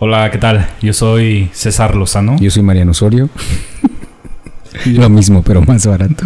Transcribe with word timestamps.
Hola, 0.00 0.30
¿qué 0.30 0.38
tal? 0.38 0.64
Yo 0.80 0.92
soy 0.92 1.50
César 1.52 1.96
Lozano. 1.96 2.36
Yo 2.38 2.52
soy 2.52 2.62
Mariano 2.62 2.92
Osorio. 2.92 3.28
Lo 4.86 5.08
mismo, 5.08 5.42
pero 5.42 5.60
más 5.62 5.88
barato. 5.88 6.24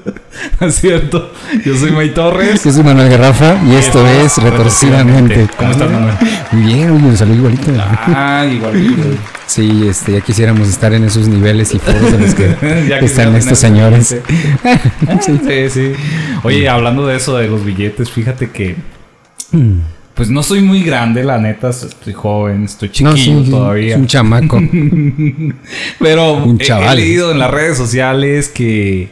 es 0.60 0.74
cierto. 0.76 1.32
Yo 1.64 1.76
soy 1.76 1.90
May 1.90 2.14
Torres. 2.14 2.62
Yo 2.62 2.70
soy 2.70 2.84
Manuel 2.84 3.10
Garrafa 3.10 3.60
y 3.66 3.74
esto 3.74 4.06
es 4.06 4.38
Retorcidamente. 4.38 5.48
¿Cómo 5.56 5.72
estás, 5.72 5.90
Manuel? 5.90 6.14
Muy 6.52 6.62
bien, 6.62 6.90
oye, 6.92 7.16
salud 7.16 7.34
igualito. 7.34 7.72
Ah, 7.80 8.46
igualito. 8.48 9.02
Sí, 9.46 9.88
este, 9.88 10.12
ya 10.12 10.20
quisiéramos 10.20 10.68
estar 10.68 10.92
en 10.92 11.02
esos 11.02 11.26
niveles 11.26 11.74
y 11.74 11.80
foros 11.80 12.12
en 12.12 12.20
los 12.20 12.34
que 12.36 12.54
están 13.04 13.34
estos 13.34 13.58
señores. 13.58 14.14
Sí, 15.22 15.70
sí. 15.70 15.92
Oye, 16.44 16.68
hablando 16.68 17.04
de 17.04 17.16
eso 17.16 17.36
de 17.36 17.48
los 17.48 17.64
billetes, 17.64 18.12
fíjate 18.12 18.50
que. 18.50 18.76
Pues 20.18 20.28
no 20.30 20.42
soy 20.42 20.60
muy 20.60 20.82
grande, 20.82 21.22
la 21.24 21.38
neta. 21.38 21.70
Estoy 21.70 22.12
joven, 22.12 22.64
estoy 22.64 22.90
chiquillo 22.90 23.34
No, 23.34 23.44
sí, 23.44 23.50
todavía. 23.50 23.94
es 23.94 24.00
un 24.00 24.06
chamaco. 24.06 24.60
Pero 25.98 26.32
Un 26.34 26.60
he- 26.60 26.64
chaval. 26.64 26.98
he 26.98 27.02
leído 27.02 27.30
en 27.32 27.38
las 27.38 27.50
redes 27.50 27.78
sociales 27.78 28.48
que, 28.48 29.08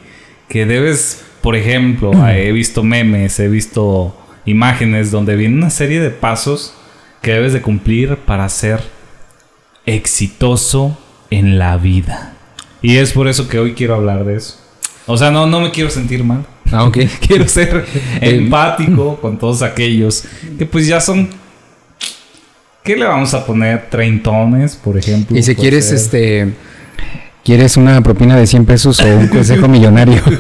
que 0.49 0.67
debes, 0.67 1.25
por 1.43 1.57
ejemplo, 1.57 2.11
he 2.29 2.53
visto 2.53 2.83
memes, 2.83 3.39
he 3.41 3.49
visto 3.49 4.15
imágenes 4.47 5.11
donde 5.11 5.37
viene 5.37 5.57
una 5.57 5.71
serie 5.71 6.01
de 6.01 6.11
pasos 6.11 6.75
que 7.23 7.33
debes 7.33 7.53
de 7.53 7.63
cumplir 7.63 8.17
para 8.17 8.49
ser 8.49 8.81
exitoso 9.87 10.99
en 11.31 11.59
la 11.59 11.77
vida. 11.77 12.35
Y 12.83 12.97
es 12.97 13.13
por 13.13 13.29
eso 13.29 13.49
que 13.49 13.59
hoy 13.59 13.75
quiero 13.75 13.95
hablar 13.95 14.25
de 14.25 14.37
eso. 14.37 14.59
O 15.07 15.17
sea, 15.17 15.31
no, 15.31 15.47
no 15.47 15.61
me 15.61 15.71
quiero 15.71 15.91
sentir 15.91 16.25
mal. 16.25 16.45
Ah, 16.73 16.85
ok. 16.85 16.99
Quiero 17.27 17.47
ser 17.49 17.85
empático 18.21 19.17
con 19.23 19.39
todos 19.39 19.63
aquellos 19.63 20.25
que 20.59 20.67
pues 20.67 20.87
ya 20.87 21.01
son... 21.01 21.29
¿Qué 22.83 22.97
le 22.97 23.05
vamos 23.05 23.35
a 23.35 23.45
poner? 23.45 23.89
Treintones, 23.91 24.77
por 24.77 24.97
ejemplo. 24.97 25.37
Y 25.37 25.43
si 25.43 25.55
quieres, 25.57 25.87
ser. 25.87 25.95
este. 25.97 26.53
¿Quieres 27.45 27.77
una 27.77 28.01
propina 28.01 28.37
de 28.37 28.47
100 28.47 28.65
pesos 28.65 28.99
o 29.01 29.07
un 29.07 29.29
consejo 29.29 29.69
millonario? 29.69 30.23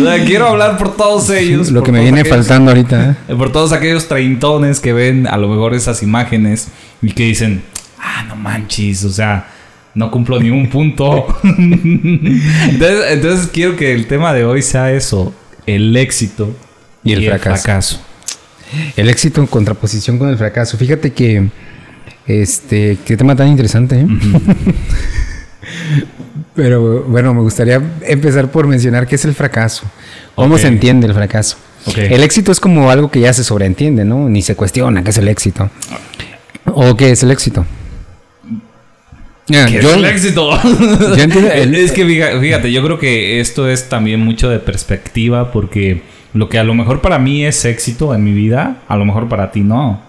O 0.00 0.04
sea, 0.04 0.24
quiero 0.24 0.46
hablar 0.48 0.78
por 0.78 0.96
todos 0.96 1.28
ellos. 1.30 1.70
Lo 1.70 1.82
que 1.82 1.92
me 1.92 2.00
viene 2.00 2.20
aquellos- 2.20 2.36
faltando 2.38 2.70
ahorita. 2.70 3.16
¿eh? 3.28 3.34
Por 3.34 3.52
todos 3.52 3.72
aquellos 3.72 4.08
treintones 4.08 4.80
que 4.80 4.92
ven 4.92 5.26
a 5.26 5.36
lo 5.36 5.48
mejor 5.48 5.74
esas 5.74 6.02
imágenes 6.02 6.68
y 7.02 7.12
que 7.12 7.24
dicen, 7.24 7.62
ah, 8.00 8.24
no 8.28 8.36
manches, 8.36 9.04
o 9.04 9.10
sea, 9.10 9.48
no 9.96 10.10
cumplo 10.10 10.38
ni 10.38 10.50
un 10.50 10.68
punto. 10.68 11.26
entonces, 11.42 13.04
entonces 13.10 13.48
quiero 13.52 13.76
que 13.76 13.92
el 13.94 14.06
tema 14.06 14.32
de 14.34 14.44
hoy 14.44 14.62
sea 14.62 14.92
eso, 14.92 15.34
el 15.66 15.96
éxito 15.96 16.54
Y 17.02 17.14
el 17.14 17.24
fracaso. 17.40 18.00
El 18.96 19.08
éxito 19.08 19.40
en 19.40 19.46
contraposición 19.46 20.18
con 20.18 20.28
el 20.28 20.36
fracaso. 20.36 20.76
Fíjate 20.76 21.12
que. 21.12 21.48
Este. 22.26 22.98
Qué 23.04 23.16
tema 23.16 23.34
tan 23.34 23.48
interesante, 23.48 24.00
¿eh? 24.00 24.06
Pero 26.54 27.04
bueno, 27.04 27.32
me 27.34 27.40
gustaría 27.40 27.80
empezar 28.02 28.50
por 28.50 28.66
mencionar 28.66 29.06
qué 29.06 29.14
es 29.14 29.24
el 29.24 29.34
fracaso. 29.34 29.90
¿Cómo 30.34 30.58
se 30.58 30.68
entiende 30.68 31.06
el 31.06 31.14
fracaso? 31.14 31.56
El 31.96 32.22
éxito 32.22 32.52
es 32.52 32.60
como 32.60 32.90
algo 32.90 33.10
que 33.10 33.20
ya 33.20 33.32
se 33.32 33.44
sobreentiende, 33.44 34.04
¿no? 34.04 34.28
Ni 34.28 34.42
se 34.42 34.56
cuestiona 34.56 35.02
qué 35.02 35.10
es 35.10 35.18
el 35.18 35.28
éxito. 35.28 35.70
¿O 36.64 36.96
qué 36.96 37.12
es 37.12 37.22
el 37.22 37.30
éxito? 37.30 37.64
¿Qué 39.46 39.80
yo- 39.82 39.90
es 39.90 39.96
el 39.96 40.04
éxito? 40.04 40.50
el- 41.54 41.74
es 41.74 41.92
que 41.92 42.04
fíjate, 42.04 42.40
fíjate, 42.40 42.72
yo 42.72 42.82
creo 42.82 42.98
que 42.98 43.40
esto 43.40 43.68
es 43.68 43.88
también 43.88 44.20
mucho 44.20 44.48
de 44.50 44.58
perspectiva 44.58 45.52
porque 45.52 46.02
lo 46.34 46.48
que 46.48 46.58
a 46.58 46.64
lo 46.64 46.74
mejor 46.74 47.00
para 47.00 47.18
mí 47.18 47.44
es 47.44 47.64
éxito 47.64 48.14
en 48.14 48.24
mi 48.24 48.32
vida, 48.32 48.78
a 48.88 48.96
lo 48.96 49.04
mejor 49.04 49.28
para 49.28 49.50
ti 49.52 49.60
no. 49.60 50.00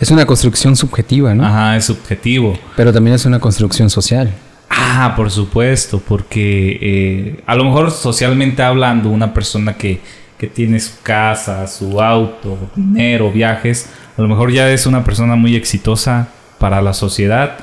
es 0.00 0.10
una 0.10 0.24
construcción 0.26 0.76
subjetiva, 0.76 1.34
¿no? 1.34 1.44
Ajá, 1.44 1.76
es 1.76 1.84
subjetivo. 1.86 2.58
Pero 2.76 2.92
también 2.92 3.14
es 3.16 3.26
una 3.26 3.38
construcción 3.40 3.90
social. 3.90 4.32
Ah, 4.70 5.14
por 5.16 5.30
supuesto, 5.30 6.00
porque 6.06 6.78
eh, 6.80 7.42
a 7.46 7.54
lo 7.54 7.64
mejor 7.64 7.90
socialmente 7.90 8.62
hablando, 8.62 9.08
una 9.10 9.34
persona 9.34 9.76
que, 9.76 10.00
que 10.38 10.46
tiene 10.46 10.78
su 10.80 10.92
casa, 11.02 11.66
su 11.66 12.00
auto, 12.00 12.56
dinero, 12.76 13.30
viajes, 13.32 13.90
a 14.16 14.22
lo 14.22 14.28
mejor 14.28 14.52
ya 14.52 14.70
es 14.70 14.86
una 14.86 15.04
persona 15.04 15.36
muy 15.36 15.56
exitosa 15.56 16.28
para 16.58 16.80
la 16.80 16.92
sociedad, 16.94 17.56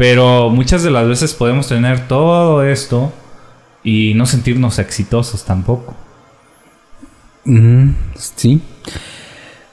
pero 0.00 0.48
muchas 0.48 0.82
de 0.82 0.90
las 0.90 1.06
veces 1.06 1.34
podemos 1.34 1.68
tener 1.68 2.08
todo 2.08 2.64
esto 2.64 3.12
y 3.84 4.14
no 4.14 4.24
sentirnos 4.24 4.78
exitosos 4.78 5.44
tampoco. 5.44 5.94
Ujú, 7.44 7.92
sí. 8.16 8.62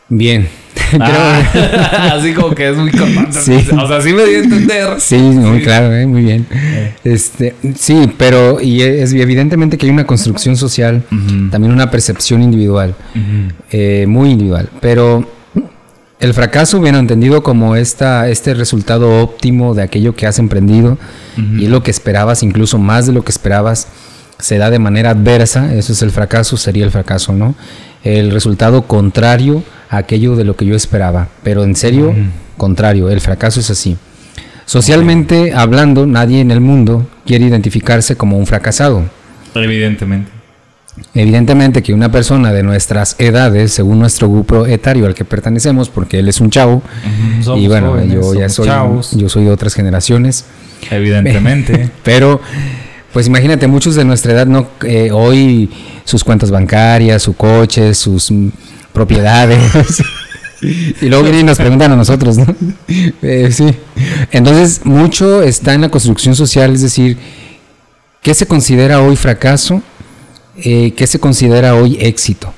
Bien. 0.10 0.50
Ah, 1.02 2.14
así 2.14 2.34
como 2.34 2.56
que 2.56 2.70
es 2.70 2.78
muy 2.78 2.92
cortante. 2.92 3.34
Sí. 3.34 3.68
O 3.78 3.88
sea, 3.88 4.00
sí 4.02 4.14
me 4.14 4.24
di 4.26 4.36
a 4.36 4.40
entender. 4.40 5.00
Sí, 5.00 5.18
muy 5.18 5.62
claro, 5.62 5.94
¿eh? 5.94 6.06
muy 6.06 6.22
bien. 6.22 6.46
Este, 7.04 7.56
sí, 7.76 8.10
pero 8.18 8.62
y 8.62 8.82
es 8.82 9.12
evidentemente 9.12 9.78
que 9.78 9.86
hay 9.86 9.92
una 9.92 10.06
construcción 10.06 10.56
social, 10.56 11.04
también 11.52 11.74
una 11.74 11.92
percepción 11.92 12.42
individual, 12.42 12.96
eh, 13.72 14.06
muy 14.08 14.32
individual. 14.32 14.70
Pero 14.80 15.37
el 16.20 16.34
fracaso, 16.34 16.82
bien 16.82 16.96
entendido 16.96 17.44
como 17.44 17.76
esta, 17.76 18.28
este 18.30 18.54
resultado 18.54 19.22
óptimo 19.22 19.76
de 19.76 19.84
aquello 19.84 20.16
que 20.16 20.26
has 20.26 20.40
emprendido 20.40 20.98
Ujú. 21.38 21.58
y 21.60 21.66
es 21.66 21.70
lo 21.70 21.84
que 21.84 21.92
esperabas, 21.92 22.42
incluso 22.44 22.80
más 22.80 23.06
de 23.06 23.14
lo 23.14 23.24
que 23.24 23.32
esperabas, 23.32 23.88
se 24.40 24.58
da 24.58 24.70
de 24.70 24.80
manera 24.80 25.12
adversa, 25.12 25.74
eso 25.74 25.94
es 25.94 26.02
el 26.02 26.12
fracaso, 26.12 26.58
sería 26.58 26.86
el 26.86 26.92
fracaso, 26.92 27.34
¿no? 27.34 27.56
El 28.04 28.32
resultado 28.32 28.84
contrario 28.84 29.64
a 29.90 29.98
aquello 29.98 30.36
de 30.36 30.44
lo 30.44 30.56
que 30.56 30.66
yo 30.66 30.76
esperaba, 30.76 31.28
pero 31.44 31.64
en 31.64 31.76
serio, 31.76 32.14
contrario, 32.58 33.10
el 33.10 33.22
fracaso 33.22 33.60
es 33.60 33.70
así. 33.70 33.98
Socialmente 34.66 35.54
hablando, 35.54 36.06
nadie 36.06 36.42
en 36.42 36.52
el 36.52 36.62
mundo 36.62 37.08
quiere 37.26 37.46
identificarse 37.46 38.16
como 38.16 38.38
un 38.38 38.46
fracasado. 38.46 39.04
Evidentemente. 39.56 40.37
Evidentemente 41.14 41.82
que 41.82 41.94
una 41.94 42.12
persona 42.12 42.52
de 42.52 42.64
nuestras 42.64 43.16
edades, 43.20 43.74
según 43.74 44.00
nuestro 44.00 44.30
grupo 44.30 44.66
etario 44.66 45.06
al 45.06 45.16
que 45.16 45.26
pertenecemos, 45.26 45.90
porque 45.90 46.20
él 46.20 46.28
es 46.28 46.40
un 46.40 46.50
chavo, 46.50 46.82
y 47.56 47.68
bueno, 47.68 47.92
jóvenes, 47.92 48.14
yo 48.14 48.34
ya 48.34 48.50
soy, 48.50 48.68
chavos. 48.68 49.12
yo 49.16 49.30
soy 49.30 49.46
de 49.46 49.52
otras 49.52 49.74
generaciones, 49.74 50.46
Evidentemente. 50.90 51.90
pero 52.04 52.40
pues 53.14 53.28
imagínate, 53.28 53.68
muchos 53.68 53.96
de 53.96 54.06
nuestra 54.06 54.34
edad 54.34 54.48
no 54.48 54.68
eh, 54.84 55.10
hoy 55.12 55.70
sus 56.04 56.24
cuentas 56.24 56.52
bancarias, 56.52 57.24
su 57.24 57.36
coche, 57.36 57.94
sus 57.94 58.32
propiedades. 58.94 60.04
y 60.62 61.06
luego 61.08 61.24
vienen 61.24 61.42
y 61.42 61.44
nos 61.46 61.58
preguntan 61.58 61.92
a 61.92 61.96
nosotros, 61.96 62.38
¿no? 62.38 62.46
Eh, 63.22 63.50
sí. 63.52 63.76
Entonces, 64.32 64.82
mucho 64.86 65.42
está 65.42 65.74
en 65.74 65.82
la 65.82 65.90
construcción 65.90 66.36
social, 66.36 66.74
es 66.74 66.82
decir, 66.82 67.18
¿qué 68.22 68.34
se 68.34 68.46
considera 68.46 69.02
hoy 69.02 69.16
fracaso? 69.16 69.82
Eh, 70.58 70.94
¿Qué 70.96 71.06
se 71.08 71.20
considera 71.20 71.76
hoy 71.76 71.98
éxito? 72.00 72.54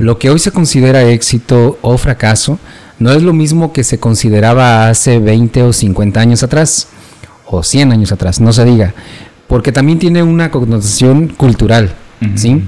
Lo 0.00 0.18
que 0.18 0.30
hoy 0.30 0.38
se 0.38 0.52
considera 0.52 1.02
éxito 1.02 1.78
o 1.82 1.98
fracaso 1.98 2.58
no 2.98 3.12
es 3.12 3.22
lo 3.22 3.32
mismo 3.32 3.72
que 3.72 3.84
se 3.84 3.98
consideraba 3.98 4.88
hace 4.88 5.18
20 5.18 5.62
o 5.62 5.72
50 5.72 6.20
años 6.20 6.42
atrás, 6.42 6.88
o 7.46 7.62
100 7.62 7.92
años 7.92 8.12
atrás, 8.12 8.40
no 8.40 8.52
se 8.52 8.64
diga, 8.64 8.94
porque 9.46 9.72
también 9.72 9.98
tiene 9.98 10.22
una 10.22 10.50
connotación 10.50 11.28
cultural. 11.28 11.94
¿sí? 12.34 12.62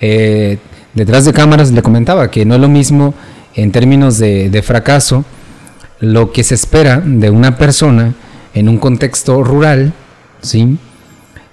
Eh, 0.00 0.58
detrás 0.94 1.24
de 1.24 1.32
cámaras 1.32 1.70
le 1.70 1.82
comentaba 1.82 2.30
que 2.30 2.44
no 2.44 2.54
es 2.54 2.60
lo 2.60 2.68
mismo 2.68 3.14
en 3.54 3.72
términos 3.72 4.18
de, 4.18 4.50
de 4.50 4.62
fracaso 4.62 5.24
lo 6.00 6.32
que 6.32 6.44
se 6.44 6.54
espera 6.54 7.02
de 7.04 7.30
una 7.30 7.56
persona 7.56 8.14
en 8.54 8.68
un 8.68 8.78
contexto 8.78 9.42
rural, 9.42 9.92
¿sí? 10.42 10.78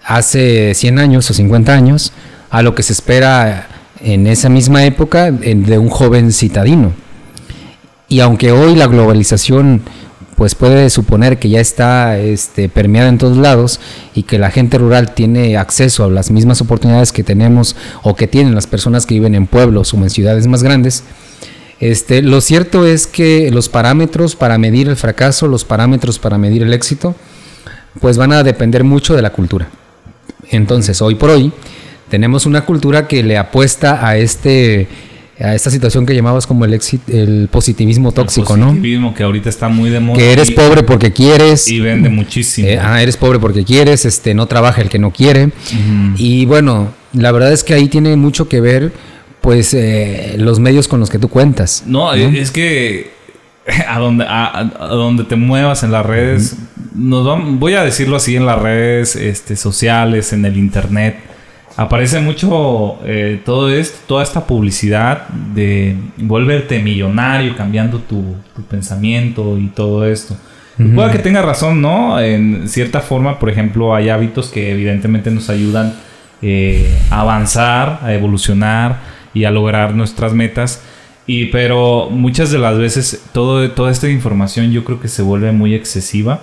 hace 0.05 0.73
100 0.73 0.99
años 0.99 1.29
o 1.29 1.33
50 1.33 1.73
años 1.73 2.13
a 2.49 2.61
lo 2.61 2.75
que 2.75 2.83
se 2.83 2.93
espera 2.93 3.67
en 4.01 4.27
esa 4.27 4.49
misma 4.49 4.85
época 4.85 5.31
de 5.31 5.77
un 5.77 5.89
joven 5.89 6.31
citadino. 6.31 6.93
Y 8.07 8.19
aunque 8.19 8.51
hoy 8.51 8.75
la 8.75 8.87
globalización 8.87 9.81
pues 10.35 10.53
puede 10.53 10.89
suponer 10.89 11.39
que 11.39 11.49
ya 11.49 11.61
está 11.61 12.17
este, 12.17 12.67
permeada 12.67 13.07
en 13.07 13.17
todos 13.17 13.37
lados 13.37 13.79
y 14.13 14.23
que 14.23 14.37
la 14.37 14.51
gente 14.51 14.77
rural 14.77 15.13
tiene 15.13 15.57
acceso 15.57 16.03
a 16.03 16.09
las 16.09 16.29
mismas 16.29 16.59
oportunidades 16.59 17.13
que 17.13 17.23
tenemos 17.23 17.75
o 18.03 18.15
que 18.15 18.27
tienen 18.27 18.53
las 18.53 18.67
personas 18.67 19.05
que 19.05 19.15
viven 19.15 19.33
en 19.33 19.47
pueblos 19.47 19.93
o 19.93 19.97
en 19.97 20.09
ciudades 20.09 20.45
más 20.47 20.61
grandes, 20.61 21.03
este, 21.79 22.21
lo 22.21 22.41
cierto 22.41 22.85
es 22.85 23.05
que 23.07 23.51
los 23.51 23.69
parámetros 23.69 24.35
para 24.35 24.57
medir 24.57 24.87
el 24.87 24.95
fracaso, 24.95 25.47
los 25.47 25.65
parámetros 25.65 26.19
para 26.19 26.37
medir 26.37 26.63
el 26.63 26.73
éxito, 26.73 27.15
pues 27.99 28.17
van 28.17 28.31
a 28.31 28.43
depender 28.43 28.83
mucho 28.83 29.15
de 29.15 29.21
la 29.21 29.31
cultura. 29.31 29.69
Entonces, 30.49 31.01
hoy 31.01 31.15
por 31.15 31.31
hoy, 31.31 31.51
tenemos 32.09 32.45
una 32.45 32.61
cultura 32.65 33.07
que 33.07 33.23
le 33.23 33.37
apuesta 33.37 34.05
a 34.07 34.17
este 34.17 34.87
a 35.37 35.53
esta 35.53 35.69
situación 35.69 36.05
que 36.05 36.15
llamabas 36.15 36.47
como 36.47 36.63
el 36.63 36.73
éxito, 36.73 37.11
el 37.11 37.49
positivismo 37.51 38.13
tóxico, 38.13 38.53
el 38.53 38.59
¿no? 38.61 38.67
positivismo 38.67 39.13
que 39.13 39.23
ahorita 39.23 39.49
está 39.49 39.67
muy 39.67 39.89
de 39.89 39.99
moda. 39.99 40.17
Que 40.17 40.31
eres 40.31 40.49
y- 40.49 40.53
pobre 40.53 40.83
porque 40.83 41.11
quieres. 41.11 41.67
Y 41.67 41.81
vende 41.81 42.09
muchísimo. 42.09 42.69
eh, 42.69 42.79
ah, 42.81 43.01
eres 43.01 43.17
pobre 43.17 43.37
porque 43.39 43.65
quieres, 43.65 44.05
este, 44.05 44.33
no 44.33 44.45
trabaja 44.45 44.81
el 44.81 44.87
que 44.87 44.97
no 44.97 45.11
quiere. 45.11 45.49
Y 46.15 46.45
bueno, 46.45 46.93
la 47.11 47.33
verdad 47.33 47.51
es 47.51 47.65
que 47.65 47.73
ahí 47.73 47.89
tiene 47.89 48.15
mucho 48.15 48.47
que 48.47 48.61
ver, 48.61 48.93
pues, 49.41 49.73
eh, 49.73 50.35
los 50.37 50.59
medios 50.61 50.87
con 50.87 51.01
los 51.01 51.09
que 51.09 51.19
tú 51.19 51.27
cuentas. 51.27 51.83
No, 51.85 52.13
es 52.13 52.51
que 52.51 53.11
a 53.89 53.99
donde, 53.99 54.23
a, 54.25 54.71
donde 54.89 55.25
te 55.25 55.35
muevas 55.35 55.83
en 55.83 55.91
las 55.91 56.05
redes, 56.05 56.55
nos 56.93 57.59
voy 57.59 57.73
a 57.73 57.83
decirlo 57.83 58.15
así, 58.15 58.37
en 58.37 58.45
las 58.45 58.59
redes 58.61 59.17
este, 59.17 59.57
sociales, 59.57 60.31
en 60.31 60.45
el 60.45 60.55
internet, 60.55 61.17
aparece 61.77 62.19
mucho 62.19 62.97
eh, 63.05 63.41
todo 63.43 63.69
esto, 63.69 63.97
toda 64.07 64.23
esta 64.23 64.45
publicidad 64.45 65.27
de 65.27 65.95
volverte 66.17 66.79
millonario, 66.79 67.55
cambiando 67.55 67.99
tu, 67.99 68.35
pensamiento 68.69 69.57
y 69.57 69.67
todo 69.67 70.05
esto. 70.05 70.35
Puede 70.93 71.11
que 71.11 71.19
tenga 71.19 71.41
razón, 71.41 71.81
¿no? 71.81 72.19
En 72.19 72.67
cierta 72.67 72.99
forma, 72.99 73.39
por 73.39 73.49
ejemplo, 73.49 73.95
hay 73.95 74.09
hábitos 74.09 74.49
que 74.49 74.71
evidentemente 74.71 75.31
nos 75.31 75.49
ayudan 75.49 75.93
eh, 76.41 76.99
a 77.09 77.21
avanzar, 77.21 77.99
a 78.03 78.13
evolucionar 78.13 78.99
y 79.33 79.45
a 79.45 79.51
lograr 79.51 79.95
nuestras 79.95 80.33
metas. 80.33 80.83
Y 81.27 81.45
pero 81.45 82.09
muchas 82.11 82.51
de 82.51 82.59
las 82.59 82.77
veces 82.77 83.23
todo, 83.31 83.71
toda 83.71 83.89
esta 83.89 84.09
información 84.09 84.71
yo 84.71 84.83
creo 84.83 84.99
que 84.99 85.07
se 85.07 85.21
vuelve 85.21 85.53
muy 85.53 85.73
excesiva 85.73 86.41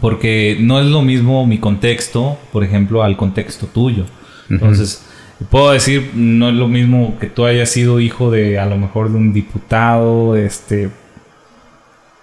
porque 0.00 0.56
no 0.60 0.80
es 0.80 0.86
lo 0.86 1.02
mismo 1.02 1.46
mi 1.46 1.58
contexto, 1.58 2.38
por 2.52 2.64
ejemplo, 2.64 3.02
al 3.02 3.16
contexto 3.16 3.66
tuyo. 3.66 4.04
Entonces, 4.52 5.02
puedo 5.50 5.72
decir, 5.72 6.10
no 6.14 6.48
es 6.48 6.54
lo 6.54 6.68
mismo 6.68 7.16
que 7.18 7.28
tú 7.28 7.44
hayas 7.44 7.70
sido 7.70 8.00
hijo 8.00 8.30
de 8.30 8.58
a 8.58 8.66
lo 8.66 8.76
mejor 8.76 9.10
de 9.10 9.16
un 9.16 9.32
diputado, 9.32 10.36
este 10.36 10.90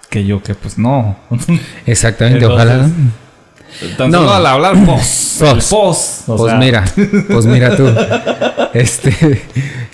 que 0.10 0.26
yo 0.26 0.42
que 0.42 0.56
pues 0.56 0.78
no. 0.78 1.18
Exactamente, 1.86 2.46
ojalá. 2.46 2.90
no. 4.08 4.31
al 4.31 4.46
hablar 4.46 4.86
pos, 4.86 5.40
pos, 5.70 6.24
pues 6.26 6.54
mira, 6.56 6.86
pues 7.30 7.46
mira 7.46 7.76
tú. 7.76 7.88
Este 8.72 9.12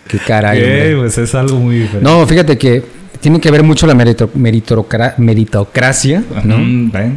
qué 0.05 0.19
caray. 0.27 0.97
pues 0.97 1.17
es 1.17 1.33
algo 1.33 1.57
muy 1.57 1.79
diferente. 1.79 2.03
No, 2.03 2.27
fíjate 2.27 2.57
que 2.57 2.83
tiene 3.21 3.39
que 3.39 3.49
ver 3.49 3.63
mucho 3.63 3.87
la 3.87 3.95
meritocracia, 3.95 6.23
¿no? 6.43 6.57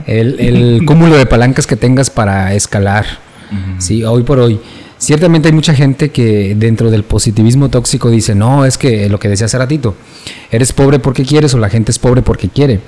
el, 0.06 0.38
el, 0.38 0.82
cúmulo 0.86 1.16
de 1.16 1.26
palancas 1.26 1.66
que 1.66 1.74
tengas 1.74 2.10
para 2.10 2.54
escalar. 2.54 3.06
Sí, 3.78 4.04
hoy 4.04 4.22
por 4.22 4.38
hoy. 4.38 4.60
Ciertamente 4.98 5.48
hay 5.48 5.54
mucha 5.54 5.74
gente 5.74 6.10
que 6.10 6.56
dentro 6.56 6.90
del 6.90 7.04
positivismo 7.04 7.68
tóxico 7.68 8.10
dice, 8.10 8.34
no, 8.34 8.64
es 8.64 8.76
que 8.76 9.08
lo 9.08 9.20
que 9.20 9.28
decía 9.28 9.46
hace 9.46 9.56
ratito, 9.56 9.94
eres 10.50 10.72
pobre 10.72 10.98
porque 10.98 11.24
quieres 11.24 11.54
o 11.54 11.58
la 11.58 11.70
gente 11.70 11.92
es 11.92 11.98
pobre 12.00 12.22
porque 12.22 12.48
quiere. 12.48 12.80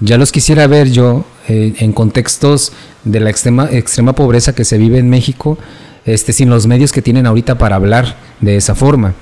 Ya 0.00 0.18
los 0.18 0.32
quisiera 0.32 0.66
ver 0.66 0.90
yo 0.90 1.24
eh, 1.48 1.74
en 1.78 1.92
contextos 1.92 2.72
de 3.04 3.20
la 3.20 3.30
extrema, 3.30 3.70
extrema 3.72 4.14
pobreza 4.14 4.54
que 4.54 4.64
se 4.64 4.76
vive 4.76 4.98
en 4.98 5.08
México, 5.08 5.58
este, 6.04 6.34
sin 6.34 6.50
los 6.50 6.66
medios 6.66 6.92
que 6.92 7.00
tienen 7.00 7.26
ahorita 7.26 7.56
para 7.56 7.76
hablar 7.76 8.16
de 8.40 8.56
esa 8.56 8.74
forma. 8.74 9.14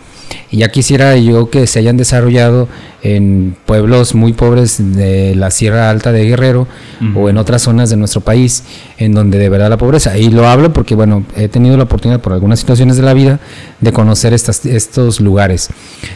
Y 0.51 0.59
ya 0.59 0.69
quisiera 0.69 1.17
yo 1.17 1.51
que 1.51 1.67
se 1.67 1.81
hayan 1.81 1.97
desarrollado 1.97 2.69
en 3.03 3.57
pueblos 3.67 4.15
muy 4.15 4.33
pobres 4.33 4.77
de 4.79 5.35
la 5.35 5.51
Sierra 5.51 5.91
Alta 5.91 6.13
de 6.13 6.25
Guerrero 6.25 6.67
o 7.15 7.29
en 7.29 7.37
otras 7.37 7.63
zonas 7.63 7.91
de 7.91 7.97
nuestro 7.97 8.23
país 8.23 8.65
en 8.97 9.13
donde 9.13 9.39
de 9.39 9.49
verdad 9.49 9.69
la 9.69 9.77
pobreza. 9.77 10.17
Y 10.17 10.31
lo 10.31 10.47
hablo 10.47 10.73
porque, 10.73 10.95
bueno, 10.95 11.25
he 11.37 11.49
tenido 11.49 11.77
la 11.77 11.85
oportunidad 11.85 12.21
por 12.21 12.33
algunas 12.33 12.61
situaciones 12.61 12.97
de 12.97 13.03
la 13.03 13.15
vida 13.15 13.41
de 13.81 13.93
conocer 13.93 14.33
estas, 14.33 14.65
estos 14.65 15.21
lugares. 15.21 15.69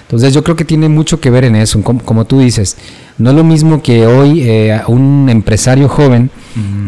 Entonces 0.02 0.32
yo 0.32 0.43
creo 0.43 0.56
que 0.56 0.64
tiene 0.64 0.88
mucho 0.88 1.20
que 1.20 1.31
ver 1.31 1.44
en 1.44 1.56
eso, 1.56 1.82
como, 1.82 2.25
tú 2.25 2.40
dices. 2.40 2.76
No 3.19 3.31
es 3.31 3.37
lo 3.37 3.44
mismo 3.44 3.82
que 3.82 4.06
hoy 4.06 4.43
eh, 4.43 4.81
un 4.87 5.28
empresario 5.28 5.88
joven 5.88 6.31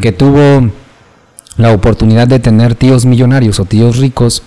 que 0.01 0.13
tuvo 0.13 0.71
la 1.61 1.73
oportunidad 1.73 2.27
de 2.27 2.39
tener 2.39 2.75
tíos 2.75 3.05
millonarios 3.05 3.61
o 3.61 3.65
tíos 3.65 3.99
ricos 3.99 4.43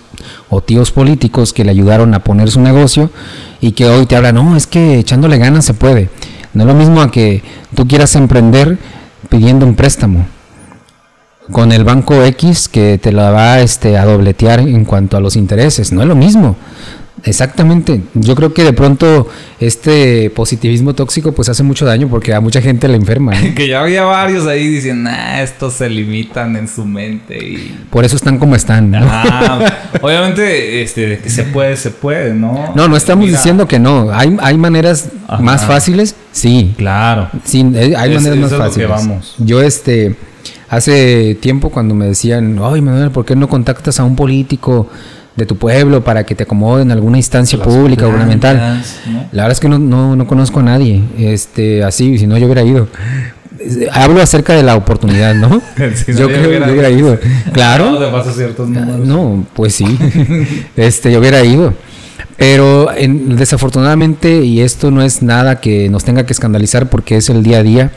o 0.48 0.60
tíos 0.60 0.90
políticos 0.90 1.52
que 1.52 1.64
le 1.64 1.70
ayudaron 1.70 2.14
a 2.14 2.24
poner 2.24 2.50
su 2.50 2.60
negocio 2.60 3.10
y 3.60 3.72
que 3.72 3.86
hoy 3.86 4.06
te 4.06 4.16
hablan, 4.16 4.34
no, 4.34 4.56
es 4.56 4.66
que 4.66 4.98
echándole 4.98 5.38
ganas 5.38 5.64
se 5.64 5.74
puede. 5.74 6.10
No 6.52 6.62
es 6.62 6.66
lo 6.66 6.74
mismo 6.74 7.00
a 7.00 7.10
que 7.10 7.42
tú 7.74 7.86
quieras 7.86 8.14
emprender 8.16 8.78
pidiendo 9.28 9.66
un 9.66 9.74
préstamo 9.74 10.26
con 11.52 11.72
el 11.72 11.84
banco 11.84 12.22
X 12.24 12.68
que 12.68 12.98
te 12.98 13.12
la 13.12 13.30
va 13.30 13.60
este, 13.60 13.98
a 13.98 14.04
dobletear 14.04 14.60
en 14.60 14.84
cuanto 14.84 15.16
a 15.16 15.20
los 15.20 15.36
intereses. 15.36 15.92
No 15.92 16.02
es 16.02 16.08
lo 16.08 16.14
mismo. 16.14 16.56
Exactamente. 17.22 18.02
Yo 18.14 18.34
creo 18.34 18.52
que 18.52 18.64
de 18.64 18.72
pronto 18.72 19.28
este 19.60 20.30
positivismo 20.30 20.94
tóxico 20.94 21.32
pues 21.32 21.48
hace 21.48 21.62
mucho 21.62 21.86
daño 21.86 22.08
porque 22.08 22.34
a 22.34 22.40
mucha 22.40 22.60
gente 22.60 22.88
le 22.88 22.96
enferma. 22.96 23.32
que 23.56 23.68
ya 23.68 23.80
había 23.80 24.02
varios 24.04 24.46
ahí 24.46 24.66
diciendo, 24.66 25.10
nah, 25.10 25.40
estos 25.40 25.74
se 25.74 25.88
limitan 25.88 26.56
en 26.56 26.68
su 26.68 26.84
mente 26.84 27.38
y... 27.38 27.86
Por 27.90 28.04
eso 28.04 28.16
están 28.16 28.38
como 28.38 28.56
están. 28.56 28.94
obviamente, 30.02 30.82
este, 30.82 31.18
que 31.18 31.30
se 31.30 31.44
puede, 31.44 31.76
se 31.76 31.90
puede, 31.90 32.34
¿no? 32.34 32.72
No, 32.74 32.88
no 32.88 32.96
estamos 32.96 33.26
diciendo 33.26 33.68
que 33.68 33.78
no. 33.78 34.10
Hay, 34.12 34.36
hay 34.40 34.58
maneras 34.58 35.08
más 35.40 35.64
fáciles, 35.64 36.16
sí. 36.32 36.74
Claro. 36.76 37.30
Sí, 37.44 37.60
hay 37.96 38.14
maneras 38.14 38.38
más 38.38 38.54
fáciles. 38.54 38.88
vamos. 38.88 39.34
Yo 39.38 39.62
este... 39.62 40.16
Hace 40.66 41.36
tiempo 41.36 41.70
cuando 41.70 41.94
me 41.94 42.06
decían, 42.06 42.58
ay 42.60 42.80
Manuel, 42.80 43.10
¿por 43.12 43.24
qué 43.24 43.36
no 43.36 43.48
contactas 43.48 44.00
a 44.00 44.04
un 44.04 44.16
político? 44.16 44.88
De 45.36 45.46
tu 45.46 45.56
pueblo 45.56 46.04
para 46.04 46.24
que 46.24 46.34
te 46.34 46.44
acomode 46.44 46.82
en 46.82 46.92
alguna 46.92 47.16
instancia 47.16 47.60
pública, 47.60 48.06
gubernamental. 48.06 48.82
La 49.32 49.42
verdad 49.42 49.52
es 49.52 49.60
que 49.60 49.68
no, 49.68 49.78
no, 49.78 50.16
no, 50.16 50.26
conozco 50.26 50.60
a 50.60 50.62
nadie, 50.62 51.02
este, 51.18 51.82
así, 51.82 52.18
si 52.18 52.26
no 52.26 52.38
yo 52.38 52.46
hubiera 52.46 52.62
ido. 52.62 52.88
Hablo 53.92 54.20
acerca 54.20 54.54
de 54.54 54.62
la 54.62 54.76
oportunidad, 54.76 55.34
¿no? 55.34 55.48
yo 55.78 56.28
creo 56.28 56.50
que 56.50 56.60
yo 56.60 56.72
hubiera 56.72 56.90
ido. 56.90 57.18
Claro. 57.52 57.98
No, 59.04 59.46
pues 59.54 59.74
sí. 59.74 59.98
este, 60.76 61.12
yo 61.12 61.20
hubiera 61.20 61.42
ido. 61.44 61.72
Pero 62.36 62.88
desafortunadamente, 62.96 64.44
y 64.44 64.60
esto 64.60 64.90
no 64.90 65.02
es 65.02 65.22
nada 65.22 65.60
que 65.60 65.88
nos 65.88 66.02
tenga 66.04 66.26
que 66.26 66.32
escandalizar 66.32 66.90
porque 66.90 67.16
es 67.16 67.30
el 67.30 67.44
día 67.44 67.58
a 67.58 67.62
día, 67.62 67.92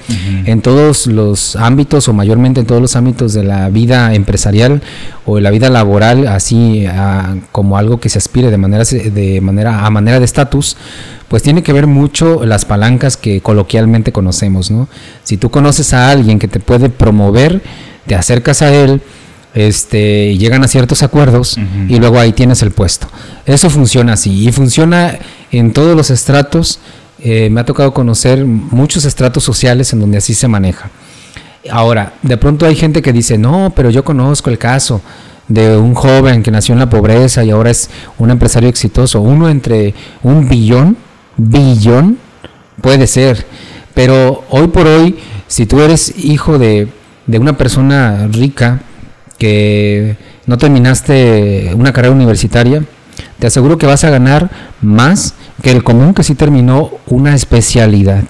en 0.45 0.61
todos 0.61 1.07
los 1.07 1.55
ámbitos 1.55 2.07
o 2.07 2.13
mayormente 2.13 2.59
en 2.59 2.67
todos 2.67 2.79
los 2.79 2.95
ámbitos 2.95 3.33
de 3.33 3.43
la 3.43 3.69
vida 3.69 4.13
empresarial 4.13 4.83
o 5.25 5.37
de 5.37 5.41
la 5.41 5.49
vida 5.49 5.69
laboral, 5.69 6.27
así 6.27 6.85
como 7.51 7.77
algo 7.77 7.99
que 7.99 8.09
se 8.09 8.19
aspire 8.19 8.51
de 8.51 8.57
manera, 8.57 8.83
de 8.83 9.41
manera 9.41 9.85
a 9.85 9.89
manera 9.89 10.19
de 10.19 10.25
estatus, 10.25 10.77
pues 11.27 11.41
tiene 11.41 11.63
que 11.63 11.73
ver 11.73 11.87
mucho 11.87 12.45
las 12.45 12.63
palancas 12.63 13.17
que 13.17 13.41
coloquialmente 13.41 14.11
conocemos, 14.11 14.69
¿no? 14.69 14.87
Si 15.23 15.37
tú 15.37 15.49
conoces 15.49 15.93
a 15.93 16.11
alguien 16.11 16.37
que 16.37 16.47
te 16.47 16.59
puede 16.59 16.89
promover, 16.89 17.61
te 18.05 18.15
acercas 18.15 18.61
a 18.61 18.73
él, 18.73 19.01
este, 19.57 20.37
llegan 20.37 20.63
a 20.63 20.67
ciertos 20.67 21.01
acuerdos 21.01 21.57
y 21.89 21.97
luego 21.97 22.19
ahí 22.19 22.31
tienes 22.31 22.61
el 22.61 22.69
puesto. 22.69 23.07
Eso 23.47 23.71
funciona 23.71 24.13
así 24.13 24.47
y 24.47 24.51
funciona 24.51 25.17
en 25.51 25.73
todos 25.73 25.97
los 25.97 26.11
estratos. 26.11 26.79
Eh, 27.19 27.49
me 27.49 27.61
ha 27.61 27.65
tocado 27.65 27.91
conocer 27.91 28.45
muchos 28.45 29.03
estratos 29.03 29.43
sociales 29.43 29.91
en 29.93 29.99
donde 29.99 30.19
así 30.19 30.35
se 30.35 30.47
maneja. 30.47 30.91
Ahora, 31.71 32.13
de 32.21 32.37
pronto 32.37 32.67
hay 32.67 32.75
gente 32.75 33.01
que 33.01 33.11
dice, 33.11 33.39
no, 33.39 33.73
pero 33.75 33.89
yo 33.89 34.03
conozco 34.03 34.51
el 34.51 34.59
caso 34.59 35.01
de 35.47 35.75
un 35.75 35.95
joven 35.95 36.43
que 36.43 36.51
nació 36.51 36.73
en 36.73 36.79
la 36.79 36.89
pobreza 36.91 37.43
y 37.43 37.49
ahora 37.49 37.71
es 37.71 37.89
un 38.19 38.29
empresario 38.29 38.69
exitoso. 38.69 39.21
Uno 39.21 39.49
entre 39.49 39.95
un 40.21 40.47
billón, 40.47 40.97
billón, 41.35 42.19
puede 42.79 43.07
ser. 43.07 43.43
Pero 43.95 44.43
hoy 44.51 44.67
por 44.67 44.85
hoy, 44.85 45.17
si 45.47 45.65
tú 45.65 45.81
eres 45.81 46.13
hijo 46.15 46.59
de, 46.59 46.89
de 47.25 47.39
una 47.39 47.57
persona 47.57 48.27
rica, 48.31 48.81
que 49.37 50.17
no 50.45 50.57
terminaste 50.57 51.71
una 51.75 51.93
carrera 51.93 52.13
universitaria, 52.13 52.83
te 53.39 53.47
aseguro 53.47 53.77
que 53.77 53.85
vas 53.85 54.03
a 54.03 54.09
ganar 54.09 54.49
más 54.81 55.35
que 55.61 55.71
el 55.71 55.83
común 55.83 56.13
que 56.13 56.23
sí 56.23 56.35
terminó 56.35 56.91
una 57.07 57.35
especialidad. 57.35 58.23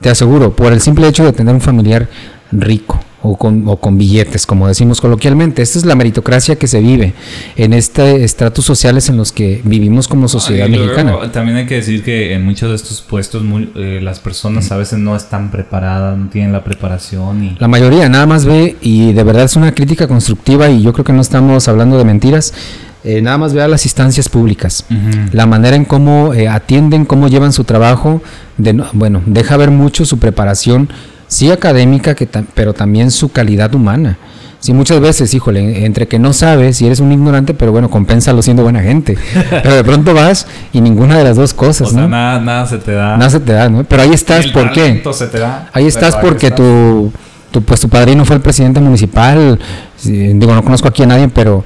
Te 0.00 0.10
aseguro, 0.10 0.54
por 0.54 0.72
el 0.72 0.80
simple 0.80 1.08
hecho 1.08 1.24
de 1.24 1.32
tener 1.32 1.54
un 1.54 1.60
familiar 1.60 2.08
rico 2.52 3.00
o 3.22 3.36
con, 3.36 3.64
o 3.66 3.76
con 3.76 3.98
billetes, 3.98 4.46
como 4.46 4.66
decimos 4.66 5.00
coloquialmente. 5.00 5.62
Esta 5.62 5.78
es 5.78 5.84
la 5.84 5.94
meritocracia 5.94 6.56
que 6.56 6.66
se 6.66 6.80
vive 6.80 7.12
en 7.56 7.72
este 7.72 8.24
estratos 8.24 8.64
sociales 8.64 9.08
en 9.08 9.16
los 9.16 9.32
que 9.32 9.60
vivimos 9.64 10.08
como 10.08 10.28
sociedad 10.28 10.68
mexicana. 10.68 11.30
también 11.32 11.58
hay 11.58 11.66
que 11.66 11.76
decir 11.76 12.02
que 12.02 12.34
en 12.34 12.44
muchos 12.44 12.70
de 12.70 12.76
estos 12.76 13.02
puestos 13.02 13.42
eh, 13.76 14.00
las 14.02 14.20
personas 14.20 14.70
a 14.72 14.76
veces 14.76 14.98
no 14.98 15.16
están 15.16 15.50
preparadas, 15.50 16.16
no 16.16 16.28
tienen 16.28 16.52
la 16.52 16.64
preparación. 16.64 17.44
Y... 17.44 17.56
La 17.58 17.68
mayoría 17.68 18.08
nada 18.08 18.26
más 18.26 18.44
ve, 18.44 18.76
y 18.80 19.12
de 19.12 19.24
verdad 19.24 19.44
es 19.44 19.56
una 19.56 19.74
crítica 19.74 20.08
constructiva, 20.08 20.68
y 20.70 20.82
yo 20.82 20.92
creo 20.92 21.04
que 21.04 21.12
no 21.12 21.20
estamos 21.20 21.68
hablando 21.68 21.98
de 21.98 22.04
mentiras. 22.04 22.54
Eh, 23.02 23.22
nada 23.22 23.38
más 23.38 23.54
vea 23.54 23.66
las 23.66 23.86
instancias 23.86 24.28
públicas, 24.28 24.84
la 25.32 25.46
manera 25.46 25.74
en 25.74 25.86
cómo 25.86 26.34
eh, 26.34 26.48
atienden, 26.48 27.06
cómo 27.06 27.28
llevan 27.28 27.54
su 27.54 27.64
trabajo, 27.64 28.20
de, 28.58 28.74
bueno, 28.92 29.22
deja 29.24 29.56
ver 29.56 29.70
mucho 29.70 30.04
su 30.04 30.18
preparación 30.18 30.90
sí 31.30 31.50
académica, 31.50 32.14
que 32.14 32.26
pero 32.26 32.74
también 32.74 33.10
su 33.10 33.30
calidad 33.30 33.74
humana. 33.74 34.18
Sí, 34.58 34.74
muchas 34.74 35.00
veces, 35.00 35.32
híjole, 35.32 35.86
entre 35.86 36.06
que 36.06 36.18
no 36.18 36.34
sabes 36.34 36.82
y 36.82 36.86
eres 36.86 37.00
un 37.00 37.10
ignorante, 37.12 37.54
pero 37.54 37.72
bueno, 37.72 37.88
compénsalo 37.88 38.42
siendo 38.42 38.62
buena 38.62 38.82
gente. 38.82 39.16
Pero 39.50 39.74
de 39.74 39.82
pronto 39.82 40.12
vas 40.12 40.46
y 40.70 40.82
ninguna 40.82 41.16
de 41.16 41.24
las 41.24 41.36
dos 41.36 41.54
cosas, 41.54 41.94
¿no? 41.94 42.06
nada, 42.06 42.38
nada 42.40 42.66
se 42.66 42.76
te 42.76 42.92
da. 42.92 43.16
Nada 43.16 43.30
se 43.30 43.40
te 43.40 43.54
da, 43.54 43.70
¿no? 43.70 43.84
Pero 43.84 44.02
ahí 44.02 44.12
estás, 44.12 44.48
¿por 44.48 44.70
qué? 44.72 45.02
Se 45.14 45.28
te 45.28 45.38
da, 45.38 45.70
ahí 45.72 45.86
estás 45.86 46.14
porque 46.16 46.50
Tu, 46.50 47.10
tu, 47.50 47.62
pues 47.62 47.80
tu 47.80 47.88
padrino 47.88 48.26
fue 48.26 48.36
el 48.36 48.42
presidente 48.42 48.80
municipal. 48.80 49.58
Digo, 50.04 50.54
no 50.54 50.62
conozco 50.62 50.88
aquí 50.88 51.04
a 51.04 51.06
nadie, 51.06 51.28
pero 51.28 51.64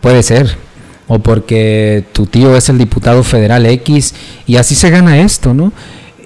puede 0.00 0.22
ser. 0.22 0.56
O 1.08 1.18
porque 1.18 2.04
tu 2.12 2.26
tío 2.26 2.54
es 2.54 2.68
el 2.68 2.78
diputado 2.78 3.24
federal 3.24 3.66
X 3.66 4.14
y 4.46 4.54
así 4.54 4.76
se 4.76 4.90
gana 4.90 5.18
esto, 5.18 5.52
¿no? 5.52 5.72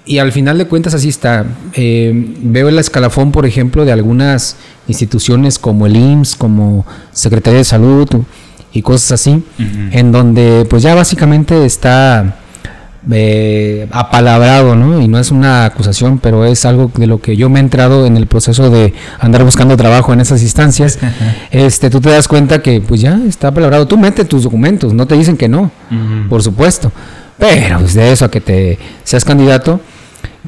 Y 0.04 0.19
al 0.19 0.33
final 0.33 0.59
de 0.59 0.66
cuentas 0.66 0.95
así 0.95 1.09
está. 1.09 1.47
Eh, 1.75 2.35
veo 2.42 2.69
el 2.69 2.78
escalafón, 2.78 3.33
por 3.33 3.47
ejemplo, 3.47 3.85
de 3.85 3.92
algunas 3.92 4.57
instituciones 4.88 5.59
como 5.59 5.87
el 5.87 5.97
IMSS, 5.97 6.37
como 6.37 6.87
Secretaría 7.12 7.59
de 7.59 7.64
Salud 7.64 8.09
y 8.73 8.83
cosas 8.83 9.12
así, 9.12 9.42
en 9.59 10.12
donde 10.12 10.66
pues 10.69 10.83
ya 10.83 10.95
básicamente 10.95 11.64
está 11.64 12.37
eh, 13.11 13.88
apalabrado, 13.92 14.76
¿no? 14.76 15.00
Y 15.00 15.09
no 15.09 15.19
es 15.19 15.30
una 15.30 15.64
acusación, 15.64 16.19
pero 16.19 16.45
es 16.45 16.64
algo 16.64 16.90
de 16.95 17.07
lo 17.07 17.21
que 17.21 17.37
yo 17.37 17.49
me 17.49 17.59
he 17.59 17.62
entrado 17.62 18.04
en 18.07 18.16
el 18.16 18.26
proceso 18.26 18.69
de 18.69 18.92
andar 19.19 19.45
buscando 19.45 19.76
trabajo 19.76 20.12
en 20.12 20.21
esas 20.21 20.42
instancias. 20.42 20.99
este, 21.50 21.88
tú 21.88 22.00
te 22.00 22.11
das 22.11 22.28
cuenta 22.28 22.62
que 22.62 22.80
pues 22.80 23.00
ya 23.00 23.19
está 23.26 23.49
apalabrado. 23.49 23.87
Tú 23.87 23.97
metes 23.97 24.28
tus 24.28 24.45
documentos, 24.45 24.92
no 24.92 25.07
te 25.07 25.16
dicen 25.16 25.37
que 25.37 25.49
no, 25.49 25.71
por 26.28 26.42
supuesto. 26.42 26.92
Pero 27.40 27.80
pues, 27.80 27.94
de 27.94 28.12
eso 28.12 28.26
a 28.26 28.30
que 28.30 28.40
te 28.40 28.78
seas 29.02 29.25
candidato, 29.25 29.80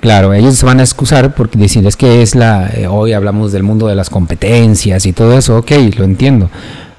claro, 0.00 0.32
ellos 0.34 0.54
se 0.56 0.66
van 0.66 0.78
a 0.78 0.82
excusar 0.82 1.34
porque 1.34 1.58
dicen 1.58 1.86
es 1.86 1.96
que 1.96 2.22
es 2.22 2.34
la, 2.34 2.70
eh, 2.74 2.86
hoy 2.86 3.14
hablamos 3.14 3.50
del 3.50 3.62
mundo 3.62 3.88
de 3.88 3.96
las 3.96 4.10
competencias 4.10 5.06
y 5.06 5.12
todo 5.12 5.36
eso, 5.36 5.56
ok, 5.56 5.72
lo 5.96 6.04
entiendo. 6.04 6.50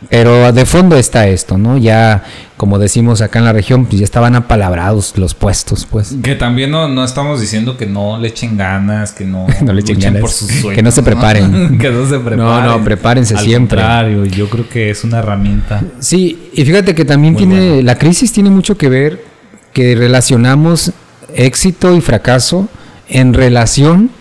Pero 0.10 0.52
de 0.52 0.66
fondo 0.66 0.96
está 0.96 1.28
esto, 1.28 1.58
¿no? 1.58 1.78
Ya, 1.78 2.24
como 2.56 2.78
decimos 2.78 3.22
acá 3.22 3.40
en 3.40 3.46
la 3.46 3.54
región, 3.54 3.86
pues 3.86 4.00
ya 4.00 4.04
estaban 4.04 4.36
apalabrados 4.36 5.18
los 5.18 5.34
puestos, 5.34 5.88
pues. 5.90 6.16
Que 6.22 6.36
también 6.36 6.70
no, 6.70 6.88
no 6.88 7.04
estamos 7.04 7.42
diciendo 7.42 7.78
que 7.78 7.88
no 7.88 8.20
le 8.20 8.28
echen 8.28 8.56
ganas, 8.56 9.12
que 9.12 9.26
no, 9.26 9.48
no 9.64 9.74
le 9.74 9.82
echen 9.82 10.00
ganas, 10.00 10.22
por 10.22 10.30
sus 10.30 10.52
sueños, 10.52 10.76
que 10.76 10.84
no 10.84 10.92
se 10.92 11.02
preparen. 11.02 11.78
que 11.80 11.90
no 11.90 12.06
se 12.06 12.20
preparen. 12.20 12.38
No, 12.38 12.62
no, 12.62 12.84
prepárense 12.84 13.36
Al 13.36 13.44
siempre. 13.44 13.80
contrario, 13.80 14.26
yo 14.26 14.50
creo 14.50 14.70
que 14.70 14.92
es 14.92 15.04
una 15.04 15.20
herramienta. 15.20 15.82
Sí, 16.00 16.50
y 16.54 16.64
fíjate 16.64 16.94
que 16.94 17.06
también 17.06 17.36
tiene, 17.36 17.82
la 17.82 17.96
crisis 17.96 18.32
tiene 18.32 18.50
mucho 18.52 18.78
que 18.78 18.90
ver 18.90 19.33
que 19.74 19.96
relacionamos 19.96 20.92
éxito 21.36 21.96
y 21.96 22.02
fracaso 22.02 22.68
en 23.10 23.34
relación 23.34 24.12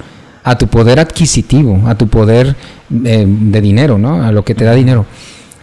a 0.44 0.59
tu 0.59 0.66
poder 0.66 0.99
adquisitivo, 0.99 1.87
a 1.87 1.94
tu 1.94 2.09
poder 2.09 2.56
eh, 3.04 3.25
de 3.26 3.61
dinero, 3.61 3.99
¿no? 3.99 4.25
A 4.25 4.32
lo 4.32 4.44
que 4.44 4.54
te 4.54 4.64
da 4.64 4.75
dinero. 4.75 5.06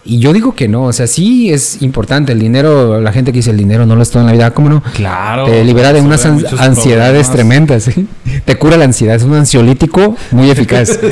Y 0.04 0.18
yo 0.18 0.32
digo 0.32 0.54
que 0.54 0.66
no, 0.66 0.84
o 0.84 0.92
sea, 0.92 1.06
sí 1.06 1.52
es 1.52 1.82
importante 1.82 2.32
el 2.32 2.38
dinero, 2.38 3.00
la 3.00 3.12
gente 3.12 3.32
que 3.32 3.38
dice 3.38 3.50
el 3.50 3.58
dinero 3.58 3.84
no 3.84 3.96
lo 3.96 4.02
es 4.02 4.10
todo 4.10 4.22
en 4.22 4.26
la 4.26 4.32
vida, 4.32 4.50
¿cómo 4.52 4.70
no? 4.70 4.82
Claro. 4.94 5.44
Te 5.44 5.62
libera 5.62 5.92
de 5.92 6.00
unas 6.00 6.24
ansiedades 6.24 7.28
problemas. 7.28 7.30
tremendas, 7.30 7.82
¿sí? 7.84 8.06
te 8.44 8.56
cura 8.56 8.78
la 8.78 8.84
ansiedad, 8.84 9.16
es 9.16 9.24
un 9.24 9.34
ansiolítico 9.34 10.16
muy 10.32 10.50
eficaz. 10.50 10.98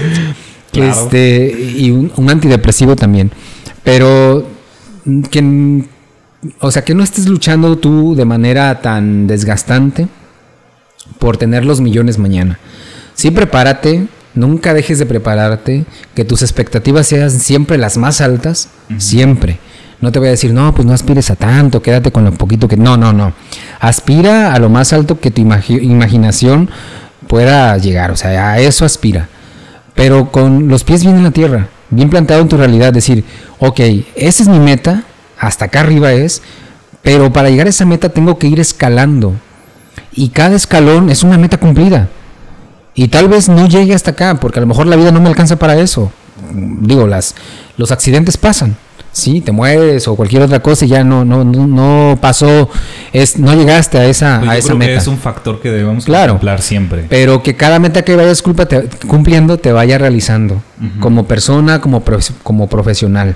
Claro. 0.71 0.91
Este, 0.91 1.73
y 1.79 1.91
un, 1.91 2.13
un 2.15 2.29
antidepresivo 2.29 2.95
también. 2.95 3.33
Pero 3.83 4.47
mm, 5.07 5.23
que, 5.23 5.85
o 6.61 6.71
sea, 6.71 6.85
que 6.85 6.95
no 6.95 7.03
estés 7.03 7.27
luchando 7.27 7.77
tú 7.79 8.15
de 8.15 8.25
manera 8.25 8.81
tan 8.81 9.27
desgastante 9.27 10.09
por 11.19 11.37
tener 11.37 11.65
los 11.65 11.81
millones 11.81 12.19
mañana. 12.19 12.59
Sí, 13.15 13.31
prepárate, 13.31 14.07
nunca 14.35 14.75
dejes 14.75 14.99
de 14.99 15.07
prepararte, 15.07 15.85
que 16.15 16.25
tus 16.25 16.43
expectativas 16.43 17.07
sean 17.07 17.31
siempre 17.31 17.79
las 17.79 17.97
más 17.97 18.21
altas, 18.21 18.69
siempre. 18.99 19.59
No 20.01 20.13
te 20.13 20.21
voy 20.21 20.29
a 20.29 20.33
decir, 20.33 20.53
no, 20.53 20.73
pues 20.75 20.87
no 20.87 20.93
aspires 20.95 21.29
a 21.31 21.35
tanto, 21.35 21.83
quédate 21.83 22.13
con 22.13 22.25
lo 22.25 22.33
poquito 22.33 22.69
que... 22.69 22.77
No, 22.77 22.97
no, 22.97 23.13
no. 23.13 23.33
Aspira 23.81 24.55
a 24.55 24.59
lo 24.61 24.69
más 24.69 24.93
alto 24.93 25.19
que 25.19 25.33
tu 25.33 25.43
imagi- 25.43 25.83
imaginación 25.83 26.71
pueda 27.27 27.77
llegar, 27.79 28.13
o 28.13 28.17
sea, 28.17 28.53
a 28.53 28.61
eso 28.61 28.85
aspira. 28.85 29.29
Pero 29.97 30.31
con 30.31 30.69
los 30.69 30.85
pies 30.85 31.03
bien 31.03 31.17
en 31.17 31.25
la 31.25 31.33
tierra, 31.33 31.67
bien 31.91 32.11
plantado 32.11 32.41
en 32.41 32.49
tu 32.49 32.57
realidad, 32.57 32.93
decir, 32.93 33.25
ok, 33.59 33.81
esa 34.15 34.45
es 34.45 34.49
mi 34.49 34.61
meta, 34.61 35.03
hasta 35.39 35.67
acá 35.67 35.81
arriba 35.81 36.13
es, 36.13 36.43
pero 37.03 37.33
para 37.33 37.51
llegar 37.51 37.67
a 37.67 37.71
esa 37.71 37.85
meta 37.85 38.09
tengo 38.09 38.39
que 38.39 38.49
ir 38.49 38.61
escalando. 38.61 39.35
Y 40.13 40.31
cada 40.31 40.57
escalón 40.57 41.11
es 41.11 41.23
una 41.23 41.39
meta 41.39 41.59
cumplida. 41.59 42.09
Y 42.95 43.09
tal 43.09 43.29
vez 43.29 43.49
no 43.49 43.69
llegue 43.69 43.95
hasta 43.95 44.11
acá, 44.11 44.41
porque 44.41 44.59
a 44.59 44.63
lo 44.63 44.67
mejor 44.67 44.87
la 44.87 44.97
vida 44.97 45.13
no 45.13 45.21
me 45.21 45.29
alcanza 45.29 45.57
para 45.57 45.79
eso. 45.79 46.11
Digo, 46.53 47.07
las, 47.07 47.35
los 47.77 47.93
accidentes 47.93 48.37
pasan. 48.37 48.77
Sí, 49.19 49.41
te 49.41 49.53
mueres 49.53 50.07
o 50.09 50.15
cualquier 50.17 50.43
otra 50.43 50.61
cosa 50.61 50.85
y 50.85 50.89
ya 50.89 51.03
no, 51.05 51.25
no, 51.25 51.45
no, 51.45 51.67
no 51.67 52.19
pasó, 52.21 52.71
es, 53.13 53.39
no 53.39 53.55
llegaste 53.55 53.99
a 53.99 54.07
esa, 54.07 54.39
Pues 54.39 54.51
a 54.51 54.53
yo 54.55 54.59
esa 54.59 54.67
creo 54.69 54.79
que 54.79 54.87
meta. 54.87 55.01
es 55.01 55.07
un 55.09 55.19
factor 55.19 55.61
que 55.61 55.71
debemos 55.71 56.05
Claro. 56.05 56.35
contemplar 56.35 56.63
siempre. 56.63 57.07
Pero 57.09 57.43
que 57.43 57.57
cada 57.57 57.79
meta 57.79 58.03
que 58.03 58.15
vayas 58.17 58.43
te- 58.69 58.89
cumpliendo 59.07 59.59
te 59.59 59.73
vaya 59.73 59.99
realizando 59.99 60.63
como 61.01 61.27
persona, 61.27 61.81
como, 61.81 62.05
profe- 62.05 62.33
como 62.43 62.69
profesional. 62.69 63.35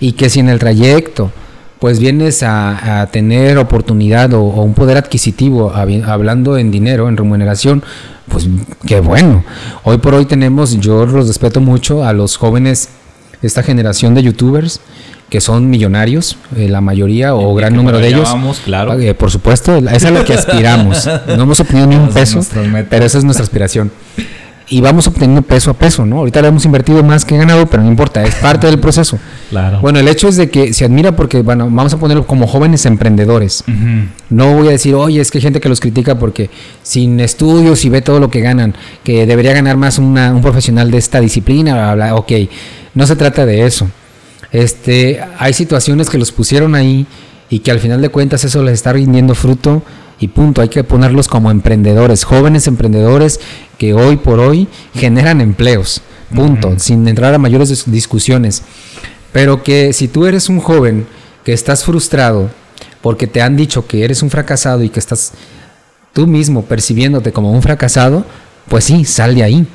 Y 0.00 0.12
que 0.12 0.28
si 0.28 0.40
en 0.40 0.48
el 0.50 0.58
trayecto 0.58 1.32
pues 1.78 1.98
vienes 1.98 2.42
a, 2.42 3.02
a 3.02 3.06
tener 3.08 3.58
oportunidad 3.58 4.32
o, 4.32 4.40
o 4.42 4.62
un 4.62 4.72
poder 4.74 4.96
adquisitivo, 4.96 5.72
hablando 5.74 6.56
en 6.56 6.70
dinero, 6.70 7.08
en 7.08 7.16
remuneración, 7.16 7.82
pues 8.28 8.48
qué 8.86 9.00
bueno. 9.00 9.44
Hoy 9.82 9.98
por 9.98 10.14
hoy 10.14 10.24
tenemos, 10.24 10.78
yo 10.80 11.04
los 11.04 11.26
respeto 11.28 11.60
mucho 11.60 12.02
a 12.04 12.12
los 12.14 12.36
jóvenes, 12.38 12.88
esta 13.42 13.62
generación 13.62 14.14
de 14.14 14.22
youtubers 14.22 14.80
que 15.28 15.40
son 15.40 15.68
millonarios, 15.70 16.36
eh, 16.56 16.68
la 16.68 16.80
mayoría 16.80 17.34
o 17.34 17.52
Y 17.52 17.60
gran 17.60 17.74
número 17.74 17.98
de 17.98 18.08
ellos. 18.08 18.28
claro. 18.64 18.98
Eh, 19.00 19.14
por 19.14 19.30
supuesto, 19.30 19.76
esa 19.76 19.96
es 19.96 20.04
a 20.04 20.10
lo 20.10 20.24
que 20.24 20.34
aspiramos. 20.34 21.08
No 21.28 21.42
hemos 21.42 21.58
obtenido 21.60 21.86
ni 21.86 21.96
un 21.96 22.08
peso, 22.14 22.40
pero 22.88 23.04
esa 23.04 23.18
es 23.18 23.24
nuestra 23.24 23.42
aspiración. 23.44 23.90
Y 24.66 24.80
vamos 24.80 25.06
obteniendo 25.06 25.42
peso 25.42 25.70
a 25.70 25.74
peso, 25.74 26.06
¿no? 26.06 26.18
Ahorita 26.20 26.40
le 26.40 26.48
hemos 26.48 26.64
invertido 26.64 27.02
más 27.04 27.26
que 27.26 27.36
ganado, 27.36 27.66
pero 27.66 27.82
no 27.82 27.90
importa, 27.90 28.22
es 28.24 28.34
parte 28.36 28.66
del 28.66 28.78
proceso. 28.80 29.18
Claro. 29.50 29.78
Bueno, 29.80 29.98
el 29.98 30.08
hecho 30.08 30.26
es 30.26 30.36
de 30.36 30.48
que 30.48 30.72
se 30.72 30.86
admira 30.86 31.12
porque, 31.12 31.42
bueno, 31.42 31.68
vamos 31.70 31.92
a 31.92 31.98
ponerlo 31.98 32.26
como 32.26 32.46
jóvenes 32.46 32.86
emprendedores. 32.86 33.62
No 34.30 34.54
voy 34.54 34.68
a 34.68 34.70
decir, 34.70 34.94
oye, 34.94 35.20
es 35.20 35.30
que 35.30 35.36
hay 35.38 35.42
gente 35.42 35.60
que 35.60 35.68
los 35.68 35.80
critica 35.80 36.18
porque 36.18 36.48
sin 36.82 37.20
estudios 37.20 37.84
y 37.84 37.90
ve 37.90 38.00
todo 38.00 38.20
lo 38.20 38.30
que 38.30 38.40
ganan, 38.40 38.74
que 39.04 39.26
debería 39.26 39.52
ganar 39.52 39.76
más 39.76 39.98
una- 39.98 40.32
un 40.32 40.40
profesional 40.40 40.90
de 40.90 40.96
esta 40.96 41.20
disciplina, 41.20 41.74
bla, 41.74 41.94
bla, 41.94 42.14
ok, 42.14 42.32
no 42.94 43.06
se 43.06 43.16
trata 43.16 43.44
de 43.44 43.66
eso. 43.66 43.86
Este, 44.54 45.20
hay 45.38 45.52
situaciones 45.52 46.08
que 46.08 46.16
los 46.16 46.30
pusieron 46.30 46.76
ahí 46.76 47.06
y 47.50 47.58
que 47.58 47.72
al 47.72 47.80
final 47.80 48.00
de 48.00 48.08
cuentas 48.08 48.44
eso 48.44 48.62
les 48.62 48.74
está 48.74 48.92
rindiendo 48.92 49.34
fruto 49.34 49.82
y 50.20 50.28
punto, 50.28 50.62
hay 50.62 50.68
que 50.68 50.84
ponerlos 50.84 51.26
como 51.26 51.50
emprendedores, 51.50 52.22
jóvenes 52.22 52.68
emprendedores 52.68 53.40
que 53.78 53.94
hoy 53.94 54.16
por 54.16 54.38
hoy 54.38 54.68
generan 54.94 55.40
empleos, 55.40 56.02
punto, 56.32 56.74
sin 56.78 57.06
entrar 57.08 57.34
a 57.34 57.38
mayores 57.38 57.68
dis- 57.68 57.90
discusiones. 57.90 58.62
Pero 59.32 59.64
que 59.64 59.92
si 59.92 60.06
tú 60.06 60.24
eres 60.24 60.48
un 60.48 60.60
joven 60.60 61.08
que 61.44 61.52
estás 61.52 61.82
frustrado 61.82 62.48
porque 63.02 63.26
te 63.26 63.42
han 63.42 63.56
dicho 63.56 63.88
que 63.88 64.04
eres 64.04 64.22
un 64.22 64.30
fracasado 64.30 64.84
y 64.84 64.88
que 64.88 65.00
estás 65.00 65.32
tú 66.12 66.28
mismo 66.28 66.64
percibiéndote 66.64 67.32
como 67.32 67.50
un 67.50 67.60
fracasado, 67.60 68.24
pues 68.68 68.84
sí, 68.84 69.04
sal 69.04 69.34
de 69.34 69.42
ahí 69.42 69.66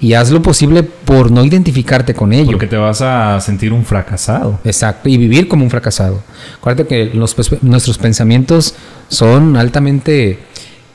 y 0.00 0.14
haz 0.14 0.30
lo 0.30 0.42
posible 0.42 0.82
por 0.82 1.30
no 1.30 1.44
identificarte 1.44 2.14
con 2.14 2.32
ello. 2.32 2.52
Porque 2.52 2.66
te 2.66 2.76
vas 2.76 3.00
a 3.00 3.40
sentir 3.40 3.72
un 3.72 3.84
fracasado. 3.84 4.58
Exacto, 4.64 5.08
y 5.08 5.16
vivir 5.16 5.48
como 5.48 5.64
un 5.64 5.70
fracasado. 5.70 6.20
Acuérdate 6.58 6.88
que 6.88 7.14
los 7.14 7.36
nuestros 7.62 7.98
pensamientos 7.98 8.74
son 9.08 9.56
altamente 9.56 10.38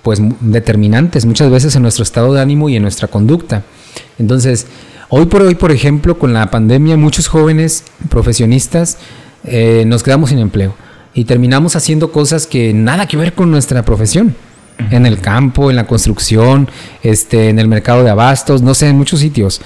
pues 0.03 0.21
determinantes 0.39 1.25
muchas 1.25 1.49
veces 1.51 1.75
en 1.75 1.81
nuestro 1.81 2.03
estado 2.03 2.33
de 2.33 2.41
ánimo 2.41 2.69
y 2.69 2.75
en 2.75 2.81
nuestra 2.81 3.07
conducta. 3.07 3.63
Entonces, 4.19 4.67
hoy 5.09 5.25
por 5.25 5.41
hoy, 5.41 5.55
por 5.55 5.71
ejemplo, 5.71 6.17
con 6.17 6.33
la 6.33 6.49
pandemia, 6.49 6.97
muchos 6.97 7.27
jóvenes 7.27 7.83
profesionistas 8.09 8.97
eh, 9.43 9.83
nos 9.85 10.03
quedamos 10.03 10.29
sin 10.29 10.39
empleo 10.39 10.75
y 11.13 11.25
terminamos 11.25 11.75
haciendo 11.75 12.11
cosas 12.11 12.45
que 12.45 12.73
nada 12.73 13.07
que 13.07 13.17
ver 13.17 13.33
con 13.33 13.51
nuestra 13.51 13.83
profesión. 13.83 14.35
En 14.91 15.05
el 15.05 15.19
campo, 15.19 15.69
en 15.69 15.75
la 15.75 15.85
construcción, 15.87 16.69
este, 17.03 17.49
en 17.49 17.59
el 17.59 17.67
mercado 17.67 18.03
de 18.03 18.09
abastos, 18.11 18.61
no 18.61 18.73
sé, 18.73 18.87
en 18.89 18.97
muchos 18.97 19.19
sitios. 19.19 19.61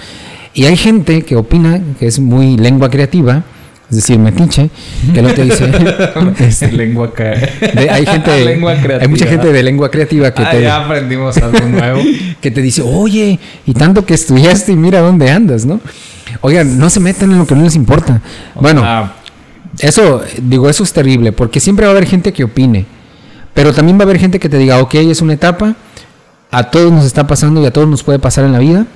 Y 0.54 0.64
hay 0.64 0.76
gente 0.76 1.22
que 1.22 1.36
opina 1.36 1.80
que 1.98 2.06
es 2.06 2.18
muy 2.18 2.56
lengua 2.56 2.88
creativa, 2.90 3.42
es 3.90 3.96
decir, 3.96 4.18
metiche, 4.18 4.70
que 5.14 5.20
lo 5.22 5.32
te 5.34 5.44
dice. 5.44 5.70
este, 6.38 6.72
lengua 6.72 7.12
de- 7.16 7.90
hay 7.90 8.06
gente, 8.06 8.44
Lengua 8.44 8.72
creativa. 8.74 9.02
hay 9.02 9.08
mucha 9.08 9.26
gente 9.26 9.52
de 9.52 9.62
lengua 9.62 9.90
creativa 9.90 10.32
que 10.32 10.42
Ah, 10.42 10.50
te, 10.50 10.62
ya 10.62 10.76
aprendimos 10.84 11.36
algo 11.36 11.68
nuevo. 11.68 12.00
que 12.40 12.50
te 12.50 12.62
dice, 12.62 12.80
oye, 12.82 13.38
y 13.66 13.74
tanto 13.74 14.04
que 14.06 14.14
estudiaste 14.14 14.72
y 14.72 14.76
mira 14.76 15.00
dónde 15.00 15.30
andas, 15.30 15.66
¿no? 15.66 15.80
Oigan, 16.40 16.78
no 16.78 16.88
se 16.88 17.00
metan 17.00 17.30
en 17.32 17.38
lo 17.38 17.46
que 17.46 17.54
no 17.54 17.62
les 17.64 17.76
importa. 17.76 18.22
Bueno, 18.54 18.82
Ah, 18.84 19.12
eso, 19.78 20.22
digo, 20.42 20.68
eso 20.70 20.82
es 20.82 20.92
terrible, 20.92 21.32
porque 21.32 21.60
siempre 21.60 21.84
va 21.86 21.92
a 21.92 21.96
haber 21.96 22.06
gente 22.08 22.32
que 22.32 22.44
opine, 22.44 22.86
pero 23.54 23.72
también 23.72 23.98
va 23.98 24.02
a 24.02 24.04
haber 24.04 24.18
gente 24.18 24.38
que 24.40 24.48
te 24.48 24.58
diga, 24.58 24.78
ok, 24.80 24.94
es 24.94 25.20
una 25.20 25.34
etapa, 25.34 25.74
a 26.50 26.70
todos 26.70 26.92
nos 26.92 27.04
está 27.04 27.26
pasando 27.26 27.62
y 27.62 27.66
a 27.66 27.70
todos 27.72 27.88
nos 27.88 28.02
puede 28.02 28.18
pasar 28.18 28.44
en 28.44 28.52
la 28.52 28.58
vida. 28.58 28.86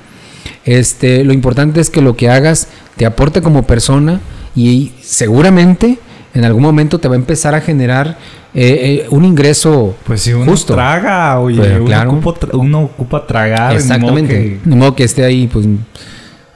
Este, 0.65 1.25
lo 1.25 1.33
importante 1.33 1.81
es 1.81 1.91
que 1.91 2.01
lo 2.03 2.17
que 2.17 2.29
hagas 2.31 2.69
te 2.97 3.07
aporte 3.07 3.43
como 3.43 3.65
persona 3.65 4.21
y 4.55 4.93
seguramente 5.03 5.99
en 6.35 6.45
algún 6.45 6.63
momento 6.63 6.99
te 6.99 7.09
va 7.09 7.15
a 7.15 7.19
empezar 7.19 7.55
a 7.55 7.61
generar 7.61 8.19
eh, 8.55 9.03
eh, 9.05 9.07
un 9.11 9.25
ingreso 9.25 9.97
pues 10.07 10.23
si 10.23 10.33
uno 10.33 10.51
justo. 10.51 10.75
traga, 10.75 11.39
oye, 11.41 11.61
Pero 11.61 11.77
uno, 11.77 11.85
claro. 11.87 12.11
ocupa, 12.13 12.41
tra- 12.41 12.59
uno 12.59 12.81
ocupa 12.83 13.27
tragar. 13.27 13.61
ni 13.61 13.75
modo 13.75 13.77
Exactamente. 13.79 14.35
que- 14.35 14.61
Ni 14.65 14.77
modo 14.77 14.95
que 14.95 15.05
esté 15.05 15.25
ahí, 15.25 15.47
pues, 15.47 15.67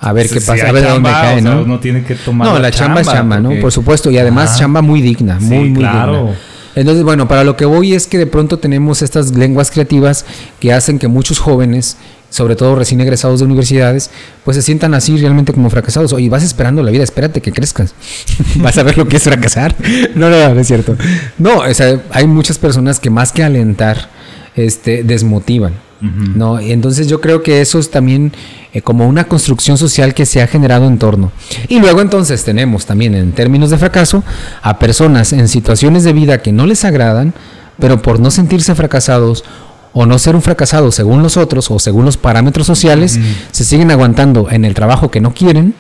a 0.01 0.13
ver 0.13 0.29
si- 0.29 0.35
qué 0.35 0.41
pasa, 0.41 0.69
a 0.69 0.73
ver 0.73 0.83
de 0.85 0.91
dónde 0.91 1.09
chamba, 1.11 1.21
cae, 1.23 1.39
o 1.39 1.43
sea, 1.43 1.51
¿no? 1.55 1.63
uno 1.63 1.79
tiene 1.81 2.03
que 2.05 2.15
tomar 2.15 2.49
No, 2.49 2.59
la 2.59 2.71
chamba, 2.71 3.01
es 3.03 3.07
chamba, 3.07 3.39
¿no? 3.39 3.51
Por 3.61 3.71
supuesto, 3.71 4.11
y 4.11 4.17
además 4.19 4.59
chamba 4.59 4.81
muy 4.83 5.03
digna, 5.03 5.39
Sí, 5.41 5.47
muy, 5.47 5.69
muy 5.71 5.79
claro. 5.83 6.13
digna. 6.19 6.37
Entonces, 6.75 7.03
bueno, 7.03 7.27
para 7.29 7.45
lo 7.45 7.57
que 7.57 7.65
voy 7.65 7.95
es 7.95 8.07
que 8.07 8.19
de 8.19 8.27
pronto 8.27 8.59
tenemos 8.59 9.03
estas 9.03 9.37
lenguas 9.37 9.71
creativas 9.71 10.25
que 10.61 10.73
hacen 10.73 10.99
que 10.99 11.09
muchos 11.09 11.39
jóvenes, 11.39 11.97
sobre 12.31 12.55
todo 12.57 12.77
recién 12.77 13.01
egresados 13.01 13.41
de 13.41 13.47
universidades, 13.47 14.11
pues 14.45 14.57
se 14.57 14.63
sientan 14.63 14.95
así 14.95 15.17
realmente 15.17 15.53
como 15.53 15.69
fracasados. 15.71 16.13
Oye, 16.13 16.29
vas 16.29 16.45
esperando 16.45 16.83
la 16.83 16.91
vida, 16.91 17.03
espérate 17.03 17.41
que 17.41 17.53
crezcas. 17.53 17.95
vas 18.57 18.79
a 18.79 18.83
ver 18.83 18.99
lo 18.99 19.09
que 19.09 19.17
es 19.17 19.23
fracasar. 19.23 19.75
No, 20.15 20.29
no, 20.29 20.55
no 20.55 20.61
es 20.61 20.67
cierto. 20.67 20.97
No, 21.39 21.59
o 21.59 21.75
sea, 21.75 22.01
hay 22.11 22.27
muchas 22.27 22.59
personas 22.59 23.01
que 23.01 23.11
más 23.11 23.33
que 23.33 23.43
alentar, 23.43 24.11
este, 24.55 25.03
desmotivan. 25.03 25.75
¿No? 26.01 26.59
Entonces 26.59 27.09
yo 27.09 27.21
creo 27.21 27.43
que 27.43 27.61
eso 27.61 27.79
es 27.79 27.91
también 27.91 28.33
eh, 28.73 28.83
como 28.83 29.09
una 29.09 29.25
construcción 29.25 29.77
social 29.77 30.15
que 30.15 30.27
se 30.27 30.41
ha 30.41 30.47
generado 30.47 30.87
en 30.87 30.99
torno. 30.99 31.33
Y 31.69 31.79
luego 31.79 32.01
entonces 32.01 32.45
tenemos 32.45 32.87
también 32.87 33.15
en 33.15 33.33
términos 33.33 33.71
de 33.71 33.79
fracaso 33.79 34.25
a 34.63 34.79
personas 34.79 35.33
en 35.33 35.49
situaciones 35.49 36.05
de 36.05 36.13
vida 36.13 36.39
que 36.39 36.53
no 36.53 36.67
les 36.67 36.85
agradan, 36.85 37.35
pero 37.79 38.01
por 38.01 38.21
no 38.21 38.31
sentirse 38.31 38.75
fracasados 38.75 39.45
o 39.93 40.07
no 40.07 40.19
ser 40.19 40.37
un 40.37 40.43
fracasado 40.43 40.93
según 40.93 41.23
los 41.23 41.37
otros 41.37 41.71
o 41.71 41.79
según 41.79 42.05
los 42.05 42.17
parámetros 42.17 42.67
sociales, 42.67 43.19
se 43.51 43.65
siguen 43.65 43.91
aguantando 43.91 44.49
en 44.51 44.65
el 44.65 44.75
trabajo 44.75 45.11
que 45.11 45.21
no 45.21 45.35
quieren, 45.35 45.75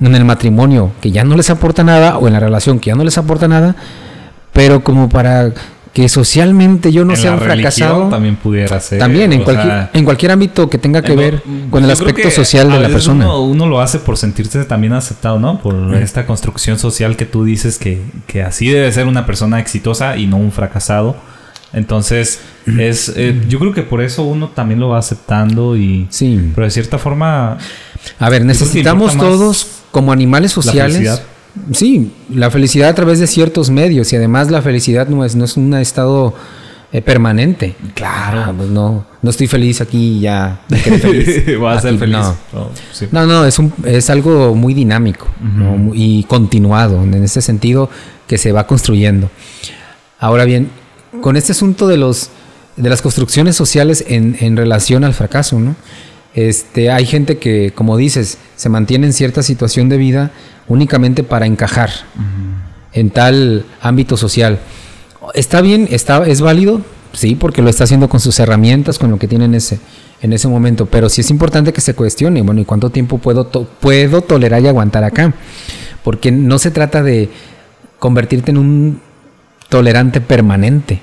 en 0.00 0.14
el 0.14 0.24
matrimonio 0.24 0.92
que 1.00 1.10
ya 1.10 1.24
no 1.24 1.36
les 1.36 1.50
aporta 1.50 1.84
nada 1.84 2.18
o 2.18 2.26
en 2.26 2.32
la 2.32 2.40
relación 2.40 2.78
que 2.78 2.88
ya 2.88 2.94
no 2.94 3.04
les 3.04 3.18
aporta 3.18 3.48
nada, 3.48 3.76
pero 4.52 4.82
como 4.82 5.08
para 5.08 5.52
que 5.92 6.08
socialmente 6.08 6.92
yo 6.92 7.04
no 7.04 7.16
sea 7.16 7.32
un 7.32 7.40
fracasado. 7.40 8.08
También 8.08 8.36
pudiera 8.36 8.78
ser. 8.80 8.98
También, 8.98 9.32
en, 9.32 9.42
cualquier, 9.42 9.90
en 9.92 10.04
cualquier 10.04 10.32
ámbito 10.32 10.68
que 10.68 10.78
tenga 10.78 11.02
que 11.02 11.14
ver 11.14 11.42
con 11.70 11.84
el 11.84 11.90
aspecto 11.90 12.30
social 12.30 12.70
de 12.70 12.80
la 12.80 12.88
persona. 12.88 13.34
Uno, 13.36 13.66
lo 13.66 13.80
hace 13.80 13.98
por 13.98 14.16
sentirse 14.16 14.64
también 14.64 14.92
aceptado, 14.92 15.38
¿no? 15.38 15.60
Por 15.60 15.94
esta 15.94 16.26
construcción 16.26 16.78
social 16.78 17.16
que 17.16 17.26
tú 17.26 17.44
dices 17.44 17.78
que, 17.78 18.02
que, 18.26 18.42
así 18.42 18.68
debe 18.68 18.90
ser 18.92 19.06
una 19.06 19.26
persona 19.26 19.60
exitosa 19.60 20.16
y 20.16 20.26
no 20.26 20.36
un 20.36 20.52
fracasado. 20.52 21.16
Entonces, 21.72 22.40
es 22.78 23.12
eh, 23.14 23.42
yo 23.46 23.58
creo 23.58 23.74
que 23.74 23.82
por 23.82 24.00
eso 24.00 24.22
uno 24.22 24.48
también 24.48 24.80
lo 24.80 24.88
va 24.88 24.98
aceptando 24.98 25.76
y... 25.76 26.06
Sí. 26.08 26.50
Pero 26.54 26.64
de 26.64 26.70
cierta 26.70 26.98
forma... 26.98 27.58
A 28.18 28.30
ver, 28.30 28.44
necesitamos 28.44 29.16
todos 29.16 29.66
como 29.90 30.12
animales 30.12 30.52
sociales 30.52 31.22
Sí, 31.72 32.12
la 32.32 32.50
felicidad 32.50 32.88
a 32.90 32.94
través 32.94 33.18
de 33.18 33.26
ciertos 33.26 33.70
medios 33.70 34.12
y 34.12 34.16
además 34.16 34.50
la 34.50 34.62
felicidad 34.62 35.08
no 35.08 35.24
es, 35.24 35.36
no 35.36 35.44
es 35.44 35.56
un 35.56 35.74
estado 35.74 36.34
eh, 36.92 37.02
permanente. 37.02 37.76
Claro. 37.94 38.44
Ah, 38.46 38.54
pues 38.56 38.70
no, 38.70 39.04
no 39.22 39.30
estoy 39.30 39.46
feliz 39.46 39.80
aquí 39.80 40.20
ya. 40.20 40.60
Feliz. 40.68 41.44
A 41.66 41.80
ser 41.80 41.98
feliz. 41.98 42.26
No, 43.12 43.26
no, 43.26 43.44
es, 43.44 43.58
un, 43.58 43.72
es 43.84 44.08
algo 44.10 44.54
muy 44.54 44.74
dinámico 44.74 45.26
y 45.92 46.24
continuado 46.24 47.02
en 47.02 47.14
ese 47.22 47.42
sentido 47.42 47.90
que 48.26 48.38
se 48.38 48.52
va 48.52 48.66
construyendo. 48.66 49.30
Ahora 50.18 50.44
bien, 50.44 50.70
con 51.20 51.36
este 51.36 51.52
asunto 51.52 51.86
de 51.86 51.98
los 51.98 52.30
de 52.76 52.88
las 52.88 53.02
construcciones 53.02 53.56
sociales 53.56 54.04
en, 54.06 54.36
en 54.40 54.56
relación 54.56 55.02
al 55.02 55.12
fracaso, 55.12 55.58
¿no? 55.58 55.74
Este, 56.34 56.90
hay 56.90 57.04
gente 57.04 57.38
que, 57.38 57.72
como 57.74 57.96
dices, 57.96 58.38
se 58.54 58.68
mantiene 58.68 59.08
en 59.08 59.12
cierta 59.12 59.42
situación 59.42 59.88
de 59.88 59.96
vida 59.96 60.30
únicamente 60.68 61.22
para 61.22 61.46
encajar 61.46 61.90
en 62.92 63.10
tal 63.10 63.64
ámbito 63.80 64.16
social. 64.16 64.58
¿Está 65.34 65.60
bien? 65.60 65.88
Está, 65.90 66.26
¿Es 66.26 66.40
válido? 66.40 66.80
Sí, 67.12 67.34
porque 67.34 67.62
lo 67.62 67.70
está 67.70 67.84
haciendo 67.84 68.08
con 68.08 68.20
sus 68.20 68.38
herramientas, 68.38 68.98
con 68.98 69.10
lo 69.10 69.18
que 69.18 69.28
tiene 69.28 69.46
en 69.46 69.54
ese, 69.54 69.80
en 70.20 70.32
ese 70.32 70.48
momento. 70.48 70.86
Pero 70.86 71.08
sí 71.08 71.22
es 71.22 71.30
importante 71.30 71.72
que 71.72 71.80
se 71.80 71.94
cuestione, 71.94 72.42
bueno, 72.42 72.60
¿y 72.60 72.64
cuánto 72.64 72.90
tiempo 72.90 73.18
puedo, 73.18 73.48
puedo 73.48 74.20
tolerar 74.22 74.62
y 74.62 74.68
aguantar 74.68 75.04
acá? 75.04 75.34
Porque 76.04 76.30
no 76.30 76.58
se 76.58 76.70
trata 76.70 77.02
de 77.02 77.30
convertirte 77.98 78.50
en 78.50 78.58
un 78.58 79.00
tolerante 79.68 80.20
permanente. 80.20 81.02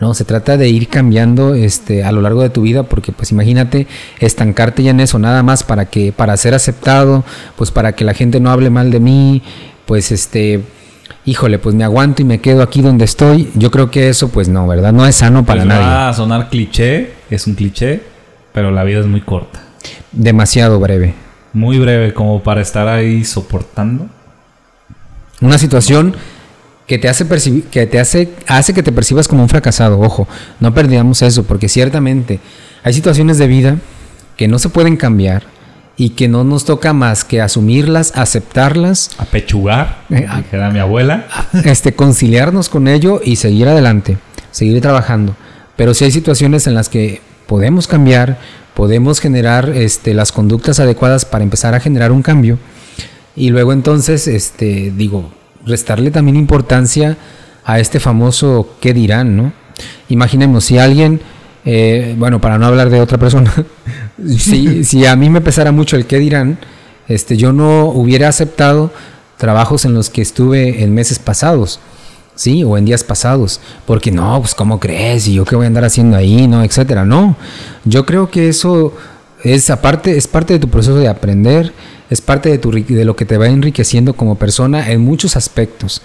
No, 0.00 0.14
se 0.14 0.24
trata 0.24 0.56
de 0.56 0.68
ir 0.68 0.88
cambiando 0.88 1.54
este 1.54 2.04
a 2.04 2.12
lo 2.12 2.22
largo 2.22 2.42
de 2.42 2.48
tu 2.50 2.62
vida 2.62 2.84
porque 2.84 3.12
pues 3.12 3.32
imagínate 3.32 3.86
estancarte 4.18 4.82
ya 4.82 4.92
en 4.92 5.00
eso 5.00 5.18
nada 5.18 5.42
más 5.42 5.62
para 5.62 5.86
que 5.86 6.10
para 6.10 6.36
ser 6.38 6.54
aceptado, 6.54 7.22
pues 7.56 7.70
para 7.70 7.92
que 7.92 8.04
la 8.04 8.14
gente 8.14 8.40
no 8.40 8.50
hable 8.50 8.70
mal 8.70 8.90
de 8.90 8.98
mí, 8.98 9.42
pues 9.84 10.10
este 10.10 10.62
híjole, 11.26 11.58
pues 11.58 11.74
me 11.74 11.84
aguanto 11.84 12.22
y 12.22 12.24
me 12.24 12.40
quedo 12.40 12.62
aquí 12.62 12.80
donde 12.80 13.04
estoy. 13.04 13.50
Yo 13.54 13.70
creo 13.70 13.90
que 13.90 14.08
eso 14.08 14.28
pues 14.30 14.48
no, 14.48 14.66
¿verdad? 14.66 14.92
No 14.92 15.06
es 15.06 15.16
sano 15.16 15.44
para 15.44 15.60
pues 15.60 15.68
nadie. 15.68 15.86
Va 15.86 16.08
a 16.08 16.14
sonar 16.14 16.48
cliché, 16.48 17.12
es 17.28 17.46
un 17.46 17.54
cliché, 17.54 18.02
pero 18.52 18.70
la 18.70 18.84
vida 18.84 19.00
es 19.00 19.06
muy 19.06 19.20
corta. 19.20 19.60
Demasiado 20.12 20.80
breve. 20.80 21.14
Muy 21.52 21.78
breve 21.78 22.14
como 22.14 22.42
para 22.42 22.62
estar 22.62 22.88
ahí 22.88 23.24
soportando 23.24 24.08
una 25.40 25.58
situación 25.58 26.14
que 26.90 26.98
te 26.98 27.08
hace 27.08 27.24
percibir, 27.24 27.62
que 27.66 27.86
te 27.86 28.00
hace, 28.00 28.30
hace 28.48 28.74
que 28.74 28.82
te 28.82 28.90
percibas 28.90 29.28
como 29.28 29.44
un 29.44 29.48
fracasado. 29.48 30.00
Ojo, 30.00 30.26
no 30.58 30.74
perdamos 30.74 31.22
eso, 31.22 31.44
porque 31.44 31.68
ciertamente 31.68 32.40
hay 32.82 32.92
situaciones 32.92 33.38
de 33.38 33.46
vida 33.46 33.76
que 34.36 34.48
no 34.48 34.58
se 34.58 34.70
pueden 34.70 34.96
cambiar 34.96 35.44
y 35.96 36.10
que 36.10 36.26
no 36.26 36.42
nos 36.42 36.64
toca 36.64 36.92
más 36.92 37.22
que 37.22 37.40
asumirlas, 37.40 38.10
aceptarlas, 38.16 39.10
apechugar, 39.18 40.02
eh, 40.10 40.26
a, 40.28 40.70
mi 40.70 40.80
abuela, 40.80 41.28
este 41.64 41.92
conciliarnos 41.92 42.68
con 42.68 42.88
ello 42.88 43.20
y 43.24 43.36
seguir 43.36 43.68
adelante, 43.68 44.18
seguir 44.50 44.80
trabajando. 44.80 45.36
Pero 45.76 45.94
si 45.94 46.06
hay 46.06 46.10
situaciones 46.10 46.66
en 46.66 46.74
las 46.74 46.88
que 46.88 47.20
podemos 47.46 47.86
cambiar, 47.86 48.36
podemos 48.74 49.20
generar 49.20 49.68
este, 49.68 50.12
las 50.12 50.32
conductas 50.32 50.80
adecuadas 50.80 51.24
para 51.24 51.44
empezar 51.44 51.72
a 51.76 51.78
generar 51.78 52.10
un 52.10 52.22
cambio. 52.22 52.58
Y 53.36 53.50
luego 53.50 53.72
entonces, 53.72 54.26
este, 54.26 54.92
digo, 54.96 55.30
restarle 55.64 56.10
también 56.10 56.36
importancia 56.36 57.16
a 57.64 57.78
este 57.78 58.00
famoso 58.00 58.76
qué 58.80 58.92
dirán, 58.92 59.36
¿no? 59.36 59.52
Imaginemos 60.08 60.64
si 60.64 60.78
alguien, 60.78 61.20
eh, 61.64 62.14
bueno, 62.18 62.40
para 62.40 62.58
no 62.58 62.66
hablar 62.66 62.90
de 62.90 63.00
otra 63.00 63.18
persona, 63.18 63.52
si, 64.38 64.84
si, 64.84 65.06
a 65.06 65.16
mí 65.16 65.30
me 65.30 65.40
pesara 65.40 65.72
mucho 65.72 65.96
el 65.96 66.06
qué 66.06 66.18
dirán, 66.18 66.58
este, 67.08 67.36
yo 67.36 67.52
no 67.52 67.86
hubiera 67.86 68.28
aceptado 68.28 68.92
trabajos 69.36 69.84
en 69.84 69.94
los 69.94 70.10
que 70.10 70.22
estuve 70.22 70.82
en 70.82 70.94
meses 70.94 71.18
pasados, 71.18 71.80
¿sí? 72.34 72.62
O 72.64 72.76
en 72.76 72.84
días 72.84 73.04
pasados, 73.04 73.60
porque 73.86 74.10
no, 74.10 74.38
pues 74.40 74.54
¿cómo 74.54 74.78
crees? 74.78 75.28
¿Y 75.28 75.34
yo 75.34 75.44
qué 75.44 75.56
voy 75.56 75.64
a 75.64 75.68
andar 75.68 75.84
haciendo 75.84 76.16
ahí? 76.16 76.46
No, 76.46 76.62
etcétera. 76.62 77.04
No, 77.04 77.36
yo 77.84 78.04
creo 78.04 78.30
que 78.30 78.48
eso 78.48 78.94
es 79.42 79.70
aparte, 79.70 80.16
es 80.16 80.28
parte 80.28 80.54
de 80.54 80.58
tu 80.58 80.68
proceso 80.68 80.96
de 80.96 81.08
aprender, 81.08 81.72
es 82.10 82.20
parte 82.20 82.50
de, 82.50 82.58
tu, 82.58 82.72
de 82.72 83.04
lo 83.04 83.16
que 83.16 83.24
te 83.24 83.38
va 83.38 83.46
enriqueciendo 83.46 84.14
como 84.14 84.34
persona 84.34 84.90
en 84.90 85.00
muchos 85.00 85.36
aspectos. 85.36 86.02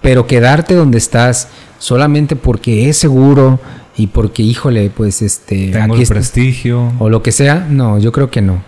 Pero 0.00 0.26
quedarte 0.26 0.74
donde 0.74 0.96
estás 0.96 1.48
solamente 1.78 2.36
porque 2.36 2.88
es 2.88 2.96
seguro 2.96 3.60
y 3.96 4.06
porque, 4.06 4.42
híjole, 4.42 4.90
pues 4.90 5.20
este... 5.20 5.72
Tengo 5.72 5.94
aquí 5.94 6.02
el 6.02 6.08
prestigio. 6.08 6.94
O 6.98 7.10
lo 7.10 7.22
que 7.22 7.32
sea, 7.32 7.66
no, 7.68 7.98
yo 7.98 8.12
creo 8.12 8.30
que 8.30 8.40
no. 8.40 8.62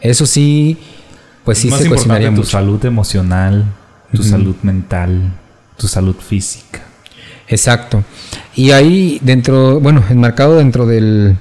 Eso 0.00 0.26
sí, 0.26 0.76
pues 1.44 1.58
sí 1.58 1.70
se 1.70 1.88
cuestionaría 1.88 2.34
tu 2.34 2.42
salud 2.42 2.84
emocional, 2.84 3.64
tu 4.12 4.24
salud 4.24 4.56
mental, 4.62 5.32
tu 5.76 5.86
salud 5.86 6.16
física. 6.16 6.80
Exacto. 7.46 8.02
Y 8.56 8.72
ahí 8.72 9.20
dentro, 9.22 9.78
bueno, 9.78 10.02
enmarcado 10.10 10.56
dentro 10.56 10.86
del 10.86 11.36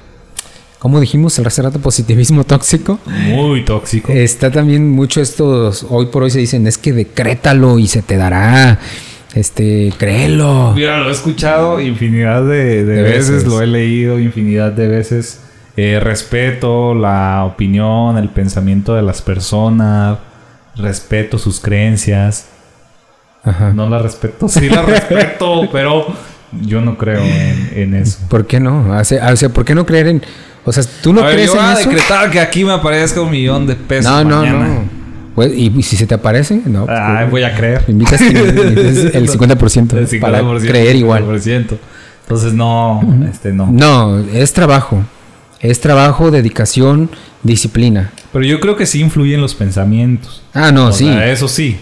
como 0.82 1.00
dijimos, 1.00 1.38
el 1.38 1.46
rato 1.46 1.78
positivismo 1.78 2.44
tóxico. 2.44 2.98
Muy 3.06 3.64
tóxico. 3.64 4.12
Está 4.12 4.50
también 4.50 4.90
mucho 4.90 5.22
esto, 5.22 5.72
hoy 5.90 6.08
por 6.08 6.24
hoy 6.24 6.32
se 6.32 6.40
dicen, 6.40 6.66
es 6.66 6.80
que 6.80 6.92
decrétalo 6.92 7.78
y 7.78 7.86
se 7.86 8.02
te 8.02 8.18
dará. 8.18 8.80
Este, 9.36 9.94
créelo. 10.00 10.74
Mira, 10.76 10.98
lo 11.02 11.10
he 11.10 11.12
escuchado 11.12 11.80
infinidad 11.80 12.42
de, 12.42 12.84
veces, 12.84 13.46
lo 13.46 13.62
he 13.62 13.68
leído 13.68 14.18
infinidad 14.18 14.72
de 14.72 14.88
veces. 14.88 15.42
Eh, 15.78 16.00
respeto 16.02 16.96
la 16.96 17.46
opinión, 17.46 18.18
el 18.18 18.30
pensamiento 18.30 18.96
de 18.96 19.04
las 19.04 19.22
personas, 19.22 20.18
respeto 20.76 21.38
sus 21.38 21.60
creencias. 21.60 22.48
Ajá. 23.44 23.72
No 23.72 23.88
la 23.88 24.00
respeto, 24.00 24.50
sí 24.50 24.68
la 24.68 24.82
respeto, 24.82 25.70
pero 25.72 26.08
yo 26.60 26.82
no 26.82 26.98
creo 26.98 27.22
en, 27.22 27.94
eso. 27.94 28.18
¿Por 28.30 28.48
qué 28.48 28.60
no? 28.60 28.98
O 28.98 29.06
sea, 29.06 29.50
¿por 29.50 29.64
qué 29.64 29.76
no 29.76 29.86
creer 29.86 30.08
en 30.08 30.22
o 30.64 30.72
sea, 30.72 30.84
tú 31.02 31.14
no 31.14 31.22
crees 31.22 31.48
yo 31.48 31.56
voy 31.56 31.66
a 31.66 31.76
decretar 31.76 32.30
que 32.30 32.40
aquí 32.40 32.64
me 32.64 32.72
aparezca 32.72 33.22
un 33.22 33.32
millón 33.32 33.66
de 33.66 33.76
pesos. 33.76 34.12
No, 34.12 34.24
no, 34.24 34.46
no. 34.46 35.02
Pues, 35.36 35.54
¿y, 35.56 35.82
si 35.82 35.96
se 35.96 36.06
te 36.06 36.14
aparece? 36.14 36.62
No. 36.66 36.86
Pues, 36.86 37.32
voy 37.32 37.44
a 37.44 37.56
creer. 37.56 37.84
Invitas 37.88 38.22
el 38.22 39.30
50%, 39.30 39.94
el 39.94 40.08
50% 40.08 40.20
para 40.20 40.42
creer 40.60 40.96
igual. 40.96 41.24
Entonces, 41.24 42.54
no, 42.54 43.02
este 43.30 43.52
no. 43.52 43.68
No, 43.72 44.20
es 44.20 44.54
trabajo. 44.54 45.04
Es 45.60 45.80
trabajo, 45.80 46.32
dedicación, 46.32 47.10
disciplina. 47.44 48.12
Pero 48.32 48.46
yo 48.46 48.60
creo 48.60 48.76
que 48.76 48.86
sí 48.86 49.00
influyen 49.00 49.42
los 49.42 49.54
pensamientos. 49.54 50.42
Ah, 50.54 50.72
no, 50.72 50.92
sí. 50.92 51.08
eso 51.08 51.48
sí. 51.48 51.78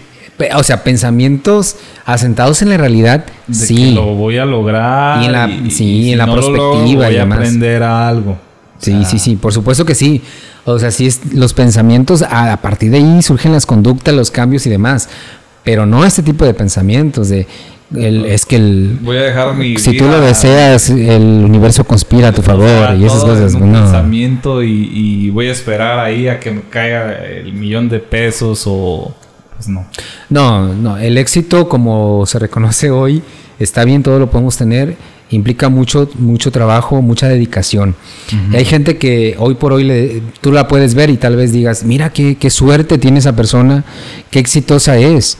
O 0.54 0.62
sea, 0.62 0.82
pensamientos 0.82 1.76
asentados 2.06 2.62
en 2.62 2.70
la 2.70 2.78
realidad, 2.78 3.24
sí. 3.52 3.92
lo 3.92 4.14
voy 4.14 4.38
a 4.38 4.46
lograr. 4.46 5.22
Y 5.22 5.26
en 5.26 5.32
la, 5.32 5.50
sí, 5.70 6.12
en 6.12 6.18
la 6.18 6.26
perspectiva 6.26 7.06
voy 7.06 7.16
a 7.16 7.22
aprender 7.22 7.82
algo. 7.82 8.38
Sí, 8.80 9.04
sí, 9.04 9.18
sí, 9.18 9.36
por 9.36 9.52
supuesto 9.52 9.84
que 9.84 9.94
sí. 9.94 10.22
O 10.64 10.78
sea, 10.78 10.90
sí 10.90 11.06
es 11.06 11.34
los 11.34 11.52
pensamientos, 11.54 12.22
a, 12.22 12.56
partir 12.58 12.90
de 12.90 12.98
ahí 12.98 13.22
surgen 13.22 13.52
las 13.52 13.66
conductas, 13.66 14.14
los 14.14 14.30
cambios 14.30 14.66
y 14.66 14.70
demás. 14.70 15.08
Pero 15.64 15.84
no 15.86 16.04
este 16.04 16.22
tipo 16.22 16.44
de 16.44 16.54
pensamientos 16.54 17.28
de 17.28 17.46
el- 17.94 18.24
es 18.24 18.46
que 18.46 18.56
el, 18.56 18.98
Voy 19.02 19.16
a 19.18 19.22
dejar 19.22 19.54
mi 19.54 19.76
si 19.76 19.96
tú 19.96 20.04
vida- 20.04 20.18
lo 20.18 20.20
deseas, 20.24 20.88
el 20.90 21.42
universo 21.44 21.84
conspira 21.84 22.28
a 22.28 22.32
tu 22.32 22.40
favor 22.40 22.96
y 22.96 23.04
esas 23.04 23.22
cosas. 23.24 23.54
un 23.54 23.72
no. 23.72 23.80
pensamiento 23.82 24.62
y, 24.62 24.90
y 24.94 25.30
voy 25.30 25.48
a 25.48 25.52
esperar 25.52 25.98
ahí 25.98 26.28
a 26.28 26.38
que 26.40 26.50
me 26.52 26.62
caiga 26.62 27.14
el 27.26 27.52
millón 27.52 27.88
de 27.88 27.98
pesos 27.98 28.62
o... 28.66 29.14
Pues 29.56 29.68
no. 29.68 29.84
No, 30.30 30.72
no, 30.72 30.96
el 30.96 31.18
éxito 31.18 31.68
como 31.68 32.24
se 32.26 32.38
reconoce 32.38 32.90
hoy 32.90 33.22
está 33.58 33.84
bien, 33.84 34.02
todo 34.02 34.18
lo 34.18 34.30
podemos 34.30 34.56
tener, 34.56 34.96
implica 35.30 35.68
mucho, 35.68 36.08
mucho 36.18 36.50
trabajo, 36.50 37.02
mucha 37.02 37.28
dedicación. 37.28 37.94
Y 38.52 38.56
hay 38.56 38.64
gente 38.64 38.98
que 38.98 39.36
hoy 39.38 39.54
por 39.54 39.72
hoy 39.72 39.84
le- 39.84 40.22
tú 40.40 40.50
la 40.52 40.66
puedes 40.68 40.94
ver 40.94 41.08
y 41.10 41.16
tal 41.16 41.36
vez 41.36 41.52
digas, 41.52 41.84
mira 41.84 42.10
qué, 42.12 42.36
qué 42.36 42.50
suerte 42.50 42.98
tiene 42.98 43.18
esa 43.20 43.36
persona, 43.36 43.84
qué 44.30 44.38
exitosa 44.40 44.96
es. 44.98 45.38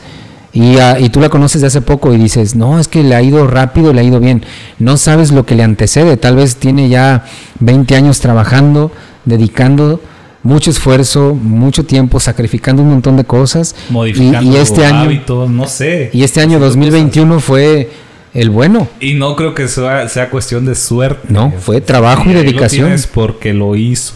Y, 0.53 0.77
ah, 0.79 0.97
y 0.99 1.09
tú 1.09 1.19
la 1.21 1.29
conoces 1.29 1.61
de 1.61 1.67
hace 1.67 1.81
poco 1.81 2.13
y 2.13 2.17
dices, 2.17 2.55
no, 2.55 2.79
es 2.79 2.87
que 2.89 3.03
le 3.03 3.15
ha 3.15 3.21
ido 3.21 3.47
rápido, 3.47 3.93
le 3.93 4.01
ha 4.01 4.03
ido 4.03 4.19
bien. 4.19 4.43
No 4.79 4.97
sabes 4.97 5.31
lo 5.31 5.45
que 5.45 5.55
le 5.55 5.63
antecede, 5.63 6.17
tal 6.17 6.35
vez 6.35 6.57
tiene 6.57 6.89
ya 6.89 7.25
20 7.59 7.95
años 7.95 8.19
trabajando, 8.19 8.91
dedicando 9.25 10.01
mucho 10.43 10.71
esfuerzo, 10.71 11.35
mucho 11.35 11.85
tiempo, 11.85 12.19
sacrificando 12.19 12.81
un 12.81 12.89
montón 12.89 13.15
de 13.15 13.23
cosas. 13.23 13.75
Y- 13.89 13.93
Modificando 13.93 14.51
y, 14.51 14.55
este 14.57 14.85
año, 14.85 14.99
hábitos, 15.01 15.49
no 15.49 15.67
sé. 15.67 16.09
y 16.13 16.23
este 16.23 16.39
año 16.41 16.57
Haciendo 16.57 16.65
2021 16.67 17.39
fue 17.39 17.89
el 18.33 18.49
bueno. 18.49 18.87
Y 18.99 19.13
no 19.15 19.35
creo 19.35 19.53
que 19.53 19.67
sea, 19.67 20.07
sea 20.09 20.29
cuestión 20.29 20.65
de 20.65 20.75
suerte. 20.75 21.27
No, 21.29 21.51
fue 21.59 21.81
trabajo 21.81 22.29
y 22.29 22.33
dedicación. 22.33 22.93
porque 23.13 23.53
lo 23.53 23.75
hizo, 23.75 24.13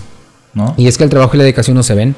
¿no? 0.54 0.74
Y 0.78 0.88
es 0.88 0.98
que 0.98 1.04
el 1.04 1.10
trabajo 1.10 1.36
y 1.36 1.38
la 1.38 1.44
dedicación 1.44 1.76
no 1.76 1.84
se 1.84 1.96
ven. 1.96 2.16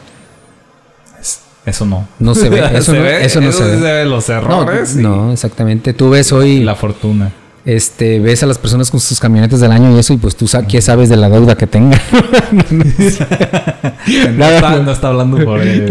Es- 1.20 1.40
Eso 1.66 1.86
no. 1.86 2.08
No 2.20 2.36
se 2.36 2.50
ve. 2.50 2.60
Eso 2.78 2.94
no, 2.94 3.02
ve? 3.02 3.26
eso 3.26 3.42
no 3.42 3.52
se 3.52 3.64
ve. 3.64 3.76
ve 3.78 4.06
los 4.06 4.30
No, 4.30 4.36
errores 4.36 4.96
y 4.96 5.00
no, 5.02 5.32
exactamente. 5.32 5.94
Tú 5.94 6.10
ves 6.12 6.32
hoy, 6.32 6.60
la 6.64 6.76
fortuna. 6.76 7.32
este, 7.66 8.20
ves 8.20 8.44
a 8.44 8.46
las 8.46 8.58
personas 8.58 8.90
con 8.92 9.00
sus 9.00 9.20
camionetas 9.20 9.60
del 9.60 9.72
año 9.72 9.96
y 9.96 10.00
eso, 10.00 10.14
y 10.14 10.18
pues 10.18 10.36
tú 10.36 10.48
sa- 10.48 10.66
qué 10.68 10.82
sabes 10.82 11.10
de 11.10 11.18
la 11.18 11.30
deuda 11.30 11.56
que 11.58 11.68
tengan. 11.68 12.00
No 14.38 14.46
está, 14.46 14.80
no 14.80 14.92
está 14.92 15.08
hablando 15.10 15.44
por 15.44 15.60
él. 15.62 15.90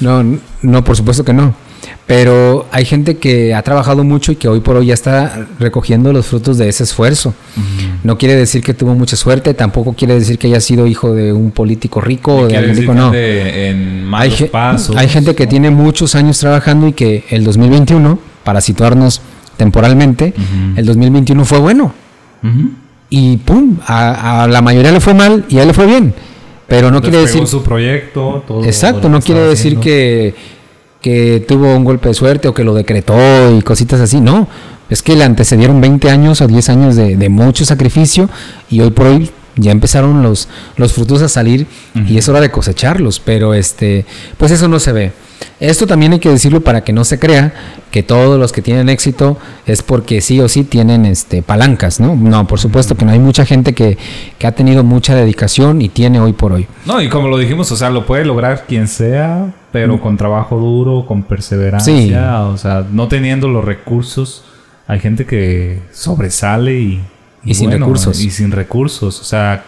No, 0.00 0.38
no, 0.62 0.84
por 0.84 0.96
supuesto 0.96 1.22
que 1.24 1.32
no. 1.34 1.54
Pero 2.06 2.66
hay 2.70 2.84
gente 2.84 3.16
que 3.16 3.52
ha 3.52 3.62
trabajado 3.62 4.04
mucho 4.04 4.30
y 4.30 4.36
que 4.36 4.46
hoy 4.46 4.60
por 4.60 4.76
hoy 4.76 4.86
ya 4.86 4.94
está 4.94 5.44
recogiendo 5.58 6.12
los 6.12 6.24
frutos 6.26 6.56
de 6.56 6.68
ese 6.68 6.84
esfuerzo. 6.84 7.34
No 8.04 8.16
quiere 8.16 8.36
decir 8.36 8.62
que 8.62 8.74
tuvo 8.74 8.94
mucha 8.94 9.16
suerte, 9.16 9.54
tampoco 9.54 9.92
quiere 9.94 10.14
decir 10.14 10.38
que 10.38 10.46
haya 10.46 10.60
sido 10.60 10.86
hijo 10.86 11.12
de 11.12 11.32
un 11.32 11.50
político 11.50 12.00
rico 12.00 12.36
o 12.36 12.46
de 12.46 12.60
decir 12.60 12.82
rico, 12.82 12.94
no. 12.94 13.06
ande 13.06 13.70
en 13.70 14.10
Hay, 14.14 14.30
pasos. 14.52 14.94
hay 14.96 15.08
gente 15.08 15.34
que 15.34 15.48
tiene 15.48 15.70
muchos 15.70 16.14
años 16.14 16.38
trabajando 16.38 16.86
y 16.86 16.92
que 16.92 17.24
el 17.30 17.42
2021, 17.42 18.20
para 18.44 18.60
situarnos 18.60 19.20
temporalmente, 19.56 20.32
el 20.76 20.86
2021 20.86 21.44
fue 21.44 21.58
bueno. 21.58 21.92
Ujú. 22.44 22.70
Y 23.10 23.38
pum, 23.38 23.78
a, 23.84 24.44
a 24.44 24.48
la 24.48 24.62
mayoría 24.62 24.92
le 24.92 25.00
fue 25.00 25.14
mal 25.14 25.44
y 25.48 25.58
a 25.58 25.62
él 25.62 25.68
le 25.68 25.74
fue 25.74 25.86
bien. 25.86 26.14
Pero 26.68 26.90
no 26.90 27.00
quiere 27.00 27.18
decir... 27.18 27.46
su 27.46 27.62
proyecto, 27.62 28.44
todo 28.46 28.64
Exacto, 28.64 29.08
no 29.08 29.20
quiere 29.20 29.40
decir 29.42 29.78
haciendo. 29.78 29.80
que, 29.82 30.34
que 31.06 31.38
tuvo 31.46 31.72
un 31.76 31.84
golpe 31.84 32.08
de 32.08 32.14
suerte 32.14 32.48
o 32.48 32.52
que 32.52 32.64
lo 32.64 32.74
decretó 32.74 33.16
y 33.56 33.62
cositas 33.62 34.00
así. 34.00 34.20
No, 34.20 34.48
es 34.90 35.02
que 35.02 35.14
le 35.14 35.22
antecedieron 35.22 35.80
20 35.80 36.10
años 36.10 36.40
o 36.40 36.48
10 36.48 36.68
años 36.68 36.96
de, 36.96 37.16
de 37.16 37.28
mucho 37.28 37.64
sacrificio 37.64 38.28
y 38.68 38.80
hoy 38.80 38.90
por 38.90 39.06
hoy 39.06 39.30
ya 39.54 39.70
empezaron 39.70 40.24
los, 40.24 40.48
los 40.74 40.92
frutos 40.92 41.22
a 41.22 41.28
salir 41.28 41.68
y 42.08 42.18
es 42.18 42.28
hora 42.28 42.40
de 42.40 42.50
cosecharlos. 42.50 43.20
Pero 43.20 43.54
este, 43.54 44.04
pues 44.36 44.50
eso 44.50 44.66
no 44.66 44.80
se 44.80 44.90
ve. 44.90 45.12
Esto 45.60 45.86
también 45.86 46.12
hay 46.12 46.18
que 46.18 46.28
decirlo 46.28 46.62
para 46.62 46.82
que 46.82 46.92
no 46.92 47.04
se 47.04 47.20
crea 47.20 47.54
que 47.92 48.02
todos 48.02 48.40
los 48.40 48.50
que 48.50 48.60
tienen 48.60 48.88
éxito 48.88 49.38
es 49.64 49.82
porque 49.82 50.20
sí 50.20 50.40
o 50.40 50.48
sí 50.48 50.64
tienen 50.64 51.06
este, 51.06 51.40
palancas, 51.40 52.00
¿no? 52.00 52.16
No, 52.16 52.48
por 52.48 52.58
supuesto 52.58 52.96
que 52.96 53.04
no. 53.04 53.12
Hay 53.12 53.20
mucha 53.20 53.46
gente 53.46 53.74
que, 53.74 53.96
que 54.40 54.46
ha 54.48 54.52
tenido 54.52 54.82
mucha 54.82 55.14
dedicación 55.14 55.82
y 55.82 55.88
tiene 55.88 56.18
hoy 56.18 56.32
por 56.32 56.52
hoy. 56.52 56.66
No, 56.84 57.00
y 57.00 57.08
como 57.08 57.28
lo 57.28 57.38
dijimos, 57.38 57.70
o 57.70 57.76
sea, 57.76 57.90
lo 57.90 58.04
puede 58.06 58.24
lograr 58.24 58.64
quien 58.66 58.88
sea, 58.88 59.54
pero 59.80 60.00
con 60.00 60.16
trabajo 60.16 60.58
duro, 60.58 61.04
con 61.06 61.22
perseverancia, 61.22 61.92
Sí. 61.94 62.14
o 62.14 62.56
sea, 62.56 62.84
no 62.90 63.08
teniendo 63.08 63.46
los 63.48 63.62
recursos. 63.64 64.42
Hay 64.86 65.00
gente 65.00 65.26
que 65.26 65.80
sobresale 65.92 66.78
y... 66.80 67.00
Y 67.44 67.54
sin 67.54 67.70
recursos. 67.70 68.18
Y 68.20 68.30
sin 68.30 68.50
recursos, 68.52 69.20
o 69.20 69.24
sea, 69.24 69.64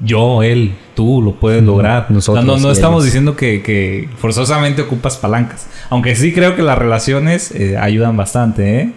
yo, 0.00 0.42
él, 0.42 0.74
tú 0.96 1.22
lo 1.22 1.34
puedes 1.38 1.62
lograr. 1.62 2.06
nosotros 2.10 2.60
no, 2.60 2.70
estamos 2.70 3.04
diciendo 3.04 3.36
que, 3.36 3.62
que 3.62 4.08
forzosamente 4.18 4.82
ocupas 4.82 5.16
palancas. 5.16 5.66
Aunque 5.88 6.16
sí 6.16 6.32
creo 6.32 6.56
que 6.56 6.62
las 6.62 6.76
relaciones 6.76 7.52
eh, 7.52 7.78
ayudan 7.78 8.16
bastante, 8.16 8.80
¿eh? 8.80 8.92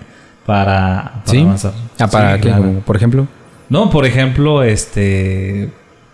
Para, 0.45 1.21
para 1.25 1.25
¿Sí? 1.25 1.41
avanzar. 1.41 1.73
Ah, 1.99 2.07
para 2.07 2.35
Sí, 2.35 2.41
claro. 2.41 2.63
como, 2.63 2.79
por 2.79 2.95
ejemplo. 2.95 3.27
No, 3.69 3.89
por 3.89 4.05
ejemplo, 4.05 4.63
este. 4.63 5.69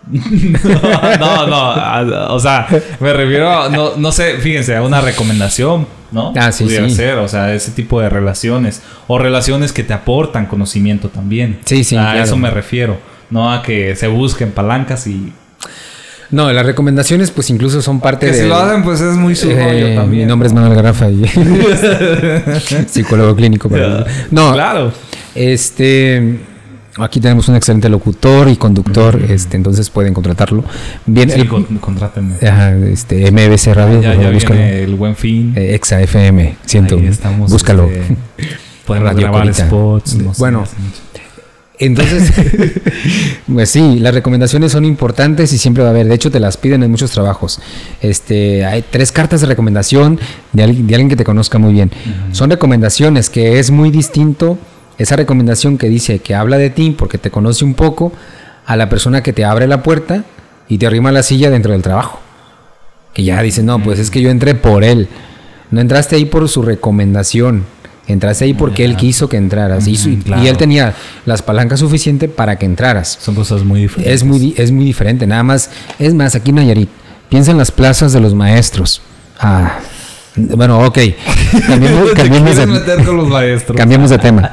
no, 1.20 1.48
no, 1.48 1.72
a- 1.72 2.28
o 2.34 2.40
sea, 2.40 2.68
me 3.00 3.14
refiero, 3.14 3.50
a- 3.50 3.70
no, 3.70 3.96
no 3.98 4.12
sé, 4.12 4.38
fíjense, 4.40 4.76
a 4.76 4.82
una 4.82 5.00
recomendación, 5.02 5.88
¿no? 6.12 6.34
Ah, 6.36 6.52
sí, 6.52 6.64
Pudiera 6.66 6.90
sí. 6.90 6.96
ser, 6.96 7.18
o 7.20 7.28
sea, 7.28 7.54
ese 7.54 7.72
tipo 7.72 8.02
de 8.02 8.10
relaciones. 8.10 8.82
O 9.08 9.18
relaciones 9.18 9.72
que 9.72 9.84
te 9.84 9.94
aportan 9.94 10.46
conocimiento 10.48 11.10
también. 11.10 11.60
Sí, 11.66 11.84
sí, 11.84 11.96
A 11.96 12.02
claro. 12.12 12.24
eso 12.24 12.38
me 12.38 12.50
refiero. 12.52 12.98
No 13.30 13.52
a 13.54 13.62
que 13.64 13.96
se 13.96 14.08
busquen 14.08 14.52
palancas 14.52 15.08
y. 15.08 15.32
No, 16.32 16.52
las 16.52 16.66
recomendaciones, 16.66 17.30
pues 17.32 17.50
incluso 17.50 17.82
son 17.82 18.00
parte 18.00 18.26
Que 18.28 18.32
de. 18.34 18.42
si 18.44 18.48
lo 18.48 18.56
hacen, 18.56 18.84
pues 18.84 19.02
es 19.02 19.16
muy 19.16 19.36
su 19.36 19.50
Eh, 19.52 19.94
también. 19.96 20.24
Mi 20.24 20.30
nombre 20.30 20.48
es 20.48 20.54
Manuel 20.54 20.76
Garrafa 20.76 21.10
y 21.10 21.26
psicólogo 22.88 23.36
clínico. 23.36 23.70
para- 23.70 24.06
No, 24.32 24.54
Claro. 24.54 24.92
este. 25.36 26.40
Aquí 26.98 27.20
tenemos 27.22 27.48
un 27.48 27.56
excelente 27.56 27.88
locutor 27.88 28.50
y 28.50 28.58
conductor, 28.58 29.20
este, 29.30 29.56
entonces 29.56 29.90
pueden 29.90 30.14
contratarlo. 30.14 30.64
Bien, 31.06 31.30
Sí, 31.30 31.40
el- 31.42 31.48
con- 31.48 31.64
contrátenme. 31.78 32.36
ajá, 32.46 32.76
este, 32.78 33.32
MBC 33.32 33.74
Radio, 33.74 34.02
ya 34.02 34.14
ya 34.16 34.30
búscalo. 34.32 34.60
el 34.60 34.96
buen 34.96 35.16
fin. 35.16 35.54
Eh, 35.56 35.74
Exa 35.76 36.02
FM, 36.02 36.58
siento. 36.66 36.98
Estamos. 36.98 37.50
búscalo. 37.52 37.90
este, 37.90 38.18
podemos 38.86 39.08
Radio 39.10 39.22
grabar 39.22 39.54
spots. 39.54 40.16
no 40.16 40.34
Bueno. 40.38 40.66
Entonces, 41.80 42.32
pues 43.52 43.70
sí, 43.70 43.98
las 44.00 44.14
recomendaciones 44.14 44.72
son 44.72 44.86
importantes 44.86 45.52
y 45.54 45.58
siempre 45.58 45.82
va 45.84 45.90
a 45.90 45.92
haber. 45.92 46.08
De 46.08 46.14
hecho, 46.14 46.30
te 46.30 46.40
las 46.40 46.58
piden 46.58 46.84
en 46.84 46.92
muchos 46.92 47.10
trabajos. 47.12 47.60
Este, 48.02 48.66
hay 48.66 48.84
tres 48.88 49.12
cartas 49.12 49.42
de 49.42 49.48
recomendación 49.48 50.20
de 50.54 50.64
alguien, 50.64 50.88
de 50.88 50.94
alguien 50.96 51.10
que 51.10 51.16
te 51.16 51.24
conozca 51.24 51.58
muy 51.58 51.74
bien. 51.74 51.90
Son 52.34 52.50
recomendaciones 52.50 53.30
que 53.30 53.58
es 53.60 53.72
muy 53.72 53.90
distinto 53.92 54.60
esa 55.02 55.16
recomendación 55.16 55.78
que 55.78 55.90
dice 55.90 56.20
que 56.20 56.36
habla 56.36 56.58
de 56.58 56.70
ti 56.70 56.96
porque 56.98 57.18
te 57.18 57.32
conoce 57.32 57.66
un 57.66 57.74
poco 57.74 58.12
a 58.66 58.76
la 58.76 58.90
persona 58.90 59.24
que 59.24 59.34
te 59.34 59.46
abre 59.46 59.68
la 59.68 59.84
puerta 59.84 60.24
y 60.68 60.78
te 60.78 60.88
arrima 60.88 61.12
la 61.12 61.24
silla 61.24 61.50
dentro 61.50 61.74
del 61.74 61.82
trabajo. 61.82 62.20
Que 63.14 63.24
ya 63.24 63.42
dice, 63.42 63.64
no, 63.64 63.84
pues 63.84 64.00
es 64.00 64.10
que 64.10 64.22
yo 64.22 64.30
entré 64.30 64.56
por 64.56 64.84
él. 64.84 65.10
No 65.70 65.82
entraste 65.82 66.16
ahí 66.16 66.26
por 66.26 66.48
su 66.48 66.62
recomendación. 66.62 67.66
Entraste 68.08 68.46
ahí 68.46 68.54
porque 68.54 68.86
él 68.86 68.96
quiso 68.96 69.28
que 69.28 69.38
entraras. 69.38 69.88
Y, 69.88 70.18
claro. 70.18 70.44
él 70.44 70.58
tenía 70.58 70.94
las 71.26 71.42
palancas 71.42 71.80
suficientes 71.80 72.30
para 72.30 72.58
que 72.58 72.66
entraras. 72.66 73.18
Son 73.22 73.36
cosas 73.36 73.64
muy 73.64 73.82
diferentes. 73.82 74.16
Es 74.16 74.24
muy, 74.24 74.54
es 74.58 74.72
muy 74.72 74.86
diferente. 74.86 75.28
Nada 75.28 75.44
más, 75.44 75.70
es 76.00 76.14
más, 76.14 76.36
aquí 76.36 76.52
en 76.52 76.58
Nayarit, 76.58 76.90
piensa 77.30 77.52
en 77.52 77.58
las 77.58 77.72
plazas 77.72 78.14
de 78.14 78.20
los 78.20 78.34
maestros. 78.34 79.02
Ah, 79.40 79.80
bueno, 80.36 80.80
ok. 80.86 80.98
Cambiemos, 81.68 82.16
de, 82.58 82.66
meter 82.68 83.04
con 83.06 83.18
los 83.18 83.28
maestros. 83.28 83.78
cambiemos 83.78 84.10
de 84.10 84.18
tema. 84.18 84.52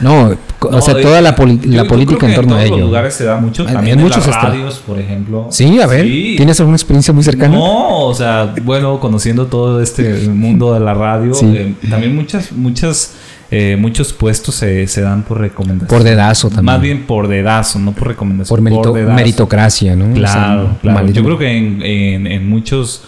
No, 0.00 0.30
o 0.60 0.70
No, 0.70 0.80
sea, 0.80 0.94
de- 0.94 1.02
toda 1.02 1.20
la, 1.20 1.34
poli- 1.34 1.60
yo- 1.62 1.70
la 1.76 1.84
política 1.84 2.26
en 2.28 2.34
torno 2.34 2.54
a 2.54 2.58
todos 2.58 2.70
los 2.70 2.78
ello. 2.78 2.86
lugares 2.86 3.14
se 3.14 3.24
da 3.24 3.36
mucho. 3.36 3.66
En- 3.66 3.74
También 3.74 3.94
en 3.98 3.98
en, 4.00 4.04
muchos 4.06 4.26
las 4.26 4.42
radios, 4.42 4.78
por 4.86 4.98
ejemplo. 4.98 5.48
Sí, 5.50 5.80
a 5.80 5.86
ver, 5.86 6.06
Sí. 6.06 6.34
¿tienes 6.36 6.58
alguna 6.60 6.76
experiencia 6.76 7.12
muy 7.12 7.22
cercana? 7.24 7.56
No, 7.56 8.04
o 8.06 8.14
sea, 8.14 8.54
bueno, 8.62 8.98
conociendo 9.00 9.46
todo 9.46 9.82
este 9.82 10.28
mundo 10.28 10.72
de 10.74 10.80
la 10.80 10.94
radio, 10.94 11.34
Sí. 11.34 11.46
eh, 11.54 11.74
también 11.90 12.14
muchas, 12.14 12.52
muchas, 12.52 13.14
eh, 13.50 13.76
muchos 13.78 14.12
puestos 14.12 14.54
se, 14.54 14.86
se 14.86 15.00
dan 15.02 15.22
por 15.24 15.40
recomendación. 15.40 15.88
Por 15.88 16.04
dedazo 16.04 16.48
también. 16.48 16.64
Más 16.66 16.80
bien 16.80 17.06
por 17.06 17.28
dedazo, 17.28 17.78
no 17.80 17.92
por 17.92 18.08
recomendación. 18.08 18.48
por 18.56 18.62
merito- 18.62 18.92
dedazo. 18.94 19.14
meritocracia, 19.14 19.96
¿no? 19.96 20.04
O 20.04 20.14
sea, 20.14 20.14
Claro, 20.16 20.70
claro. 20.80 20.98
maldito- 21.00 21.16
Yo 21.20 21.24
creo 21.24 21.38
que 21.38 21.56
en, 21.58 21.82
en- 21.82 22.26
en 22.28 22.48
muchos 22.48 23.02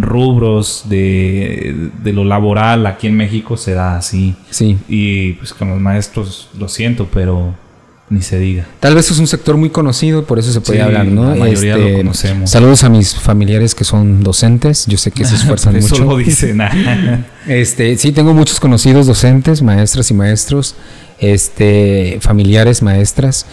rubros 0.00 0.84
de, 0.88 1.90
de 2.02 2.12
lo 2.12 2.24
laboral 2.24 2.86
aquí 2.86 3.06
en 3.06 3.16
México 3.16 3.56
se 3.56 3.74
da 3.74 3.96
así. 3.96 4.34
Sí. 4.50 4.78
Y 4.88 5.32
pues 5.34 5.52
con 5.54 5.68
los 5.70 5.80
maestros 5.80 6.48
lo 6.58 6.68
siento, 6.68 7.08
pero 7.12 7.54
ni 8.08 8.20
se 8.20 8.38
diga. 8.38 8.66
Tal 8.80 8.94
vez 8.94 9.10
es 9.10 9.18
un 9.18 9.26
sector 9.26 9.56
muy 9.56 9.70
conocido, 9.70 10.24
por 10.24 10.38
eso 10.38 10.52
se 10.52 10.60
puede 10.60 10.78
Sí, 10.80 10.84
hablar, 10.84 11.06
¿no? 11.06 11.30
la 11.30 11.34
mayoría 11.36 11.76
lo 11.78 11.96
conocemos. 11.96 12.50
Saludos 12.50 12.84
a 12.84 12.90
mis 12.90 13.14
familiares 13.14 13.74
que 13.74 13.84
son 13.84 14.22
docentes, 14.22 14.84
yo 14.86 14.98
sé 14.98 15.10
que 15.12 15.24
se 15.24 15.34
esfuerzan 15.36 15.76
Eso 15.76 15.94
mucho. 15.96 16.04
lo 16.04 16.16
dicen. 16.18 16.60
ah. 16.60 16.70
Este, 17.46 17.96
sí, 17.96 18.12
tengo 18.12 18.34
muchos 18.34 18.60
conocidos 18.60 19.06
docentes, 19.06 19.62
maestras 19.62 20.10
y 20.10 20.14
maestros, 20.14 20.76
este, 21.18 22.18
familiares, 22.20 22.82
maestras, 22.82 23.46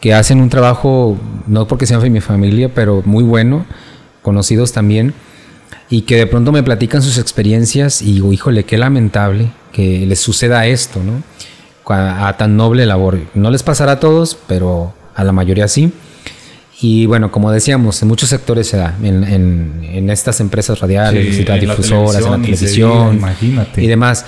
que 0.00 0.14
hacen 0.14 0.40
un 0.40 0.48
trabajo, 0.48 1.18
no 1.46 1.68
porque 1.68 1.86
sean 1.86 2.00
de 2.00 2.10
mi 2.10 2.20
familia, 2.20 2.72
pero 2.74 3.02
muy 3.04 3.22
bueno, 3.22 3.66
conocidos 4.22 4.72
también, 4.72 5.12
y 5.90 6.02
que 6.02 6.16
de 6.16 6.26
pronto 6.26 6.52
me 6.52 6.62
platican 6.62 7.02
sus 7.02 7.18
experiencias 7.18 8.00
y 8.00 8.12
digo, 8.14 8.32
híjole, 8.32 8.64
qué 8.64 8.78
lamentable, 8.78 9.50
que 9.72 10.06
les 10.06 10.20
suceda 10.20 10.66
esto, 10.66 11.02
¿no? 11.02 11.22
A, 11.92 12.28
a 12.28 12.36
tan 12.36 12.56
noble 12.56 12.86
labor. 12.86 13.18
No 13.34 13.50
les 13.50 13.64
pasará 13.64 13.92
a 13.92 14.00
todos, 14.00 14.38
pero 14.46 14.94
a 15.16 15.24
la 15.24 15.32
mayoría 15.32 15.66
sí. 15.66 15.92
Y 16.80 17.06
bueno, 17.06 17.32
como 17.32 17.50
decíamos, 17.50 18.00
en 18.00 18.08
muchos 18.08 18.28
sectores 18.28 18.68
se 18.68 18.76
da, 18.76 18.96
en, 19.02 19.24
en, 19.24 19.80
en 19.82 20.08
estas 20.08 20.40
empresas 20.40 20.78
radiales, 20.78 21.34
Sí, 21.34 21.42
en 21.42 21.48
las 21.48 21.58
en 21.58 21.68
la 21.68 21.74
difusoras, 21.74 22.24
en 22.24 22.30
la 22.30 22.38
televisión 22.38 23.20
televisión 23.20 23.66
y 23.76 23.86
demás. 23.88 24.24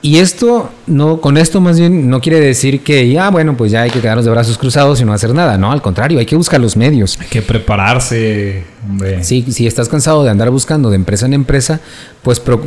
Y 0.00 0.18
esto, 0.18 0.70
no, 0.86 1.20
con 1.20 1.36
esto 1.36 1.60
más 1.60 1.76
bien 1.80 2.08
no 2.08 2.20
quiere 2.20 2.38
decir 2.38 2.84
que 2.84 3.10
ya, 3.10 3.30
bueno, 3.30 3.56
pues 3.56 3.72
ya 3.72 3.82
hay 3.82 3.90
que 3.90 4.00
quedarnos 4.00 4.24
de 4.24 4.30
brazos 4.30 4.56
cruzados 4.56 5.00
y 5.00 5.04
no 5.04 5.12
hacer 5.12 5.34
nada. 5.34 5.58
No, 5.58 5.72
al 5.72 5.82
contrario, 5.82 6.20
hay 6.20 6.26
que 6.26 6.36
buscar 6.36 6.60
los 6.60 6.76
medios. 6.76 7.18
Hay 7.20 7.26
que 7.26 7.42
prepararse, 7.42 8.62
hombre. 8.88 9.24
Sí, 9.24 9.44
si 9.50 9.66
estás 9.66 9.88
cansado 9.88 10.22
de 10.22 10.30
andar 10.30 10.50
buscando 10.50 10.88
de 10.90 10.94
empresa 10.94 11.26
en 11.26 11.34
empresa, 11.34 11.80
pues 12.22 12.38
pro- 12.38 12.62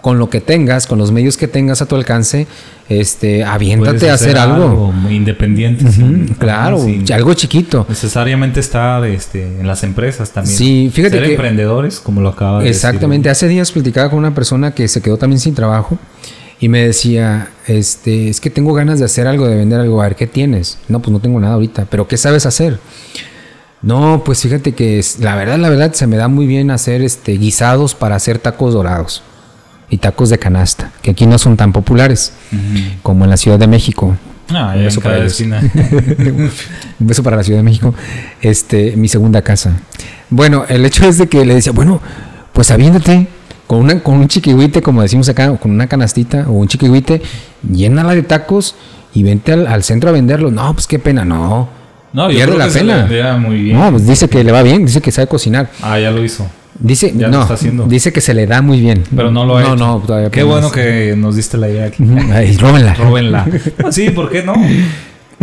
con 0.00 0.18
lo 0.20 0.30
que 0.30 0.40
tengas, 0.40 0.86
con 0.86 0.98
los 0.98 1.10
medios 1.10 1.36
que 1.36 1.48
tengas 1.48 1.82
a 1.82 1.86
tu 1.86 1.96
alcance, 1.96 2.46
este, 2.88 3.42
aviéntate 3.42 4.08
a 4.08 4.14
hacer, 4.14 4.38
algo. 4.38 4.92
muy 4.92 5.16
independiente. 5.16 5.84
Claro, 6.38 6.86
algo 7.12 7.34
chiquito. 7.34 7.86
necesariamente 7.88 8.60
estar 8.60 9.04
este, 9.04 9.42
en 9.42 9.66
las 9.66 9.82
empresas 9.82 10.30
también. 10.30 10.56
Sí, 10.56 10.90
fíjate 10.94 11.16
Ser 11.16 11.24
que- 11.26 11.30
emprendedores, 11.32 11.98
como 11.98 12.20
lo 12.20 12.28
acaba 12.28 12.62
de 12.62 12.68
Exactamente. 12.70 13.28
Hace 13.30 13.48
días 13.48 13.72
platicaba 13.72 14.10
con 14.10 14.20
una 14.20 14.32
persona 14.32 14.70
que 14.74 14.86
se 14.86 15.02
quedó 15.02 15.16
también 15.16 15.40
sin 15.40 15.54
trabajo 15.56 15.98
y 16.60 16.68
me 16.68 16.84
decía, 16.84 17.50
este, 17.66 18.28
es 18.28 18.40
que 18.40 18.50
tengo 18.50 18.74
ganas 18.74 18.98
de 18.98 19.04
hacer 19.04 19.26
algo, 19.26 19.46
de 19.46 19.54
vender 19.56 19.80
algo. 19.80 20.00
A 20.02 20.04
ver, 20.06 20.16
¿qué 20.16 20.26
tienes? 20.26 20.78
No, 20.88 21.00
pues 21.00 21.12
no 21.12 21.20
tengo 21.20 21.38
nada 21.40 21.54
ahorita. 21.54 21.86
¿Pero 21.90 22.08
qué 22.08 22.16
sabes 22.16 22.46
hacer? 22.46 22.78
No, 23.80 24.22
pues 24.24 24.42
fíjate 24.42 24.72
que 24.72 24.98
es- 24.98 25.20
la 25.20 25.36
verdad, 25.36 25.58
la 25.58 25.68
verdad, 25.70 25.92
se 25.92 26.06
me 26.06 26.16
da 26.16 26.26
muy 26.28 26.46
bien 26.46 26.70
hacer 26.70 27.00
este, 27.02 27.32
guisados 27.32 27.94
para 27.94 28.16
hacer 28.16 28.38
tacos 28.38 28.74
dorados 28.74 29.22
y 29.88 29.98
tacos 29.98 30.30
de 30.30 30.38
canasta, 30.38 30.90
que 31.00 31.12
aquí 31.12 31.26
no 31.26 31.38
son 31.38 31.56
tan 31.56 31.72
populares 31.72 32.32
decirlo. 32.50 32.56
Ujú. 32.58 32.98
como 33.02 33.24
en 33.24 33.30
la 33.30 33.36
Ciudad 33.36 33.58
de 33.58 33.68
México. 33.68 34.16
Ah, 34.50 34.72
Un 34.76 34.82
beso 34.84 35.00
para 35.00 35.18
esquina. 35.26 35.60
Un 36.98 37.06
beso 37.06 37.22
para 37.22 37.36
la 37.36 37.44
Ciudad 37.44 37.58
de 37.60 37.62
México. 37.64 37.94
Este, 38.42 38.96
mi 38.96 39.06
segunda 39.08 39.42
casa. 39.42 39.76
Bueno, 40.30 40.64
el 40.68 40.84
hecho 40.84 41.06
es 41.06 41.18
de 41.18 41.28
que 41.28 41.44
le 41.44 41.54
decía, 41.54 41.72
bueno, 41.72 42.00
pues 42.52 42.70
aviéntate 42.70 43.28
con, 43.68 43.78
una, 43.78 44.00
con 44.00 44.16
un 44.16 44.26
chiquihuite, 44.26 44.82
como 44.82 45.02
decimos 45.02 45.28
acá, 45.28 45.52
o 45.52 45.56
con 45.60 45.70
una 45.70 45.86
canastita 45.86 46.46
o 46.48 46.52
un 46.54 46.66
chiquihuite, 46.66 47.22
llénala 47.72 48.16
de 48.16 48.22
tacos 48.22 48.74
y 49.14 49.22
vente 49.22 49.52
al, 49.52 49.68
al 49.68 49.84
centro 49.84 50.10
a 50.10 50.12
venderlo. 50.12 50.50
No, 50.50 50.74
pues 50.74 50.88
qué 50.88 50.98
pena, 50.98 51.24
no. 51.24 51.68
No, 52.12 52.30
yo 52.30 52.36
Pierde 52.36 52.46
creo 52.54 52.58
la 52.58 52.64
que 52.64 52.70
se 52.72 52.78
pena. 52.80 53.06
le 53.06 53.38
muy 53.38 53.62
bien. 53.62 53.78
No, 53.78 53.90
pues 53.92 54.06
dice 54.06 54.28
que 54.28 54.42
le 54.42 54.50
va 54.50 54.62
bien, 54.62 54.84
dice 54.86 55.00
que 55.00 55.12
sabe 55.12 55.28
cocinar. 55.28 55.70
Ah, 55.82 56.00
ya 56.00 56.10
lo 56.10 56.24
hizo. 56.24 56.48
Dice, 56.80 57.12
Ya 57.14 57.26
lo 57.26 57.32
no, 57.36 57.42
está 57.42 57.54
haciendo. 57.54 57.84
dice 57.84 58.12
que 58.12 58.20
se 58.20 58.32
le 58.34 58.46
da 58.46 58.62
muy 58.62 58.80
bien. 58.80 59.02
Pero 59.14 59.30
no 59.30 59.44
lo 59.44 59.56
ha 59.58 59.62
No, 59.62 59.66
hecho. 59.74 59.76
no, 59.76 59.98
todavía 60.06 60.30
Qué 60.30 60.42
bueno 60.44 60.70
que 60.70 61.14
nos 61.16 61.36
diste 61.36 61.58
la 61.58 61.68
idea 61.68 61.86
aquí. 61.86 62.04
Ay, 62.32 62.56
róbenla. 62.56 62.94
Róbenla. 62.94 63.46
Ah, 63.84 63.92
sí, 63.92 64.10
¿por 64.10 64.30
qué 64.30 64.42
no? 64.42 64.54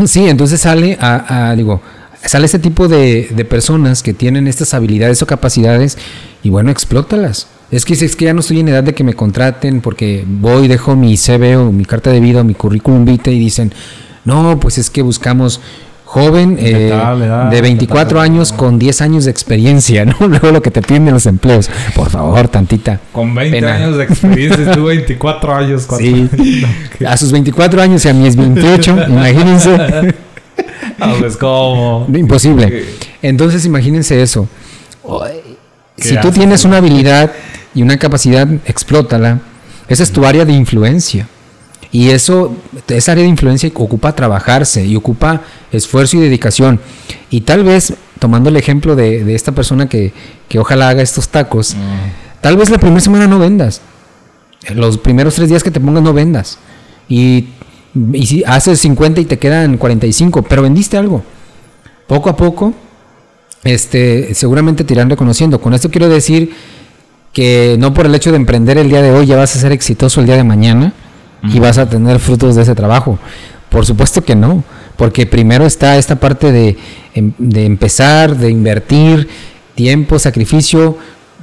Sí, 0.08 0.28
entonces 0.28 0.60
sale 0.62 0.98
a, 1.00 1.50
a, 1.50 1.56
digo, 1.56 1.82
sale 2.24 2.46
este 2.46 2.60
tipo 2.60 2.88
de, 2.88 3.30
de 3.36 3.46
personas 3.46 4.02
que 4.02 4.14
tienen 4.14 4.48
estas 4.48 4.74
habilidades 4.74 5.22
o 5.22 5.28
capacidades 5.28 5.98
y 6.42 6.50
bueno, 6.50 6.72
explótalas. 6.72 7.48
Es 7.72 7.84
que 7.84 7.94
es 7.94 8.16
que 8.16 8.26
ya 8.26 8.34
no 8.34 8.42
estoy 8.42 8.60
en 8.60 8.70
edad 8.70 8.84
de 8.84 8.94
que 8.94 9.04
me 9.04 9.14
contraten 9.14 9.82
porque 9.82 10.24
voy, 10.28 10.68
dejo 10.68 10.96
mi 10.96 11.18
CV 11.18 11.58
o 11.58 11.72
mi 11.72 11.86
carta 11.86 12.12
de 12.12 12.20
vida 12.20 12.42
o 12.42 12.44
mi 12.44 12.54
currículum 12.54 13.06
vitae 13.06 13.34
y 13.34 13.40
dicen, 13.40 13.74
no, 14.24 14.60
pues 14.60 14.78
es 14.78 14.90
que 14.90 15.02
buscamos 15.02 15.62
joven 16.06 16.56
De 16.56 16.88
eh, 16.88 16.90
tal 16.90 17.22
edad, 17.24 17.50
de 17.50 17.62
24 17.62 18.06
tal, 18.06 18.14
tal, 18.14 18.24
años 18.24 18.54
con 18.54 18.80
10 18.80 19.02
años 19.02 19.26
de 19.26 19.32
experiencia, 19.32 20.06
¿no? 20.06 20.16
Luego 20.28 20.52
lo 20.52 20.62
que 20.62 20.72
te 20.72 20.82
piden 20.82 21.08
en 21.08 21.16
los 21.16 21.26
empleos. 21.26 21.70
Por 21.96 22.10
favor, 22.10 22.48
tantita. 22.48 23.00
Con 23.12 23.34
20 23.36 23.60
Pena. 23.60 23.76
años 23.76 23.98
de 23.98 24.04
experiencia, 24.04 24.72
tú 24.72 24.86
24 24.86 25.56
años. 25.56 25.86
cuatro 25.86 26.06
Sí. 26.06 26.30
A 27.06 27.18
sus 27.18 27.32
24 27.32 27.82
años 27.82 28.06
y 28.06 28.10
a 28.10 28.14
mis 28.14 28.36
28, 28.36 28.98
imagínense. 29.10 30.16
Ah, 31.00 31.14
pues 31.20 31.36
cómo. 31.36 32.08
Imposible. 32.14 32.86
Entonces 33.22 33.66
imagínense 33.66 34.22
eso. 34.22 34.48
Si 35.98 36.18
tú 36.20 36.32
tienes 36.32 36.64
una 36.66 36.78
habilidad 36.78 37.32
y 37.76 37.84
una 37.84 37.98
capacidad, 37.98 38.48
explótala. 38.66 39.42
Esa 39.88 40.02
es 40.04 40.12
tu 40.12 40.26
área 40.26 40.46
de 40.46 40.54
influencia. 40.54 41.28
Y 41.92 42.10
eso, 42.10 42.56
esa 42.88 43.12
área 43.12 43.24
de 43.24 43.30
influencia 43.30 43.70
ocupa 43.76 44.16
trabajarse 44.16 44.86
y 44.86 44.96
ocupa 44.96 45.42
esfuerzo 45.72 46.18
y 46.18 46.22
dedicación. 46.22 46.80
Y 47.30 47.42
tal 47.42 47.64
vez, 47.64 47.94
tomando 48.20 48.50
el 48.50 48.58
ejemplo 48.58 48.96
de, 48.96 49.24
de 49.24 49.36
esta 49.36 49.52
persona 49.52 49.88
que, 49.88 50.14
que 50.48 50.58
ojalá 50.58 50.90
haga 50.90 51.02
estos 51.02 51.30
tacos, 51.30 51.76
tal 52.42 52.58
vez 52.58 52.70
la 52.70 52.80
primera 52.80 53.02
semana 53.02 53.28
no 53.28 53.40
vendas. 53.40 53.82
Los 54.74 54.98
primeros 54.98 55.36
tres 55.36 55.50
días 55.50 55.64
que 55.64 55.72
te 55.72 55.80
pongas 55.80 56.02
no 56.02 56.14
vendas. 56.14 56.58
Y, 57.08 57.50
y 58.14 58.26
si 58.26 58.44
haces 58.46 58.80
50 58.80 59.22
y 59.22 59.26
te 59.26 59.38
quedan 59.38 59.78
45, 59.78 60.44
pero 60.44 60.62
vendiste 60.64 60.98
algo. 60.98 61.24
Poco 62.08 62.30
a 62.30 62.36
poco, 62.36 62.74
este, 63.64 64.34
seguramente 64.34 64.84
te 64.84 64.94
irán 64.94 65.10
reconociendo. 65.10 65.60
Con 65.60 65.74
esto 65.74 65.90
quiero 65.90 66.08
decir 66.08 66.54
que 67.36 67.76
no 67.78 67.94
por 67.94 68.06
el 68.06 68.16
hecho 68.16 68.32
de 68.32 68.38
emprender 68.38 68.78
el 68.78 68.88
día 68.88 69.02
de 69.02 69.12
hoy 69.12 69.26
ya 69.26 69.36
vas 69.36 69.54
a 69.56 69.60
ser 69.60 69.74
exitoso 69.74 70.22
el 70.22 70.26
día 70.26 70.38
de 70.38 70.46
mañana 70.46 70.94
y 71.44 71.60
vas 71.60 71.78
a 71.78 71.88
tener 71.90 72.20
frutos 72.20 72.56
de 72.56 72.62
ese 72.62 72.74
trabajo. 72.76 73.20
Por 73.70 73.86
supuesto 73.86 74.24
que 74.24 74.36
no, 74.38 74.64
porque 74.96 75.26
primero 75.26 75.66
está 75.66 75.98
esta 75.98 76.16
parte 76.18 76.52
de, 76.54 76.78
em- 77.14 77.34
de 77.38 77.66
empezar, 77.66 78.38
de 78.38 78.50
invertir 78.50 79.28
tiempo, 79.76 80.18
sacrificio 80.18 80.98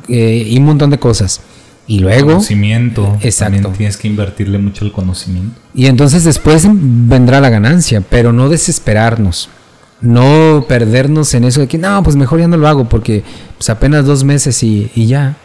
eh, 0.09 0.47
y 0.49 0.57
un 0.57 0.65
montón 0.65 0.89
de 0.89 0.99
cosas. 0.99 1.43
Y 1.87 1.99
luego, 1.99 2.29
Conocimiento. 2.31 3.19
Exacto. 3.21 3.55
También 3.57 3.75
tienes 3.77 3.97
que 3.99 4.09
invertirle 4.09 4.57
mucho 4.59 4.87
el 4.87 4.93
conocimiento. 4.93 5.61
y 5.75 5.87
entonces 5.87 6.25
después 6.25 6.67
vendrá 6.71 7.41
la 7.41 7.51
ganancia, 7.51 8.01
pero 8.01 8.33
no 8.33 8.49
desesperarnos. 8.49 9.51
No 10.01 10.65
perdernos 10.67 11.35
en 11.35 11.45
eso 11.45 11.61
de 11.61 11.69
que 11.69 11.77
no, 11.79 12.03
pues 12.03 12.17
mejor 12.17 12.41
ya 12.41 12.49
no 12.49 12.57
lo 12.57 12.67
hago 12.67 12.89
porque 12.89 13.23
pues 13.59 13.69
apenas 13.69 14.07
dos 14.07 14.25
meses 14.25 14.63
y, 14.63 14.91
y 14.95 15.07
ya. 15.07 15.37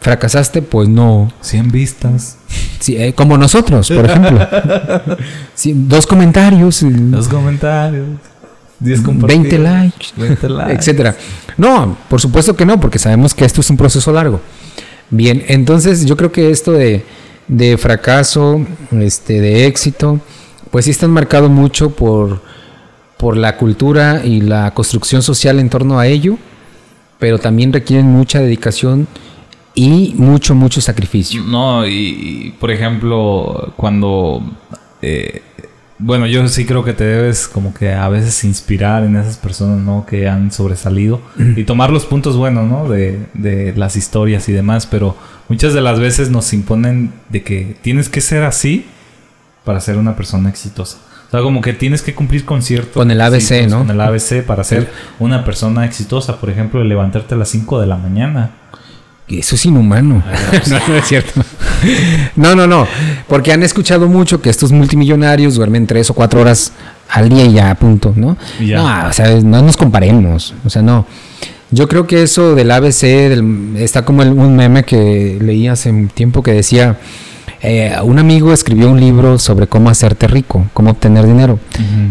¿Fracasaste? 0.00 0.62
Pues 0.62 0.88
no. 0.88 1.30
100 1.42 1.70
vistas. 1.70 2.38
Sí, 2.78 2.96
eh, 2.96 3.12
como 3.14 3.36
nosotros, 3.36 3.88
por 3.90 4.06
ejemplo. 4.06 4.48
Sí, 5.54 5.74
dos 5.76 6.06
comentarios, 6.06 6.82
Los 6.82 7.28
comentarios. 7.28 8.06
10 8.78 9.02
20 9.02 9.04
compartidos. 9.04 9.60
likes, 9.60 10.06
20 10.16 10.48
likes. 10.48 10.72
etcétera. 10.72 11.14
No, 11.58 11.98
por 12.08 12.18
supuesto 12.18 12.56
que 12.56 12.64
no, 12.64 12.80
porque 12.80 12.98
sabemos 12.98 13.34
que 13.34 13.44
esto 13.44 13.60
es 13.60 13.68
un 13.68 13.76
proceso 13.76 14.10
largo. 14.10 14.40
Bien, 15.10 15.44
entonces 15.48 16.06
yo 16.06 16.16
creo 16.16 16.32
que 16.32 16.50
esto 16.50 16.72
de, 16.72 17.04
de 17.46 17.76
fracaso, 17.76 18.64
este, 18.92 19.38
de 19.42 19.66
éxito, 19.66 20.18
pues 20.70 20.86
sí 20.86 20.92
está 20.92 21.06
marcado 21.08 21.50
mucho 21.50 21.90
por, 21.90 22.40
por 23.18 23.36
la 23.36 23.58
cultura 23.58 24.22
y 24.24 24.40
la 24.40 24.70
construcción 24.72 25.20
social 25.22 25.58
en 25.58 25.68
torno 25.68 25.98
a 25.98 26.06
ello, 26.06 26.38
pero 27.18 27.38
también 27.38 27.74
requieren 27.74 28.06
mucha 28.06 28.40
dedicación 28.40 29.06
y 29.74 30.14
mucho, 30.16 30.54
mucho 30.54 30.80
sacrificio. 30.80 31.42
No, 31.42 31.86
y, 31.86 31.92
y, 31.92 32.54
por 32.58 32.70
ejemplo, 32.70 33.72
cuando... 33.76 34.42
eh, 35.02 35.42
bueno, 36.02 36.26
yo 36.26 36.48
sí 36.48 36.64
creo 36.64 36.82
que 36.82 36.94
te 36.94 37.04
debes 37.04 37.46
como 37.46 37.74
que 37.74 37.92
a 37.92 38.08
veces 38.08 38.42
inspirar 38.44 39.04
en 39.04 39.16
esas 39.16 39.36
personas, 39.36 39.80
¿no? 39.80 40.06
Que 40.06 40.28
han 40.28 40.50
sobresalido 40.50 41.20
y 41.56 41.64
tomar 41.64 41.90
los 41.90 42.06
puntos 42.06 42.38
buenos, 42.38 42.66
¿no? 42.66 42.88
De, 42.88 43.26
de 43.34 43.74
las 43.76 43.96
historias 43.96 44.48
y 44.48 44.52
demás, 44.52 44.86
pero 44.86 45.14
muchas 45.50 45.74
de 45.74 45.82
las 45.82 46.00
veces 46.00 46.30
nos 46.30 46.54
imponen 46.54 47.12
de 47.28 47.42
que 47.42 47.76
tienes 47.82 48.08
que 48.08 48.22
ser 48.22 48.44
así 48.44 48.86
para 49.62 49.78
ser 49.80 49.98
una 49.98 50.16
persona 50.16 50.48
exitosa. 50.48 50.96
O 51.28 51.30
sea, 51.30 51.42
como 51.42 51.60
que 51.60 51.74
tienes 51.74 52.00
que 52.00 52.14
cumplir 52.14 52.46
con 52.46 52.62
cierto... 52.62 52.94
Con 52.94 53.10
el 53.10 53.20
ABC, 53.20 53.68
¿no? 53.68 53.80
Con 53.80 53.90
el 53.90 54.00
ABC 54.00 54.42
para 54.44 54.64
ser 54.64 54.90
una 55.20 55.44
persona 55.44 55.84
exitosa. 55.84 56.40
Por 56.40 56.48
ejemplo, 56.48 56.82
levantarte 56.82 57.34
a 57.34 57.38
las 57.38 57.50
5 57.50 57.78
de 57.78 57.86
la 57.86 57.96
mañana. 57.96 58.50
Eso 59.38 59.54
es 59.54 59.64
inhumano. 59.66 60.22
no, 60.68 60.78
no 60.88 60.96
es 60.96 61.06
cierto. 61.06 61.40
No, 62.36 62.54
no, 62.54 62.66
no. 62.66 62.86
Porque 63.26 63.52
han 63.52 63.62
escuchado 63.62 64.06
mucho 64.06 64.42
que 64.42 64.50
estos 64.50 64.70
multimillonarios 64.70 65.54
duermen 65.54 65.86
tres 65.86 66.10
o 66.10 66.14
cuatro 66.14 66.40
horas 66.42 66.72
al 67.08 67.28
día 67.30 67.44
y 67.46 67.52
ya, 67.54 67.74
punto, 67.74 68.12
¿no? 68.16 68.36
Ya. 68.62 68.76
No, 68.76 69.08
o 69.08 69.12
sea, 69.14 69.34
no 69.40 69.62
nos 69.62 69.76
comparemos. 69.78 70.54
O 70.64 70.68
sea, 70.70 70.82
no. 70.82 71.06
Yo 71.70 71.88
creo 71.88 72.06
que 72.06 72.22
eso 72.22 72.54
del 72.54 72.70
ABC, 72.70 73.28
del- 73.30 73.76
está 73.78 74.04
como 74.04 74.22
el- 74.22 74.32
un 74.32 74.56
meme 74.56 74.84
que 74.84 75.38
leí 75.40 75.68
hace 75.68 75.88
un 75.90 76.08
tiempo 76.08 76.42
que 76.42 76.52
decía, 76.52 76.98
eh, 77.62 77.94
un 78.02 78.18
amigo 78.18 78.52
escribió 78.52 78.90
un 78.90 79.00
libro 79.00 79.38
sobre 79.38 79.66
cómo 79.66 79.88
hacerte 79.88 80.26
rico, 80.26 80.66
cómo 80.74 80.90
obtener 80.90 81.26
dinero. 81.26 81.58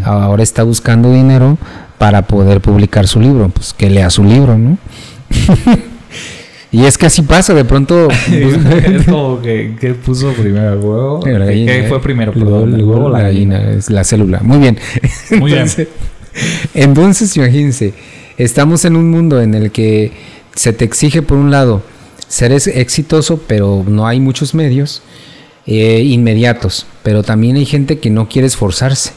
Ahora 0.04 0.42
está 0.44 0.64
buscando 0.64 1.12
dinero 1.12 1.58
para 2.00 2.24
poder 2.24 2.60
publicar 2.62 3.08
su 3.08 3.20
libro. 3.20 3.50
Pues 3.50 3.74
que 3.74 3.90
lea 3.90 4.10
su 4.10 4.24
libro, 4.24 4.58
¿no? 4.58 4.78
y 6.72 6.86
es 6.86 6.98
que 6.98 7.08
así 7.08 7.22
pasa, 7.24 7.54
de 7.54 7.66
pronto... 7.66 8.08
es 8.32 9.06
como 9.06 9.42
que, 9.42 9.76
¿qué 9.80 9.94
puso 9.96 10.32
primero 10.34 10.74
el 10.74 10.80
huevo? 10.80 11.22
La 11.26 11.40
¿Qué, 11.40 11.46
gallina, 11.46 11.74
qué 11.74 11.84
fue 11.84 12.02
primero? 12.02 12.32
Perdón, 12.34 12.76
¿el 12.76 12.84
huevo 12.84 13.10
la 13.10 13.22
gallina, 13.22 13.72
es 13.72 13.90
la 13.90 14.04
célula. 14.04 14.40
Muy 14.44 14.60
bien. 14.60 14.78
Muy 15.40 15.52
bien. 15.52 15.62
Entonces, 15.64 15.88
entonces, 16.74 17.36
imagínense, 17.38 17.94
estamos 18.38 18.86
en 18.86 18.96
un 18.96 19.10
mundo 19.10 19.42
en 19.42 19.56
el 19.56 19.72
que 19.72 20.12
se 20.56 20.74
te 20.74 20.86
exige, 20.86 21.22
por 21.22 21.38
un 21.38 21.52
lado, 21.52 21.82
ser 22.28 22.52
ex- 22.52 22.68
exitoso, 22.68 23.42
pero 23.48 23.84
no 23.88 24.08
hay 24.08 24.20
muchos 24.20 24.54
medios. 24.54 25.02
eh, 25.72 26.02
inmediatos, 26.04 26.88
pero 27.04 27.22
también 27.22 27.56
hay 27.56 27.66
gente 27.66 28.00
que 28.00 28.10
no 28.10 28.28
quiere 28.28 28.48
esforzarse. 28.48 29.12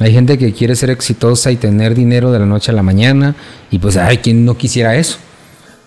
Hay 0.00 0.12
gente 0.12 0.38
que 0.38 0.52
quiere 0.54 0.74
ser 0.76 0.88
exitosa 0.90 1.52
y 1.52 1.56
tener 1.56 1.94
dinero 1.94 2.32
de 2.32 2.38
la 2.38 2.46
noche 2.46 2.70
a 2.72 2.74
la 2.74 2.82
mañana 2.82 3.36
y 3.70 3.78
pues 3.78 3.96
hay 3.98 4.18
quien 4.18 4.44
no 4.46 4.56
quisiera 4.56 4.96
eso. 4.96 5.18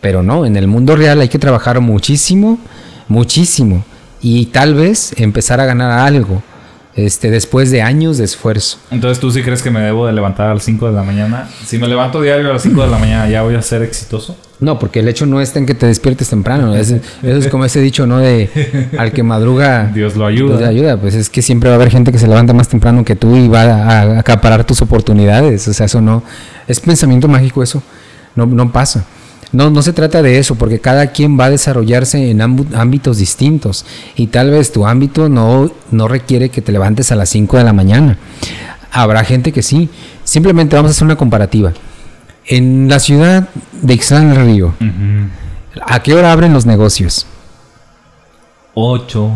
Pero 0.02 0.24
no, 0.24 0.46
en 0.46 0.56
el 0.56 0.68
mundo 0.68 0.96
real 0.96 1.20
hay 1.22 1.30
que 1.30 1.40
trabajar 1.40 1.82
muchísimo, 1.82 2.60
muchísimo 3.08 3.84
y 4.22 4.48
tal 4.48 4.76
vez 4.76 5.14
empezar 5.18 5.60
a 5.60 5.66
ganar 5.66 5.92
algo 5.92 6.42
este, 6.98 7.30
después 7.30 7.70
de 7.70 7.82
años 7.84 8.18
de 8.18 8.26
esfuerzo. 8.26 8.80
Entonces 8.90 9.20
tú 9.20 9.32
sí 9.32 9.44
crees 9.44 9.62
que 9.62 9.70
me 9.70 9.80
debo 9.80 10.08
de 10.08 10.14
levantar 10.14 10.50
a 10.50 10.56
las 10.56 10.64
5 10.64 10.88
de 10.88 10.94
la 10.94 11.04
mañana. 11.04 11.48
Si 11.64 11.78
me 11.78 11.88
levanto 11.88 12.22
diario 12.22 12.50
a 12.50 12.54
las 12.54 12.64
5 12.64 12.82
de 12.82 12.90
la 12.90 12.98
mañana, 12.98 13.30
¿ya 13.30 13.44
voy 13.44 13.56
a 13.56 13.62
ser 13.62 13.84
exitoso? 13.84 14.36
No, 14.60 14.80
porque 14.80 15.02
el 15.02 15.08
hecho 15.08 15.28
no 15.28 15.40
está 15.40 15.60
en 15.60 15.68
que 15.68 15.76
te 15.76 15.86
despiertes 15.86 16.30
temprano. 16.30 16.76
Es, 16.76 16.90
eso 16.90 17.02
es 17.22 17.48
como 17.50 17.66
ese 17.66 17.82
dicho, 17.82 18.08
¿no? 18.08 18.18
De 18.18 18.90
al 18.98 19.12
que 19.12 19.22
madruga... 19.22 19.92
Dios 19.94 20.16
lo 20.16 20.26
ayuda. 20.26 20.58
Dios 20.58 20.62
le 20.62 20.68
ayuda. 20.68 20.98
Pues 20.98 21.14
es 21.14 21.30
que 21.30 21.44
siempre 21.44 21.70
va 21.70 21.76
a 21.76 21.78
haber 21.78 21.92
gente 21.92 22.12
que 22.12 22.18
se 22.18 22.28
levanta 22.28 22.54
más 22.54 22.68
temprano 22.68 23.06
que 23.06 23.16
tú 23.16 23.36
y 23.36 23.48
va 23.48 23.62
a, 23.62 24.20
acaparar 24.20 24.64
tus 24.64 24.82
oportunidades. 24.82 25.68
O 25.68 25.74
sea, 25.74 25.86
eso 25.86 26.02
no... 26.02 26.24
Es 26.68 26.80
pensamiento 26.80 27.28
mágico 27.28 27.62
eso. 27.62 27.84
No, 28.36 28.48
no 28.48 28.72
pasa. 28.72 29.06
No, 29.52 29.70
no 29.70 29.82
se 29.82 29.94
trata 29.94 30.22
de 30.22 30.40
eso, 30.40 30.56
porque 30.56 30.80
cada 30.80 31.08
quien 31.08 31.40
va 31.40 31.46
a 31.46 31.50
desarrollarse 31.50 32.30
en 32.30 32.42
ámbitos 32.42 33.18
distintos 33.18 33.86
y 34.16 34.28
tal 34.28 34.52
vez 34.52 34.72
tu 34.72 34.86
ámbito 34.86 35.30
no, 35.30 35.72
no 35.92 36.08
requiere 36.08 36.50
que 36.50 36.62
te 36.62 36.72
levantes 36.72 37.12
a 37.12 37.16
las 37.16 37.30
5 37.30 37.58
de 37.58 37.64
la 37.64 37.74
mañana. 37.74 38.18
Habrá 38.92 39.24
gente 39.24 39.52
que 39.52 39.62
sí. 39.62 39.90
Simplemente 40.24 40.76
vamos 40.76 40.90
a 40.90 40.92
hacer 40.92 41.06
una 41.06 41.16
comparativa. 41.16 41.72
En 42.46 42.90
la 42.90 43.00
ciudad 43.00 43.50
de 43.82 43.94
Ixtlán 43.94 44.34
del 44.34 44.46
Río, 44.46 44.74
¿a 45.86 46.02
qué 46.02 46.14
hora 46.14 46.32
abren 46.32 46.54
los 46.54 46.66
negocios? 46.66 47.26
8, 48.74 49.32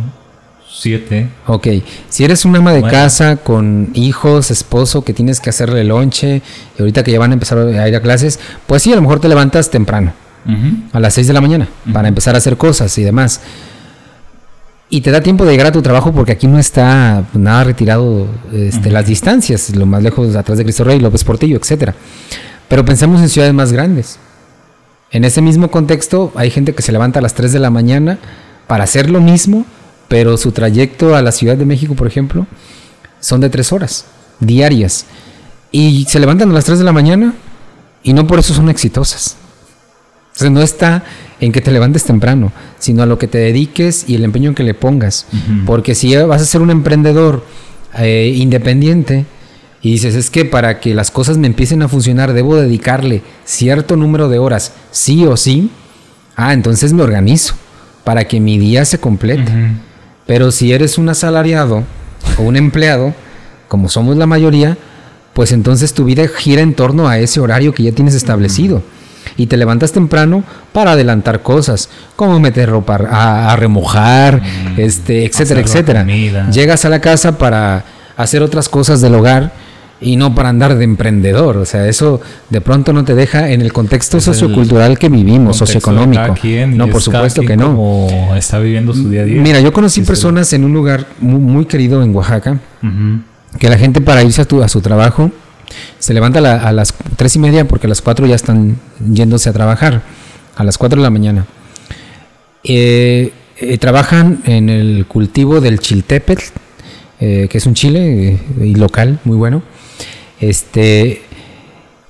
7. 0.74 1.30
Ok, 1.48 1.68
si 2.10 2.24
eres 2.24 2.46
una 2.46 2.60
ama 2.60 2.72
de 2.72 2.82
casa 2.82 3.36
con 3.36 3.90
hijos, 3.94 4.52
esposo, 4.52 5.04
que 5.04 5.14
tienes 5.14 5.40
que 5.42 5.50
hacerle 5.50 5.84
lonche, 5.84 6.42
y 6.78 6.82
ahorita 6.82 7.04
que 7.04 7.12
ya 7.12 7.20
van 7.20 7.32
a 7.32 7.34
empezar 7.34 7.58
a 7.58 7.88
ir 7.88 7.96
a 7.96 8.02
clases, 8.02 8.40
pues 8.68 8.82
sí, 8.82 8.92
a 8.92 8.96
lo 8.96 9.02
mejor 9.02 9.20
te 9.20 9.28
levantas 9.28 9.70
temprano, 9.70 10.14
a 10.94 11.00
las 11.00 11.14
6 11.14 11.28
de 11.28 11.34
la 11.34 11.42
mañana, 11.42 11.68
para 11.92 12.08
empezar 12.08 12.36
a 12.36 12.38
hacer 12.38 12.58
cosas 12.58 12.98
y 12.98 13.04
demás. 13.04 13.42
Y 14.90 15.02
te 15.02 15.12
da 15.12 15.22
tiempo 15.22 15.46
de 15.46 15.52
llegar 15.52 15.68
a 15.68 15.72
tu 15.72 15.82
trabajo 15.82 16.12
porque 16.12 16.34
aquí 16.34 16.48
no 16.48 16.58
está 16.58 17.24
nada 17.34 17.64
retirado 17.64 18.28
este, 18.52 18.92
las 18.92 19.06
distancias, 19.06 19.74
lo 19.76 19.86
más 19.86 20.04
lejos 20.04 20.36
atrás 20.36 20.58
de 20.58 20.64
Cristo 20.64 20.84
Rey, 20.84 21.00
López 21.00 21.24
Portillo, 21.24 21.58
etcétera. 21.58 21.96
Pero 22.68 22.84
pensemos 22.84 23.22
en 23.22 23.30
ciudades 23.30 23.54
más 23.54 23.72
grandes. 23.72 24.20
En 25.12 25.24
ese 25.26 25.42
mismo 25.42 25.70
contexto 25.70 26.32
hay 26.36 26.50
gente 26.50 26.74
que 26.74 26.82
se 26.82 26.92
levanta 26.92 27.20
a 27.20 27.22
las 27.22 27.34
3 27.34 27.54
de 27.54 27.60
la 27.60 27.70
mañana 27.70 28.18
para 28.68 28.84
hacer 28.84 29.10
lo 29.10 29.22
mismo 29.22 29.66
pero 30.12 30.36
su 30.36 30.52
trayecto 30.52 31.16
a 31.16 31.22
la 31.22 31.32
Ciudad 31.32 31.56
de 31.56 31.64
México, 31.64 31.96
por 31.96 32.06
ejemplo, 32.06 32.46
son 33.22 33.40
de 33.40 33.50
tres 33.50 33.72
horas 33.72 34.04
diarias. 34.42 35.06
Y 35.72 36.04
se 36.10 36.20
levantan 36.20 36.52
a 36.52 36.54
las 36.54 36.66
3 36.66 36.80
de 36.80 36.84
la 36.84 36.92
mañana 36.92 37.34
y 38.04 38.12
no 38.12 38.28
por 38.28 38.40
eso 38.40 38.54
son 38.54 38.68
exitosas. 38.68 39.38
Entonces 40.34 40.52
no 40.52 40.62
está 40.62 41.06
en 41.40 41.54
que 41.54 41.62
te 41.62 41.72
levantes 41.72 42.04
temprano, 42.04 42.52
sino 42.78 43.04
a 43.04 43.06
lo 43.06 43.18
que 43.18 43.30
te 43.30 43.38
dediques 43.38 44.04
y 44.10 44.16
el 44.16 44.26
empeño 44.26 44.50
en 44.50 44.56
que 44.56 44.64
le 44.64 44.74
pongas. 44.74 45.28
Porque 45.66 45.96
si 45.96 46.14
vas 46.18 46.42
a 46.42 46.46
ser 46.46 46.60
un 46.60 46.72
emprendedor 46.72 47.46
eh, 47.98 48.34
independiente 48.36 49.26
y 49.82 49.92
dices, 49.94 50.16
es 50.16 50.30
que 50.30 50.44
para 50.44 50.82
que 50.82 50.94
las 50.94 51.10
cosas 51.10 51.38
me 51.38 51.48
empiecen 51.48 51.84
a 51.84 51.88
funcionar 51.88 52.34
debo 52.34 52.58
dedicarle 52.58 53.22
cierto 53.46 53.96
número 53.96 54.28
de 54.28 54.40
horas, 54.40 54.74
sí 54.92 55.26
o 55.26 55.38
sí, 55.38 55.72
ah, 56.36 56.52
entonces 56.52 56.92
me 56.92 57.02
organizo 57.02 57.56
para 58.04 58.26
que 58.26 58.42
mi 58.42 58.58
día 58.58 58.84
se 58.84 59.00
complete. 59.00 59.54
Pero 60.32 60.50
si 60.50 60.72
eres 60.72 60.98
un 60.98 61.10
asalariado 61.10 61.84
o 62.38 62.44
un 62.44 62.56
empleado, 62.56 63.14
como 63.68 63.90
somos 63.90 64.16
la 64.16 64.28
mayoría, 64.28 64.78
pues 65.34 65.52
entonces 65.52 65.94
tu 65.94 66.06
vida 66.06 66.26
gira 66.26 66.62
en 66.62 66.74
torno 66.74 67.10
a 67.10 67.20
ese 67.20 67.42
horario 67.42 67.74
que 67.74 67.84
ya 67.84 67.92
tienes 67.92 68.16
establecido. 68.16 68.82
Y 69.36 69.48
te 69.48 69.58
levantas 69.58 69.92
temprano 69.92 70.46
para 70.72 70.94
adelantar 70.94 71.42
cosas, 71.42 71.90
como 72.16 72.40
meter 72.40 72.70
ropa 72.70 72.96
a, 73.12 73.54
remojar, 73.58 74.42
este, 74.78 75.26
etcétera, 75.26 75.60
etcétera. 75.60 76.08
Llegas 76.50 76.86
a 76.86 76.90
la 76.90 77.02
casa 77.02 77.38
para 77.38 77.84
hacer 78.16 78.42
otras 78.42 78.70
cosas 78.70 79.02
del 79.02 79.16
hogar 79.16 79.52
y 80.02 80.16
no 80.16 80.34
para 80.36 80.50
andar 80.50 80.76
de 80.78 80.84
emprendedor. 80.84 81.58
O 81.58 81.66
sea, 81.66 81.88
eso 81.88 82.20
de 82.50 82.60
pronto 82.60 82.92
no 82.92 83.06
te 83.06 83.16
deja 83.16 83.52
en 83.52 83.62
el 83.62 83.72
contexto 83.72 84.20
sociocultural 84.20 84.98
que 84.98 85.10
vivimos, 85.10 85.58
socioeconómico. 85.58 86.36
no, 86.68 86.88
por 86.88 87.02
supuesto 87.02 87.44
que 87.44 87.56
no. 87.56 88.08
Está 88.36 88.60
viviendo 88.60 88.94
su 88.94 89.10
día 89.10 89.22
a 89.22 89.26
día. 89.26 89.42
Mira, 89.42 89.60
yo 89.60 89.72
conocí 89.72 90.02
personas 90.02 90.52
en 90.54 90.64
un 90.64 90.74
lugar 90.74 91.06
muy, 91.20 91.66
querido 91.66 92.04
en 92.04 92.14
Oaxaca, 92.16 92.60
que 93.60 93.70
la 93.70 93.78
gente 93.78 94.02
para 94.02 94.24
irse 94.24 94.42
a, 94.42 94.66
a 94.66 94.68
su 94.68 94.82
trabajo 94.82 95.32
se 96.00 96.14
levanta 96.14 96.40
a, 96.40 96.72
las 96.72 96.94
tres 97.16 97.36
y 97.36 97.40
media 97.40 97.68
porque 97.68 97.88
a 97.88 97.90
las 97.90 98.02
cuatro 98.02 98.26
ya 98.26 98.36
están 98.36 98.78
yéndose 99.12 99.50
a 99.50 99.54
trabajar, 99.54 100.02
a 100.56 100.64
las 100.64 100.78
cuatro 100.78 100.98
de 100.98 101.04
la 101.04 101.10
mañana. 101.10 101.46
Eh, 102.64 103.32
eh, 103.58 103.78
trabajan 103.78 104.42
en 104.46 104.70
el 104.70 105.06
cultivo 105.08 105.62
del 105.62 105.80
chiltepetl, 105.80 106.44
eh, 107.20 107.48
que 107.50 107.58
es 107.58 107.66
un 107.66 107.74
chile 107.74 108.40
y 108.60 108.76
local, 108.76 109.20
muy 109.24 109.38
bueno. 109.38 109.62
Este, 110.42 111.22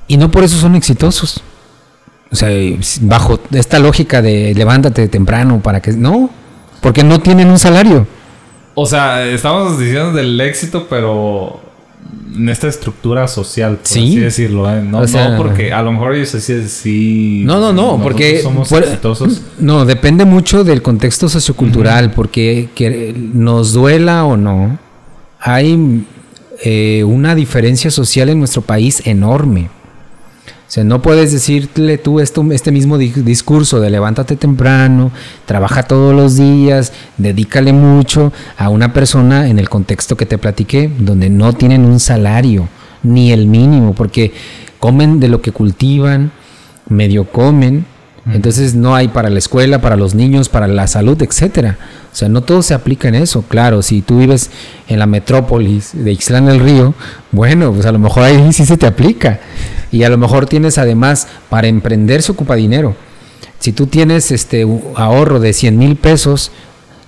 y 0.08 0.18
no 0.18 0.32
por 0.32 0.44
eso 0.44 0.58
son 0.58 0.76
exitosos. 0.76 1.42
O 2.32 2.36
sea, 2.36 2.50
bajo 3.02 3.40
esta 3.52 3.78
lógica 3.80 4.22
de 4.22 4.54
levántate 4.56 5.08
temprano 5.10 5.60
para 5.62 5.82
que... 5.82 5.92
No, 5.92 6.30
porque 6.80 7.04
no 7.04 7.20
tienen 7.20 7.50
un 7.50 7.60
salario. 7.60 8.08
O 8.74 8.86
sea, 8.86 9.28
estamos 9.28 9.78
diciendo 9.78 10.14
del 10.14 10.40
éxito, 10.40 10.88
pero 10.90 11.60
en 12.34 12.48
esta 12.48 12.70
estructura 12.70 13.28
social, 13.28 13.76
por 13.76 13.86
así 13.86 14.18
decirlo. 14.18 14.74
¿eh? 14.74 14.82
No, 14.82 15.02
porque 15.36 15.74
a 15.74 15.82
lo 15.82 15.92
mejor 15.92 16.16
ellos 16.16 16.30
sí... 16.30 16.68
sí 16.70 17.44
no, 17.46 17.60
no, 17.60 17.74
no, 17.74 18.02
porque... 18.02 18.42
Somos 18.42 18.72
exitosos. 18.72 19.42
No, 19.60 19.86
depende 19.86 20.24
mucho 20.24 20.64
del 20.64 20.82
contexto 20.82 21.28
sociocultural, 21.28 22.12
porque 22.12 22.70
que 22.74 23.14
nos 23.34 23.74
duela 23.74 24.24
o 24.24 24.38
no, 24.38 24.80
hay 25.40 26.06
eh, 26.64 27.04
una 27.04 27.36
diferencia 27.36 27.90
social 27.92 28.30
en 28.30 28.40
nuestro 28.40 28.62
país 28.62 29.02
enorme. 29.06 29.70
O 30.72 30.74
sea, 30.74 30.86
no 30.86 31.02
puedes 31.02 31.34
decirle 31.34 31.98
tú 31.98 32.22
este 32.22 32.72
mismo 32.72 32.98
discurso 32.98 33.82
de 33.82 33.90
levántate 33.90 34.38
temprano, 34.38 35.12
trabaja 35.46 35.84
todos 35.84 36.16
los 36.16 36.38
días, 36.38 36.94
dedícale 37.18 37.74
mucho 37.74 38.32
a 38.58 38.70
una 38.70 38.94
persona 38.94 39.50
en 39.50 39.60
el 39.60 39.68
contexto 39.68 40.16
que 40.16 40.26
te 40.26 40.38
platiqué, 40.38 40.90
donde 40.98 41.30
no 41.30 41.52
tienen 41.52 41.84
un 41.84 42.00
salario, 42.00 42.70
ni 43.04 43.34
el 43.34 43.48
mínimo, 43.48 43.94
porque 43.94 44.32
comen 44.80 45.20
de 45.20 45.28
lo 45.28 45.42
que 45.42 45.52
cultivan, 45.52 46.32
medio 46.88 47.26
comen, 47.26 47.86
entonces 48.26 48.76
no 48.76 48.94
hay 48.94 49.08
para 49.08 49.30
la 49.30 49.40
escuela, 49.40 49.82
para 49.82 49.96
los 49.96 50.14
niños, 50.14 50.48
para 50.48 50.68
la 50.68 50.88
salud, 50.88 51.20
etcétera. 51.22 51.78
O 52.12 52.16
sea, 52.16 52.30
no 52.30 52.42
todo 52.42 52.62
se 52.62 52.74
aplica 52.74 53.08
en 53.08 53.16
eso. 53.16 53.44
Claro, 53.48 53.82
si 53.82 54.02
tú 54.02 54.20
vives 54.20 54.52
en 54.88 55.00
la 55.00 55.08
metrópolis 55.08 55.92
de 55.94 56.12
Ixtlán 56.12 56.46
del 56.46 56.60
Río, 56.60 56.94
bueno, 57.32 57.74
pues 57.74 57.86
a 57.86 57.92
lo 57.92 58.00
mejor 58.00 58.24
ahí 58.24 58.54
sí 58.54 58.66
se 58.66 58.78
te 58.78 58.86
aplica. 58.86 59.40
Y 59.92 60.04
a 60.04 60.10
lo 60.10 60.18
mejor 60.18 60.46
tienes 60.46 60.78
además, 60.78 61.28
para 61.50 61.68
emprender 61.68 62.22
se 62.22 62.32
ocupa 62.32 62.56
dinero. 62.56 62.96
Si 63.60 63.72
tú 63.72 63.88
tienes 63.88 64.32
este 64.32 64.68
ahorro 64.96 65.40
de 65.40 65.54
100 65.54 65.78
mil 65.78 65.96
pesos 65.96 66.52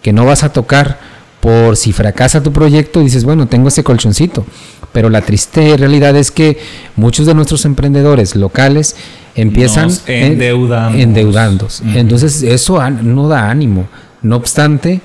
que 0.02 0.14
no 0.14 0.26
vas 0.26 0.44
a 0.44 0.52
tocar 0.52 1.00
por 1.42 1.78
si 1.78 1.94
fracasa 1.94 2.42
tu 2.42 2.52
proyecto, 2.52 3.02
dices, 3.02 3.24
bueno, 3.24 3.48
tengo 3.48 3.68
ese 3.68 3.84
colchoncito. 3.84 4.46
Pero 4.94 5.10
la 5.10 5.22
triste 5.22 5.76
realidad 5.78 6.16
es 6.16 6.32
que 6.32 6.58
muchos 6.96 7.26
de 7.26 7.34
nuestros 7.34 7.66
emprendedores 7.66 8.36
locales 8.36 8.96
empiezan 9.36 9.90
endeudando. 10.08 10.98
endeudándose. 10.98 11.84
Entonces 11.96 12.44
eso 12.44 12.80
no 12.90 13.28
da 13.28 13.50
ánimo. 13.50 13.88
No 14.22 14.38
obstante, 14.38 15.02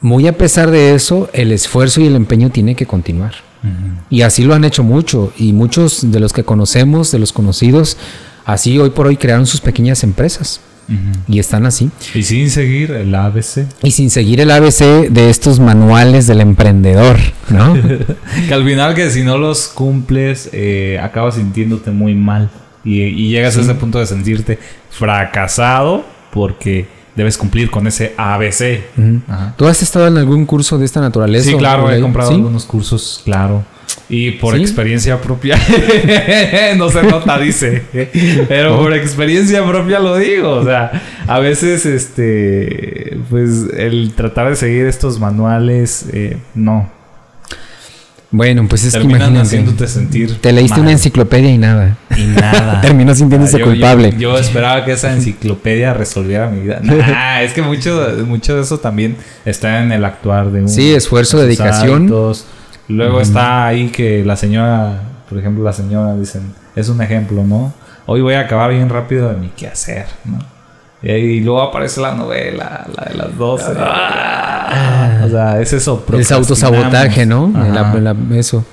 muy 0.00 0.26
a 0.26 0.36
pesar 0.36 0.70
de 0.70 0.94
eso, 0.94 1.30
el 1.32 1.52
esfuerzo 1.52 2.00
y 2.00 2.06
el 2.06 2.16
empeño 2.16 2.50
tiene 2.50 2.74
que 2.74 2.86
continuar. 2.86 3.34
Y 4.10 4.22
así 4.22 4.42
lo 4.42 4.54
han 4.54 4.64
hecho 4.64 4.82
mucho. 4.82 5.32
Y 5.38 5.52
muchos 5.52 6.10
de 6.10 6.18
los 6.18 6.32
que 6.32 6.42
conocemos, 6.42 7.12
de 7.12 7.20
los 7.20 7.32
conocidos, 7.32 7.96
así 8.44 8.76
hoy 8.78 8.90
por 8.90 9.06
hoy 9.06 9.16
crearon 9.16 9.46
sus 9.46 9.60
pequeñas 9.60 10.02
empresas. 10.02 10.60
Y 11.28 11.38
están 11.38 11.64
así. 11.64 11.90
Y 12.12 12.24
sin 12.24 12.50
seguir 12.50 12.90
el 12.90 13.14
ABC. 13.14 13.66
Y 13.82 13.92
sin 13.92 14.10
seguir 14.10 14.40
el 14.40 14.50
ABC 14.50 15.08
de 15.08 15.30
estos 15.30 15.58
manuales 15.58 16.26
del 16.26 16.40
emprendedor, 16.40 17.18
¿no? 17.48 17.74
que 18.48 18.52
al 18.52 18.64
final 18.64 18.94
que 18.94 19.08
si 19.10 19.22
no 19.22 19.38
los 19.38 19.68
cumples, 19.68 20.50
eh, 20.52 20.98
acabas 21.00 21.36
sintiéndote 21.36 21.92
muy 21.92 22.14
mal. 22.14 22.50
Y, 22.84 23.28
llegas 23.28 23.56
a 23.56 23.60
ese 23.60 23.74
punto 23.74 23.98
de 23.98 24.06
sentirte 24.06 24.58
fracasado 24.90 26.04
porque 26.32 26.86
debes 27.14 27.36
cumplir 27.36 27.70
con 27.70 27.86
ese 27.86 28.14
ABC. 28.16 28.80
¿Tú 29.56 29.66
has 29.66 29.82
estado 29.82 30.06
en 30.08 30.16
algún 30.18 30.46
curso 30.46 30.78
de 30.78 30.84
esta 30.84 31.00
naturaleza? 31.00 31.50
Sí, 31.50 31.56
claro, 31.56 31.90
he 31.90 32.00
comprado 32.00 32.30
algunos 32.30 32.64
cursos, 32.64 33.22
claro. 33.24 33.64
Y 34.08 34.32
por 34.32 34.56
¿Sí? 34.56 34.60
experiencia 34.60 35.20
propia, 35.20 35.56
no 36.76 36.90
se 36.90 37.02
nota, 37.02 37.38
dice. 37.38 37.82
Pero 38.48 38.78
por 38.78 38.92
experiencia 38.94 39.64
propia 39.64 40.00
lo 40.00 40.16
digo. 40.16 40.50
O 40.50 40.64
sea, 40.64 41.02
a 41.26 41.38
veces, 41.38 41.86
este, 41.86 43.18
pues 43.30 43.66
el 43.76 44.12
tratar 44.14 44.50
de 44.50 44.56
seguir 44.56 44.86
estos 44.86 45.18
manuales, 45.18 46.06
eh, 46.12 46.36
no. 46.54 46.90
Bueno, 48.32 48.66
pues 48.66 48.82
es 48.84 48.92
que 48.94 48.98
Terminan 49.00 49.20
imagínate. 49.20 49.46
haciéndote 49.46 49.86
sentir. 49.86 50.40
Te 50.40 50.52
leíste 50.52 50.76
mal. 50.76 50.80
una 50.82 50.92
enciclopedia 50.92 51.50
y 51.50 51.58
nada. 51.58 51.98
Y 52.16 52.22
nada. 52.22 52.80
Terminó 52.82 53.14
sintiéndose 53.14 53.56
Ah, 53.56 53.60
yo- 53.60 53.64
culpable. 53.66 54.10
Yo, 54.12 54.18
yo 54.18 54.38
esperaba 54.38 54.84
que 54.86 54.92
esa 54.92 55.12
enciclopedia 55.12 55.92
resolviera 55.94 56.48
mi 56.48 56.62
vida. 56.62 56.80
Nah, 56.82 57.42
es 57.42 57.52
que 57.52 57.60
mucho, 57.62 58.08
mucho 58.26 58.56
de 58.56 58.62
eso 58.62 58.78
también 58.78 59.16
está 59.44 59.82
en 59.82 59.92
el 59.92 60.04
actuar 60.04 60.50
de 60.50 60.62
un. 60.62 60.68
Sí, 60.68 60.92
esfuerzo, 60.94 61.38
dedicación. 61.40 62.06
Luego 62.88 63.20
está 63.20 63.66
ahí 63.66 63.88
que 63.90 64.24
la 64.24 64.36
señora, 64.36 65.02
por 65.28 65.38
ejemplo, 65.38 65.62
la 65.62 65.72
señora 65.72 66.16
dicen, 66.16 66.42
es 66.74 66.88
un 66.88 67.00
ejemplo, 67.02 67.44
¿no? 67.44 67.72
Hoy 68.06 68.20
voy 68.22 68.34
a 68.34 68.40
acabar 68.40 68.72
bien 68.72 68.88
rápido 68.88 69.28
de 69.30 69.36
mi 69.36 69.48
quehacer, 69.48 70.06
¿no? 70.24 70.38
Y, 71.02 71.10
ahí 71.10 71.40
luego 71.40 71.62
aparece 71.62 72.00
la 72.00 72.14
novela, 72.14 72.86
la 72.96 73.04
de 73.10 73.14
las 73.16 73.36
12. 73.36 73.64
o 73.72 75.28
sea, 75.30 75.60
es 75.60 75.72
eso. 75.72 76.04
El 76.12 76.32
autosabotaje, 76.32 77.26
¿no? 77.26 77.52
La- 77.54 77.92
la- 77.94 78.16
eso. 78.38 78.64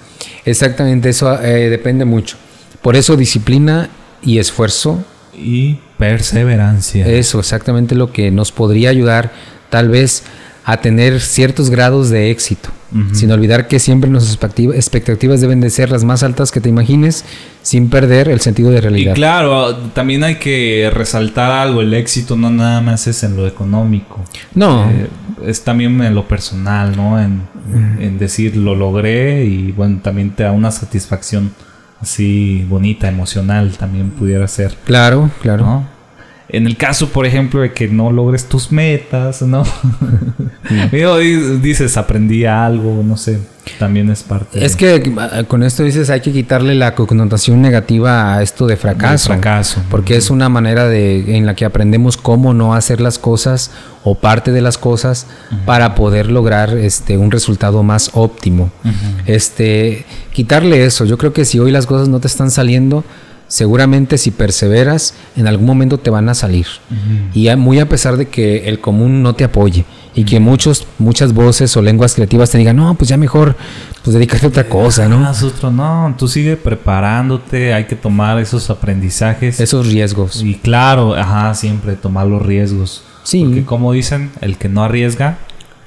Exactamente, 0.46 1.10
eso 1.10 1.42
eh, 1.42 1.70
depende 1.70 2.06
mucho. 2.06 2.38
Por 2.82 2.96
eso 2.96 3.16
disciplina 3.18 3.90
y 4.22 4.40
esfuerzo, 4.40 5.04
Y 5.38 5.80
perseverancia. 5.98 7.06
eso 7.08 7.40
exactamente 7.40 7.96
lo 7.96 8.12
que 8.12 8.32
nos 8.32 8.52
podría 8.52 8.90
ayudar 8.90 9.32
tal 9.70 9.90
vez 9.90 10.24
a 10.66 10.78
tener 10.78 11.20
ciertos 11.22 11.70
grados 11.70 12.10
de 12.10 12.32
éxito. 12.32 12.70
Sin 13.14 13.32
olvidar 13.32 13.68
que 13.68 13.78
siempre 13.80 14.10
nuestras 14.10 14.34
expectativa- 14.36 14.74
expectativas 14.76 15.42
deben 15.42 15.62
de 15.62 15.70
ser 15.70 15.92
las 15.92 16.04
más 16.04 16.24
altas 16.24 16.52
que 16.52 16.60
te 16.60 16.70
imagines, 16.70 17.24
sin 17.62 17.90
perder 17.90 18.30
el 18.30 18.40
sentido 18.40 18.72
de 18.72 18.78
Y 18.78 18.82
realidad. 18.82 19.14
claro, 19.14 19.76
también 19.94 20.24
hay 20.24 20.36
que 20.36 20.90
resaltar 20.94 21.52
algo, 21.52 21.82
el 21.82 21.94
éxito 21.94 22.36
no 22.36 22.50
nada 22.50 22.82
más 22.82 23.06
es 23.06 23.22
en 23.24 23.36
lo 23.36 23.46
económico. 23.46 24.24
No, 24.56 24.90
Eh, 24.90 25.08
es 25.46 25.64
también 25.64 26.02
en 26.02 26.16
lo 26.16 26.28
personal, 26.28 26.96
¿no? 26.98 27.20
En, 27.22 27.42
en 28.00 28.18
decir 28.18 28.56
lo 28.58 28.74
logré 28.76 29.46
y 29.46 29.72
bueno, 29.72 30.00
también 30.02 30.32
te 30.32 30.42
da 30.44 30.52
una 30.52 30.72
satisfacción 30.72 31.52
así 32.02 32.66
bonita, 32.68 33.08
emocional 33.08 33.76
también 33.78 34.10
pudiera 34.10 34.48
ser, 34.48 34.76
claro, 34.86 35.30
claro. 35.42 35.64
¿no? 35.66 35.99
En 36.52 36.66
el 36.66 36.78
caso, 36.78 37.10
por 37.10 37.26
ejemplo, 37.28 37.62
de 37.62 37.72
que 37.74 37.88
no 37.88 38.12
logres 38.12 38.50
tus 38.50 38.72
metas, 38.72 39.42
¿no? 39.44 39.64
Di- 40.92 41.58
dices, 41.62 41.98
aprendí 41.98 42.46
algo, 42.46 43.02
no 43.04 43.18
sé, 43.18 43.40
también 43.78 44.10
es 44.10 44.24
parte 44.24 44.64
Es 44.64 44.78
de- 44.78 45.02
que 45.02 45.14
ah, 45.20 45.44
con 45.48 45.64
esto 45.64 45.84
dices 45.84 46.10
hay 46.10 46.22
que 46.22 46.32
quitarle 46.32 46.76
la 46.76 46.96
connotación 46.96 47.62
negativa 47.62 48.36
a 48.36 48.42
esto 48.44 48.68
de 48.68 48.78
fracaso. 48.78 49.28
fracaso. 49.28 49.82
Porque 49.90 50.16
es 50.16 50.30
una 50.30 50.50
manera 50.50 50.88
de, 50.88 51.38
en 51.38 51.46
la 51.46 51.56
que 51.56 51.66
aprendemos 51.66 52.18
cómo 52.18 52.54
no 52.54 52.74
hacer 52.74 53.00
las 53.02 53.20
cosas 53.20 53.72
o 54.04 54.16
parte 54.16 54.52
de 54.52 54.62
las 54.62 54.78
cosas 54.78 55.28
para 55.66 55.94
poder 55.96 56.32
lograr 56.32 56.78
este, 56.78 57.18
un 57.18 57.32
resultado 57.32 57.84
más 57.84 58.12
óptimo. 58.14 58.72
Este, 59.26 60.06
quitarle 60.34 60.86
eso. 60.86 61.06
Yo 61.06 61.18
creo 61.18 61.34
que 61.34 61.46
si 61.46 61.60
hoy 61.60 61.72
las 61.72 61.86
cosas 61.86 62.08
no 62.10 62.20
te 62.20 62.28
están 62.28 62.50
saliendo, 62.52 63.04
seguramente 63.50 64.18
si 64.18 64.32
perseveras, 64.32 65.14
en 65.36 65.48
algún 65.48 65.66
momento 65.66 65.98
te 65.98 66.10
van 66.10 66.30
a 66.30 66.34
salir. 66.34 66.68
Y 67.34 67.50
a- 67.50 67.58
muy 67.58 67.80
a 67.80 67.90
pesar 67.90 68.16
de 68.16 68.28
que 68.30 68.70
el 68.70 68.80
común 68.80 69.22
no 69.22 69.34
te 69.36 69.44
apoye 69.44 69.84
y 70.16 70.24
que 70.24 70.40
muchos, 70.40 70.86
muchas 71.00 71.34
voces 71.34 71.76
o 71.76 71.82
lenguas 71.82 72.14
creativas 72.16 72.50
te 72.52 72.58
digan, 72.58 72.78
no, 72.78 72.94
pues 72.96 73.10
ya 73.10 73.18
mejor, 73.18 73.58
pues 74.04 74.14
dedícate 74.14 74.46
a 74.46 74.50
otra 74.50 74.64
cosa, 74.70 75.08
¿no? 75.10 75.26
Ah, 75.28 75.34
Sutro, 75.34 75.70
no, 75.72 76.16
tú 76.18 76.28
sigue 76.28 76.56
preparándote, 76.58 77.74
hay 77.74 77.86
que 77.86 77.96
tomar 77.96 78.40
esos 78.40 78.70
aprendizajes. 78.70 79.60
Esos 79.60 79.88
riesgos. 79.88 80.42
Y 80.44 80.56
claro, 80.56 81.16
ajá, 81.16 81.54
siempre 81.56 81.96
tomar 81.96 82.28
los 82.28 82.42
riesgos. 82.42 83.04
Sí. 83.24 83.44
Porque 83.44 83.66
como 83.66 83.92
dicen, 83.94 84.32
el 84.42 84.58
que 84.58 84.70
no 84.70 84.84
arriesga, 84.84 85.38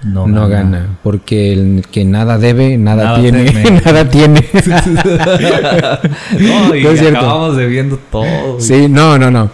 no, 0.04 0.26
No, 0.26 0.48
gana. 0.48 0.98
porque 1.02 1.52
el 1.52 1.84
que 1.90 2.04
nada 2.04 2.38
debe, 2.38 2.76
nada, 2.78 3.04
Nada 3.04 3.20
tiene. 3.20 3.44
teme. 3.44 3.80
nada 3.84 4.08
tiene. 4.10 4.44
no, 6.40 6.74
y 6.74 6.82
No 6.82 6.90
es 6.90 6.98
cierto. 6.98 7.18
acabamos 7.18 7.56
debiendo 7.56 7.98
todo. 8.10 8.60
sí, 8.60 8.88
no, 8.88 9.18
no, 9.18 9.30
no. 9.30 9.50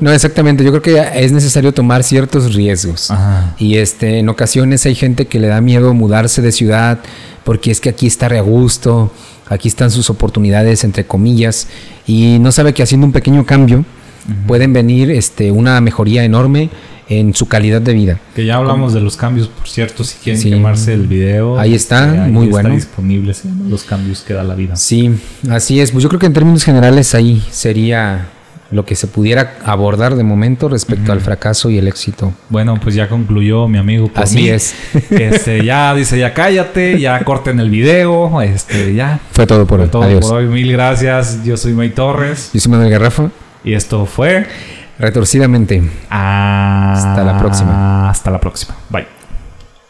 No, 0.00 0.10
exactamente. 0.10 0.64
Yo 0.64 0.70
creo 0.70 0.82
que 0.82 1.22
es 1.24 1.30
necesario 1.32 1.72
tomar 1.72 2.02
ciertos 2.02 2.54
riesgos. 2.54 3.10
Ajá. 3.10 3.54
Y 3.58 3.76
este, 3.76 4.18
en 4.18 4.28
ocasiones 4.28 4.84
hay 4.86 4.94
gente 4.96 5.26
que 5.26 5.38
le 5.38 5.46
da 5.46 5.60
miedo 5.60 5.94
mudarse 5.94 6.42
de 6.42 6.50
ciudad 6.50 6.98
porque 7.44 7.70
es 7.70 7.80
que 7.80 7.88
aquí 7.90 8.06
está 8.06 8.28
re 8.28 8.38
a 8.38 8.42
gusto, 8.42 9.12
aquí 9.48 9.68
están 9.68 9.90
sus 9.90 10.10
oportunidades, 10.10 10.82
entre 10.84 11.04
comillas, 11.04 11.68
y 12.06 12.38
no 12.40 12.50
sabe 12.52 12.72
que 12.72 12.82
haciendo 12.82 13.06
un 13.06 13.12
pequeño 13.12 13.44
cambio 13.46 13.84
pueden 14.46 14.72
venir 14.72 15.10
este, 15.10 15.50
una 15.50 15.80
mejoría 15.80 16.24
enorme 16.24 16.70
en 17.08 17.34
su 17.34 17.46
calidad 17.46 17.80
de 17.82 17.92
vida. 17.94 18.18
Que 18.34 18.44
ya 18.46 18.56
hablamos 18.56 18.92
de 18.94 19.00
los 19.00 19.16
cambios, 19.16 19.48
por 19.48 19.68
cierto, 19.68 20.04
si 20.04 20.16
quieren 20.18 20.40
Sí. 20.40 20.50
quemarse 20.50 20.94
el 20.94 21.06
video. 21.06 21.58
Ahí 21.58 21.74
está, 21.74 22.06
este, 22.14 22.18
muy 22.30 22.46
está 22.46 22.60
bueno. 22.62 22.74
disponible, 22.74 23.32
llama 23.34 23.64
Los 23.68 23.84
cambios 23.84 24.20
que 24.22 24.34
da 24.34 24.42
la 24.44 24.54
vida. 24.54 24.76
Sí, 24.76 25.10
así 25.50 25.80
es. 25.80 25.90
Pues 25.92 26.02
yo 26.02 26.08
creo 26.08 26.18
que 26.20 26.26
en 26.26 26.32
términos 26.32 26.64
generales 26.64 27.14
ahí 27.14 27.42
sería 27.50 28.28
lo 28.70 28.86
que 28.86 28.94
se 28.96 29.06
pudiera 29.06 29.56
abordar 29.66 30.16
de 30.16 30.24
momento 30.24 30.66
respecto 30.70 31.12
al 31.12 31.20
fracaso 31.20 31.68
y 31.68 31.76
el 31.76 31.86
éxito. 31.88 32.32
Bueno, 32.48 32.80
pues 32.82 32.94
ya 32.94 33.06
concluyó 33.06 33.68
mi 33.68 33.76
amigo 33.76 34.08
por 34.08 34.22
Así 34.22 34.36
mí. 34.36 34.48
es. 34.48 34.74
Este, 35.10 35.62
ya 35.62 35.94
dice, 35.94 36.18
ya 36.18 36.32
cállate, 36.32 36.98
ya 36.98 37.22
corten 37.22 37.60
el 37.60 37.68
video, 37.68 38.40
este, 38.40 38.94
ya. 38.94 39.20
Fue 39.32 39.46
todo 39.46 39.66
por 39.66 39.76
Fue 39.80 39.84
hoy. 39.84 39.90
todo 39.90 40.02
Adiós. 40.04 40.24
por 40.24 40.38
hoy. 40.38 40.46
Mil 40.46 40.72
gracias. 40.72 41.44
Yo 41.44 41.58
soy 41.58 41.74
May 41.74 41.90
Torres. 41.90 42.48
Yo 42.54 42.60
soy 42.60 42.72
Manuel 42.72 42.88
Garrafa. 42.90 43.30
Y 43.62 43.74
esto 43.74 44.06
fue. 44.06 44.46
Retorcidamente. 44.98 45.82
Hasta 46.08 47.24
la 47.24 47.38
próxima. 47.38 48.10
Hasta 48.10 48.30
la 48.30 48.40
próxima. 48.40 48.74
Bye. 48.90 49.21